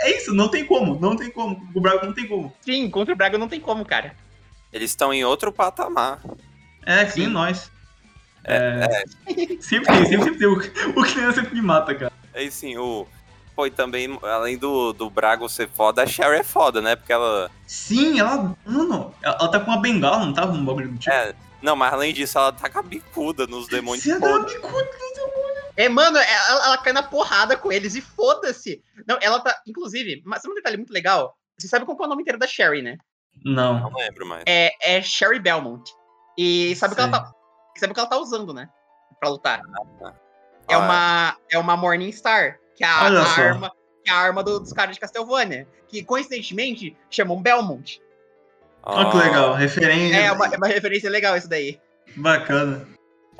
[0.00, 1.68] É isso, não tem como, não tem como.
[1.74, 2.52] O Braga não tem como.
[2.60, 4.14] Sim, contra o Braga não tem como, cara.
[4.72, 6.20] Eles estão em outro patamar.
[6.84, 7.70] É, sim, nós.
[8.44, 9.60] É, é.
[9.60, 10.46] Sempre tem, sempre tem.
[10.46, 12.12] O, o criança sempre me mata, cara.
[12.32, 13.06] É sim, o.
[13.54, 16.96] Pô, e também, além do, do Brago ser foda, a Sherry é foda, né?
[16.96, 17.50] Porque ela.
[17.66, 18.56] Sim, ela.
[18.64, 20.46] Mano, ela, ela tá com uma bengala, não tá?
[20.46, 21.14] Um bagulho do tipo.
[21.14, 21.34] É.
[21.60, 24.02] Não, mas além disso, ela tá com a bicuda nos demônios.
[24.02, 25.21] Você tá bicuda nos demônios.
[25.76, 28.82] É, mano, ela, ela cai na porrada com eles e foda-se.
[29.06, 29.56] Não, ela tá.
[29.66, 31.34] Inclusive, mas sabe um detalhe muito legal?
[31.58, 32.96] Você sabe qual é o nome inteiro da Sherry, né?
[33.44, 33.80] Não.
[33.80, 34.44] Não lembro mais.
[34.46, 35.90] É, é Sherry Belmont.
[36.36, 37.32] E sabe o que ela tá.
[37.78, 38.68] Sabe o que ela tá usando, né?
[39.18, 39.60] Pra lutar.
[39.60, 40.14] Ah, tá.
[40.68, 43.72] É, ah, uma, é uma Morningstar, que é a, a arma,
[44.04, 45.66] que é a arma do, dos caras de Castlevania.
[45.88, 48.00] Que coincidentemente chamam Belmont.
[48.84, 50.16] Olha oh, que legal, referência.
[50.16, 51.80] É uma, é uma referência legal isso daí.
[52.16, 52.86] Bacana.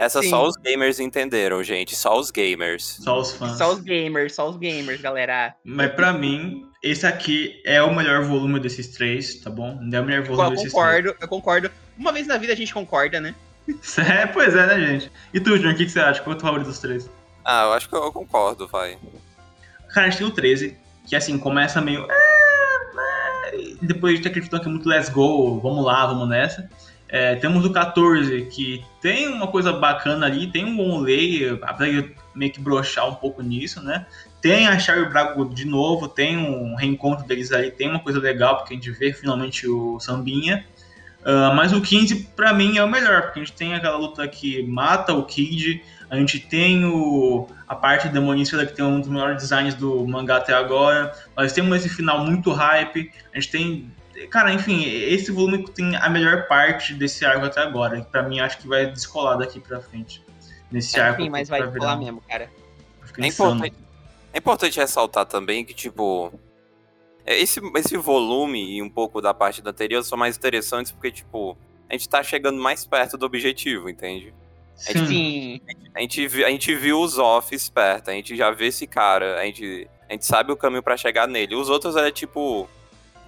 [0.03, 0.31] Essa Sim.
[0.31, 1.95] só os gamers entenderam, gente.
[1.95, 2.99] Só os gamers.
[3.01, 3.57] Só os fãs.
[3.57, 5.55] Só os gamers, só os gamers, galera.
[5.65, 9.79] Mas pra mim, esse aqui é o melhor volume desses três, tá bom?
[9.81, 11.17] Não é o melhor volume eu desses concordo, três.
[11.21, 13.33] Eu concordo, Uma vez na vida a gente concorda, né?
[13.97, 15.13] É, pois é, né, gente?
[15.33, 16.21] E tu, John, o que, que você acha?
[16.21, 17.09] Qual é o teu favorito dos três?
[17.45, 18.99] Ah, eu acho que eu concordo, vai.
[19.95, 20.77] Cara, a gente tem o 13,
[21.07, 22.09] que assim, começa meio.
[22.11, 26.69] É, é, depois de ter aquele que é muito let's go, vamos lá, vamos nessa.
[27.13, 31.93] É, temos o 14, que tem uma coisa bacana ali, tem um bom lay, apesar
[31.93, 34.07] de meio que brochar um pouco nisso, né?
[34.41, 38.57] Tem a Charlie Brago de novo, tem um reencontro deles ali, tem uma coisa legal,
[38.57, 40.65] porque a gente vê finalmente o Sambinha.
[41.21, 44.27] Uh, mas o 15, para mim, é o melhor, porque a gente tem aquela luta
[44.27, 49.09] que mata o Kid, a gente tem o, a parte demonística que tem um dos
[49.09, 53.91] melhores designs do mangá até agora, nós temos esse final muito hype, a gente tem.
[54.31, 58.41] Cara, enfim, esse volume tem a melhor parte desse arco até agora, que pra mim
[58.41, 60.23] acho que vai descolar daqui pra frente.
[60.71, 61.23] Nesse é, arco.
[61.23, 62.51] Sim, mas vai descolar mesmo, cara.
[63.19, 63.77] É importante,
[64.33, 66.33] é importante ressaltar também que, tipo,
[67.27, 71.11] é, esse, esse volume e um pouco da parte da anterior são mais interessantes porque,
[71.11, 71.57] tipo,
[71.89, 74.33] a gente tá chegando mais perto do objetivo, entende?
[74.89, 75.61] A gente, Sim.
[75.95, 79.45] A gente, a gente viu os offs perto, a gente já vê esse cara, a
[79.45, 81.55] gente, a gente sabe o caminho para chegar nele.
[81.55, 82.69] Os outros é tipo.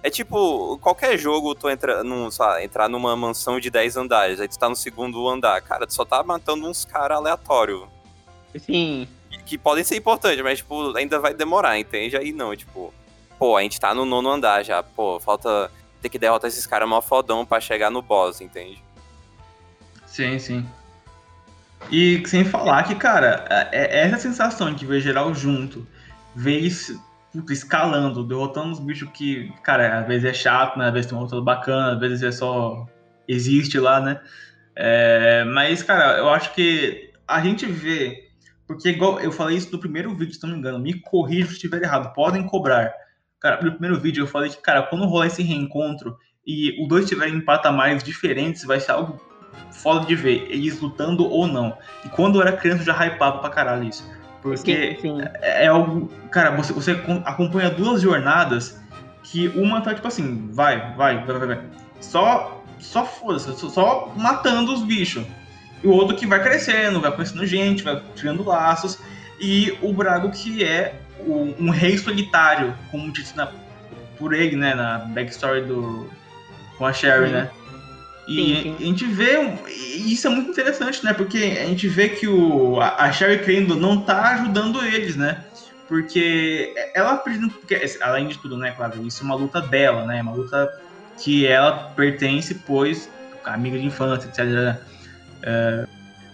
[0.05, 4.47] É tipo, qualquer jogo, tu entra num, sabe, entrar numa mansão de 10 andares, aí
[4.47, 5.59] tu tá no segundo andar.
[5.61, 7.87] Cara, tu só tá matando uns caras aleatórios.
[8.59, 9.07] Sim.
[9.31, 12.15] Que, que podem ser importantes, mas, tipo, ainda vai demorar, entende?
[12.15, 12.93] Aí não, tipo
[13.39, 15.71] pô, a gente tá no nono andar já, pô, falta
[16.01, 18.81] ter que derrotar esses caras mó fodão pra chegar no boss, entende?
[20.05, 20.65] Sim, sim.
[21.91, 25.85] E sem falar que, cara, é, é essa sensação de ver geral junto,
[26.33, 26.59] ver
[27.35, 30.87] eles escalando, derrotando os bichos que, cara, às vezes é chato, né?
[30.87, 32.85] Às vezes tem uma luta bacana, às vezes é só.
[33.27, 34.21] existe lá, né?
[34.75, 38.25] É, mas, cara, eu acho que a gente vê.
[38.67, 41.53] Porque, igual eu falei isso no primeiro vídeo, se não me engano, me corrija se
[41.53, 42.91] estiver errado, podem cobrar.
[43.39, 47.07] Cara, no primeiro vídeo eu falei que, cara, quando rolar esse reencontro e os dois
[47.07, 49.19] tiverem patamares diferentes, vai ser algo
[49.71, 51.77] foda de ver, eles lutando ou não.
[52.03, 54.09] E quando eu era criança eu já hypava pra caralho isso.
[54.45, 55.21] Porque sim, sim.
[55.41, 56.11] É, é algo.
[56.29, 56.91] Cara, você, você
[57.25, 58.79] acompanha duas jornadas
[59.23, 61.59] que uma tá tipo assim, vai, vai, vai, vai, vai.
[61.99, 65.25] Só, só foda-se, só, só matando os bichos.
[65.83, 68.99] E o outro que vai crescendo, vai conhecendo gente, vai criando laços.
[69.39, 70.93] E o Brago que é
[71.59, 73.51] um rei solitário, como disse na,
[74.17, 76.07] por ele, né, na backstory do
[76.77, 77.49] com a Sherry, né?
[78.27, 78.75] E sim, sim.
[78.79, 79.37] a gente vê,
[79.69, 81.13] isso é muito interessante, né?
[81.13, 85.43] Porque a gente vê que o, a, Sherry Crandall não tá ajudando eles, né?
[85.87, 90.21] Porque ela, porque, além de tudo, né, claro, isso é uma luta dela, né?
[90.21, 90.67] Uma luta
[91.23, 93.09] que ela pertence, pois,
[93.43, 94.81] amiga de infância, etc.
[95.43, 95.87] É,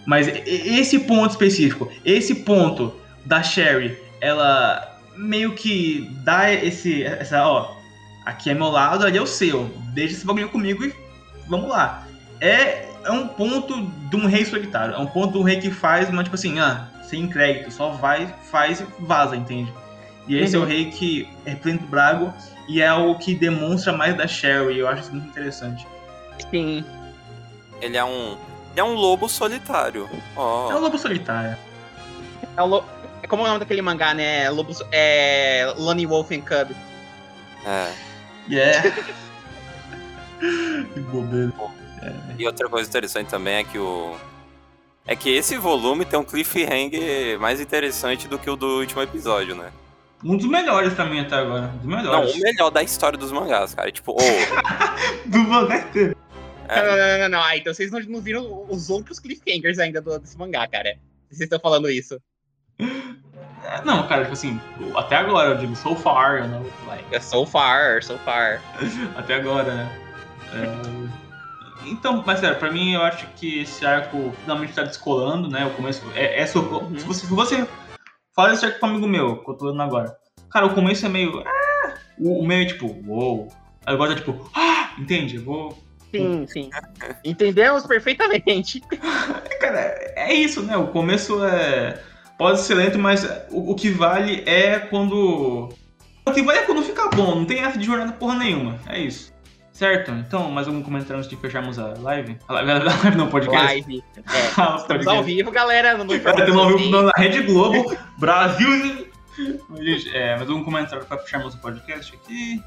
[0.06, 2.96] mas esse ponto específico, esse ponto
[3.26, 7.04] da Sherry ela meio que dá esse.
[7.04, 7.76] Essa, ó,
[8.26, 9.66] aqui é meu lado, ali é o seu.
[9.94, 10.94] Deixa esse bagulho comigo e
[11.52, 12.08] vamos lá.
[12.40, 14.96] É, é um ponto de um rei solitário.
[14.96, 17.90] É um ponto de um rei que faz uma, tipo assim, ah, sem crédito, só
[17.90, 19.72] vai, faz e vaza, entende?
[20.28, 20.64] E esse uhum.
[20.64, 20.74] é o uhum.
[20.74, 22.34] rei que representa o Brago
[22.68, 24.80] e é o que demonstra mais da Sherry.
[24.80, 25.86] Eu acho isso muito interessante.
[26.50, 26.84] Sim.
[27.82, 28.38] Ele é um.
[28.72, 30.10] Ele é um lobo solitário.
[30.36, 30.72] Oh.
[30.72, 31.58] É um lobo solitário.
[32.56, 32.88] É um lobo
[33.28, 34.50] como é o nome daquele mangá, né?
[34.50, 35.74] Lobos, é.
[35.78, 36.76] Lonely Wolf and Cub.
[37.66, 37.92] É.
[38.50, 38.94] Yeah.
[40.94, 41.54] que bobeira.
[42.38, 44.16] E outra coisa interessante também é que o.
[45.06, 49.56] É que esse volume tem um cliffhanger mais interessante do que o do último episódio,
[49.56, 49.72] né?
[50.24, 51.68] Um dos melhores pra mim até agora.
[51.68, 52.36] Um dos Não, melhores.
[52.36, 53.92] o melhor da história dos mangás, cara.
[53.92, 54.18] Tipo, ô,
[55.26, 56.16] Do mangá inteiro.
[56.68, 56.76] É.
[56.76, 57.44] Não, não, não, não, não.
[57.44, 60.96] Ah, então vocês não, não viram os outros cliffhangers ainda do, desse mangá, cara.
[61.30, 62.20] Vocês estão falando isso.
[62.80, 64.60] É, Não, cara, tipo assim,
[64.96, 68.62] até agora, eu digo so far, you know, like, É So far, so far.
[69.18, 70.01] até agora, né?
[70.54, 75.66] É, Então, mas sério, pra mim eu acho que esse arco finalmente tá descolando, né?
[75.66, 76.02] O começo.
[76.16, 76.98] É, é Uhum.
[76.98, 77.68] se, você, você
[78.36, 80.16] fala esse arco com um amigo meu, que eu tô lendo agora.
[80.52, 81.40] Cara, o começo é meio.
[81.46, 81.94] Ah!
[82.20, 83.48] O, o meio é tipo, uou.
[83.86, 84.92] Aí agora tá tipo, ah!
[85.00, 85.38] Entende?
[85.38, 85.84] Eu vou.
[86.14, 86.70] Sim, sim.
[87.24, 88.82] Entendemos perfeitamente.
[89.62, 90.76] Cara, é isso, né?
[90.78, 92.02] O começo é.
[92.38, 95.70] Pode ser lento, mas o, o que vale é quando.
[96.26, 98.78] O que vale é quando fica bom, não tem essa de jornada porra nenhuma.
[98.88, 99.32] É isso.
[99.72, 100.12] Certo?
[100.12, 102.38] Então, mais algum comentário antes de fecharmos a live?
[102.48, 103.66] A live, a live não, podcast.
[103.68, 104.04] Live.
[104.18, 104.22] É.
[104.58, 105.18] Ah, Estamos podcast.
[105.18, 105.98] ao vivo, galera.
[106.06, 109.08] Tem um ao vivo na Rede Globo, Brasil.
[109.70, 112.62] Mas, gente, é, mais algum comentário pra fecharmos o podcast aqui?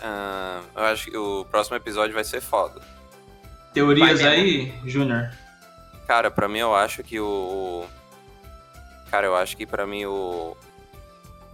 [0.00, 2.80] ah, eu acho que o próximo episódio vai ser foda.
[3.74, 5.30] Teorias Vai aí, Júnior?
[6.06, 7.26] Cara, pra mim eu acho que o.
[7.84, 7.86] o-
[9.10, 10.56] Cara, eu acho que pra mim o.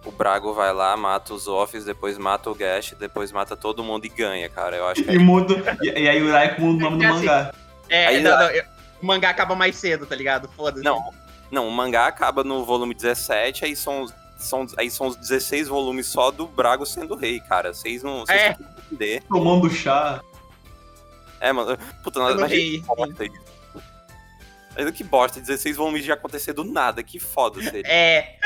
[0.05, 4.05] O Brago vai lá, mata os offs, depois mata o Gash, depois mata todo mundo
[4.05, 4.75] e ganha, cara.
[4.77, 5.55] Eu acho que é E muda.
[5.81, 7.51] E, e aí o Uraiko muda o nome do É assim, mangá.
[7.89, 8.63] É, Aí não, não, eu-
[9.01, 10.47] o mangá acaba mais cedo, tá ligado?
[10.49, 10.83] Foda-se.
[10.83, 11.11] Não,
[11.51, 14.05] não, o mangá acaba no volume 17, aí são,
[14.37, 17.73] são, aí são os 16 volumes só do Brago sendo rei, cara.
[17.73, 18.19] Vocês não.
[18.25, 18.53] Vocês É.
[18.53, 19.23] têm que entender.
[19.27, 20.21] Tomando chá.
[21.39, 21.77] É, mano.
[22.03, 22.19] Puta,
[22.53, 22.83] isso.
[24.73, 27.87] Imagina que bosta, 16 volumes de acontecer do nada, que foda seria.
[27.91, 28.37] É.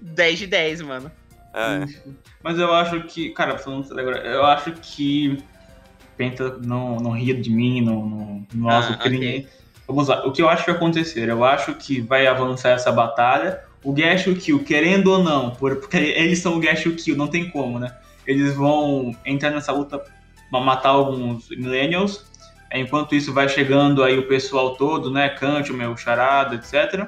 [0.00, 1.10] 10 de 10, mano.
[1.54, 1.86] É.
[2.42, 5.38] Mas eu acho que, cara, falando sério agora, eu acho que
[6.16, 9.10] Penta não, não ria de mim, não, não, não Ah, acha que ok.
[9.10, 9.48] ninguém.
[9.86, 11.28] Vamos lá, o que eu acho que vai acontecer?
[11.28, 13.60] Eu acho que vai avançar essa batalha.
[13.84, 16.88] O Gash e o Kill, querendo ou não, por- porque eles são o Gash e
[16.88, 17.94] o Kill, não tem como, né?
[18.26, 20.00] Eles vão entrar nessa luta
[20.50, 22.24] pra matar alguns Millennials.
[22.72, 25.28] Enquanto isso vai chegando aí o pessoal todo, né?
[25.30, 27.06] Kant, o meu charada, etc.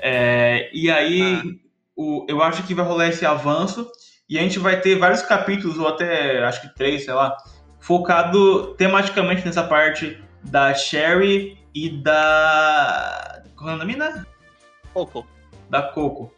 [0.00, 1.60] É, e aí
[1.98, 3.90] o, eu acho que vai rolar esse avanço
[4.30, 7.36] e a gente vai ter vários capítulos, ou até acho que três, sei lá,
[7.80, 13.42] focado tematicamente nessa parte da Sherry e da.
[13.56, 14.24] Qual é o nome da
[14.94, 15.26] Pouco.
[15.68, 16.32] Da Coco.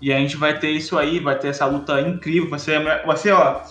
[0.00, 3.16] E a gente vai ter isso aí, vai ter essa luta incrível, vai ser, vai
[3.16, 3.62] ser ó,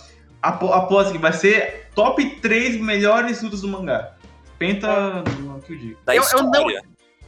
[0.41, 4.15] aposto que vai ser top 3 melhores lutas do mangá.
[4.57, 5.99] Penta, não que eu digo.
[6.05, 6.81] Da Eu- eu não- história.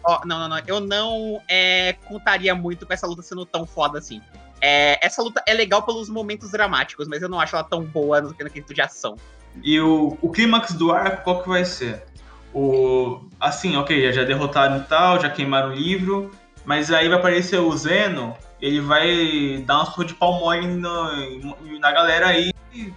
[0.08, 0.60] Ó, não, não, não.
[0.66, 4.22] Eu não é, contaria muito com essa luta sendo tão foda assim.
[4.62, 8.22] É, essa luta é legal pelos momentos dramáticos, mas eu não acho ela tão boa
[8.22, 9.18] no no quesito de ação.
[9.62, 12.06] E o, o clímax do arco, qual que vai ser?
[12.54, 16.32] O, assim, ok, já derrotaram e tal, já queimaram o livro,
[16.66, 21.80] mas aí vai aparecer o Zeno, ele vai dar uma surra de pau mole no-
[21.80, 22.94] na galera aí e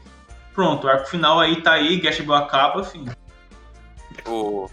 [0.55, 3.05] pronto, o arco final aí tá aí, Gash Bell acaba, fim.
[4.27, 4.69] O.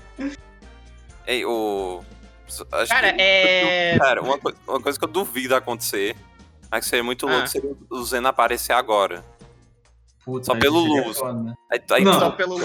[1.25, 2.01] Ei, o.
[2.47, 3.97] Acho Cara, que- é.
[3.99, 6.15] Cara, uma, uma coisa que eu duvido acontecer,
[6.71, 7.47] mas que seria muito louco, Ah.
[7.47, 9.23] seria o Zeno aparecer agora.
[10.23, 11.53] Puta, Só pelo foda, né?
[11.71, 12.19] Aí, aí Não.
[12.19, 12.57] Só pelo.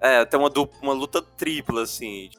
[0.00, 2.30] É, tem uma, dupla, uma luta tripla, assim.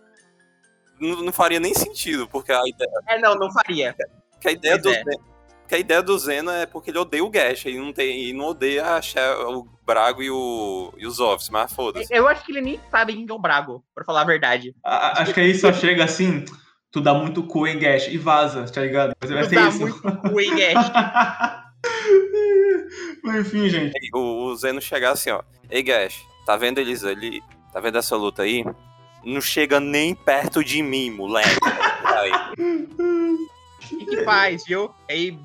[1.00, 3.96] Não, não faria nem sentido, porque a ideia, É, não, não faria.
[4.40, 4.94] que a ideia do é.
[5.04, 5.30] Zeno.
[5.68, 8.34] Que a ideia do Zeno é porque ele odeia o Gash, ele não, tem, e
[8.34, 12.12] não odeia a She- o Brago e, o, e os Office, mas foda-se.
[12.12, 14.76] Eu acho que ele nem sabe quem é o Brago, pra falar a verdade.
[14.84, 16.44] A- a- Acho que aí só chega assim,
[16.92, 19.14] tu dá muito cu em Gash e vaza, tá ligado?
[19.22, 19.80] Mas vai Tu ser dá isso.
[19.80, 20.92] muito cu em Gash.
[23.24, 23.94] Mas enfim, gente.
[24.14, 25.42] O, o Zeno chegar assim, ó.
[25.70, 27.42] Ei, Gash, tá vendo eles ali?
[27.72, 28.66] Tá vendo essa luta aí?
[29.24, 31.50] Não chega nem perto de mim, moleque.
[33.92, 34.90] O que, faz, viu?
[35.10, 35.38] Aí.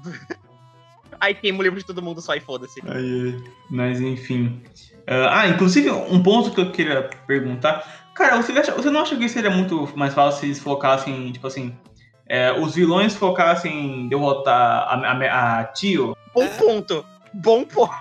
[1.21, 2.81] Aí queima o livro de todo mundo só e foda-se.
[2.87, 4.63] Aí, mas enfim.
[5.07, 8.04] Ah, ah, inclusive, um ponto que eu queria perguntar.
[8.15, 11.47] Cara, você, acha- você não acha que seria muito mais fácil se eles focassem, tipo
[11.47, 11.77] assim.
[12.29, 14.55] é, os vilões focassem em derrotar
[14.89, 16.17] a, a, a Tio?
[16.35, 17.05] Bom ponto.
[17.33, 17.95] Bom ponto.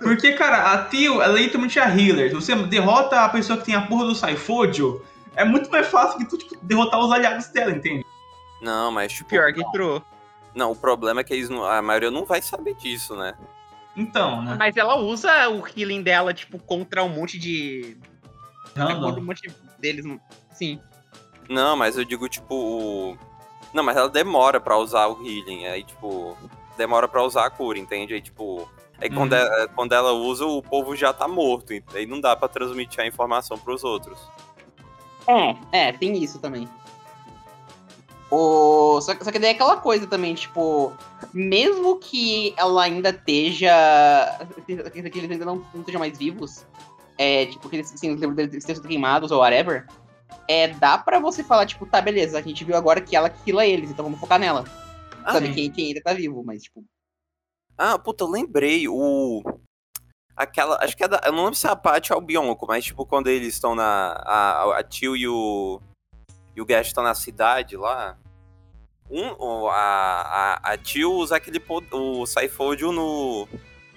[0.00, 2.30] Porque, cara, a Tio, ela é literalmente a healer.
[2.34, 5.02] Você derrota a pessoa que tem a porra do Saifodio,
[5.34, 8.04] é muito mais fácil que tu tipo, derrotar os aliados dela, entende?
[8.60, 9.30] não, mas tipo.
[9.30, 10.02] Pior que true.
[10.54, 13.34] Não, o problema é que eles não, a maioria não vai saber disso, né?
[13.96, 14.56] Então, né?
[14.58, 17.96] Mas ela usa o healing dela, tipo, contra um monte de.
[18.74, 19.22] Contra um Random.
[19.22, 20.04] monte deles.
[20.52, 20.80] Sim.
[21.48, 22.54] Não, mas eu digo, tipo.
[22.54, 23.18] o-
[23.72, 25.66] Não, mas ela demora pra usar o healing.
[25.66, 26.36] Aí, tipo.
[26.76, 28.14] demora para usar a cura, entende?
[28.14, 28.68] Aí, tipo,
[28.98, 29.16] aí uhum.
[29.16, 31.72] quando, ela, quando ela usa, o povo já tá morto.
[31.94, 34.18] Aí não dá para transmitir a informação para os outros.
[35.26, 35.56] É,
[35.88, 36.68] é, tem isso também.
[38.30, 38.98] O...
[39.02, 40.90] Só, só que daí é aquela coisa também, tipo,
[41.34, 43.70] mesmo que ela ainda esteja.
[44.66, 46.64] que eles ainda não, não estejam mais vivos,
[47.22, 48.18] é, tipo, que eles, assim,
[48.52, 49.86] estejam queimados ou whatever,
[50.48, 53.64] é, dá pra você falar, tipo, tá, beleza, a gente viu agora que ela killa
[53.64, 54.64] eles, então vamos focar nela.
[55.24, 56.84] Ah, Sabe, quem, quem ainda tá vivo, mas, tipo.
[57.78, 59.40] Ah, puta, lembrei, o.
[60.36, 60.82] Aquela.
[60.82, 61.20] Acho que é da.
[61.24, 63.76] Eu não lembro se é a Paty ou o Bionco, mas, tipo, quando eles estão
[63.76, 64.20] na.
[64.26, 65.80] A, a Tio e o.
[66.56, 68.18] E o Gash estão na cidade lá.
[69.08, 71.62] Um, a, a, a Tio usa aquele.
[71.92, 73.46] O Saifodio no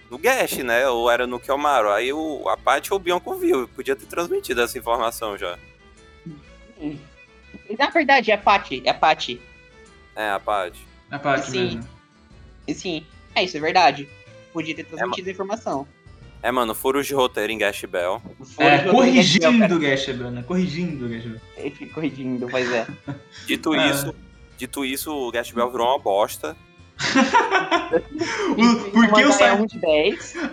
[0.10, 0.88] no Gash, né?
[0.88, 1.92] Ou era no Kiyomaru.
[1.92, 3.68] Aí o, a Paty ou o Bianco viu.
[3.68, 5.58] Podia ter transmitido essa informação já.
[6.80, 6.98] Hum.
[7.78, 8.82] Na verdade, é a Paty.
[8.86, 9.42] É a Paty.
[10.16, 10.86] É, a Paty.
[11.12, 11.60] É a Paty sim.
[11.60, 11.90] mesmo.
[12.74, 13.06] Sim.
[13.34, 14.08] É, isso é verdade.
[14.54, 15.88] Podia ter transmitido é, a informação.
[16.42, 18.22] É, mano, furos de roteiro em Gash Bell.
[18.58, 20.44] É, corrigindo o Gash Bell, né?
[20.44, 21.90] Corrigindo o Gash Bell.
[21.94, 22.88] Corrigindo, pois é.
[23.46, 23.90] Dito é.
[23.90, 24.16] isso,
[24.58, 26.56] dito isso, o Gash Bell virou uma bosta.
[28.58, 29.52] o, por que o Sai...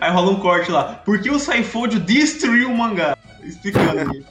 [0.01, 0.95] Aí rola um corte lá.
[0.95, 3.17] Por que o Saifold destruiu o mangá?
[3.43, 4.25] Explicando aqui.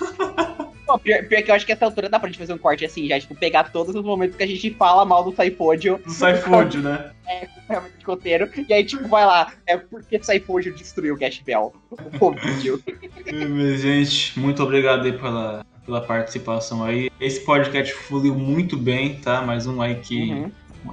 [0.86, 2.84] Pô, pior, pior, que eu acho que essa altura dá pra gente fazer um corte
[2.84, 5.98] assim, já, tipo, pegar todos os momentos que a gente fala mal do Saifodio.
[6.04, 7.10] Do Saifodio, né?
[7.26, 8.50] É, realmente de roteiro.
[8.68, 11.72] E aí, tipo, vai lá, é porque Saifodio destruiu o Gash Bell.
[13.48, 17.10] Mas, gente, muito obrigado aí pela, pela participação aí.
[17.18, 19.40] Esse podcast fluiu muito bem, tá?
[19.40, 20.32] Mais um aí que.
[20.32, 20.50] Uhum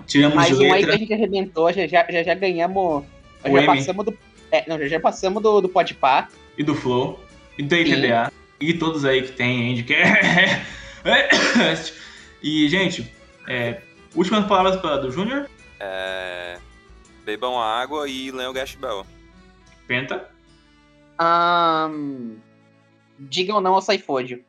[0.07, 3.03] Tiramos Mais um aí que a gente arrebentou, já, já, já, já ganhamos.
[3.43, 3.65] Já M.
[3.65, 4.18] passamos do.
[4.51, 6.27] É, não, já, já passamos do, do Podpah.
[6.57, 7.19] E do Flow.
[7.57, 8.31] E do ITDA.
[8.59, 10.22] E todos aí que tem Handicast.
[12.43, 13.11] e, gente,
[13.47, 13.81] é,
[14.15, 15.49] últimas palavras para do Júnior.
[15.80, 16.57] É,
[17.26, 19.05] bebam água e leiam Gash Bell.
[19.88, 20.30] Penta.
[21.19, 22.38] Um,
[23.19, 24.43] digam não ao Saifódio.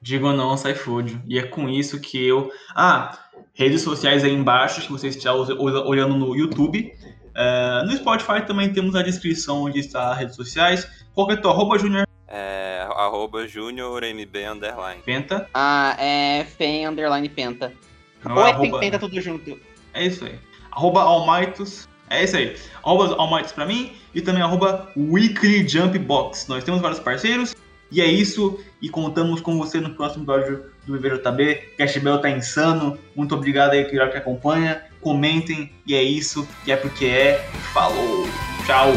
[0.00, 1.22] Digam não ao Saifódio.
[1.28, 2.50] E é com isso que eu.
[2.74, 3.29] Ah!
[3.54, 6.92] Redes sociais aí embaixo, que você está olhando no YouTube.
[7.30, 10.88] Uh, no Spotify também temos a descrição onde está as redes sociais.
[11.14, 12.06] Qual é teu arroba, Júnior?
[12.28, 15.02] É, arroba Júnior MB underline.
[15.02, 15.48] Penta?
[15.52, 17.72] Ah, é Fen underline Penta.
[18.24, 18.78] Não Ou é, é arroba...
[18.78, 19.58] Penta tudo junto.
[19.94, 20.38] É isso aí.
[20.70, 21.88] Arroba Almightos.
[22.08, 22.56] É isso aí.
[22.82, 26.48] Arroba Almightos pra mim e também arroba Weekly Jump Box.
[26.48, 27.54] Nós temos vários parceiros.
[27.90, 28.58] E é isso.
[28.80, 31.74] E contamos com você no próximo episódio do VVJB.
[31.76, 32.98] Cashbell tá insano.
[33.14, 34.82] Muito obrigado aí que acompanha.
[35.00, 35.72] Comentem.
[35.86, 36.46] E é isso.
[36.66, 37.48] E é porque é.
[37.72, 38.28] Falou.
[38.66, 38.92] Tchau.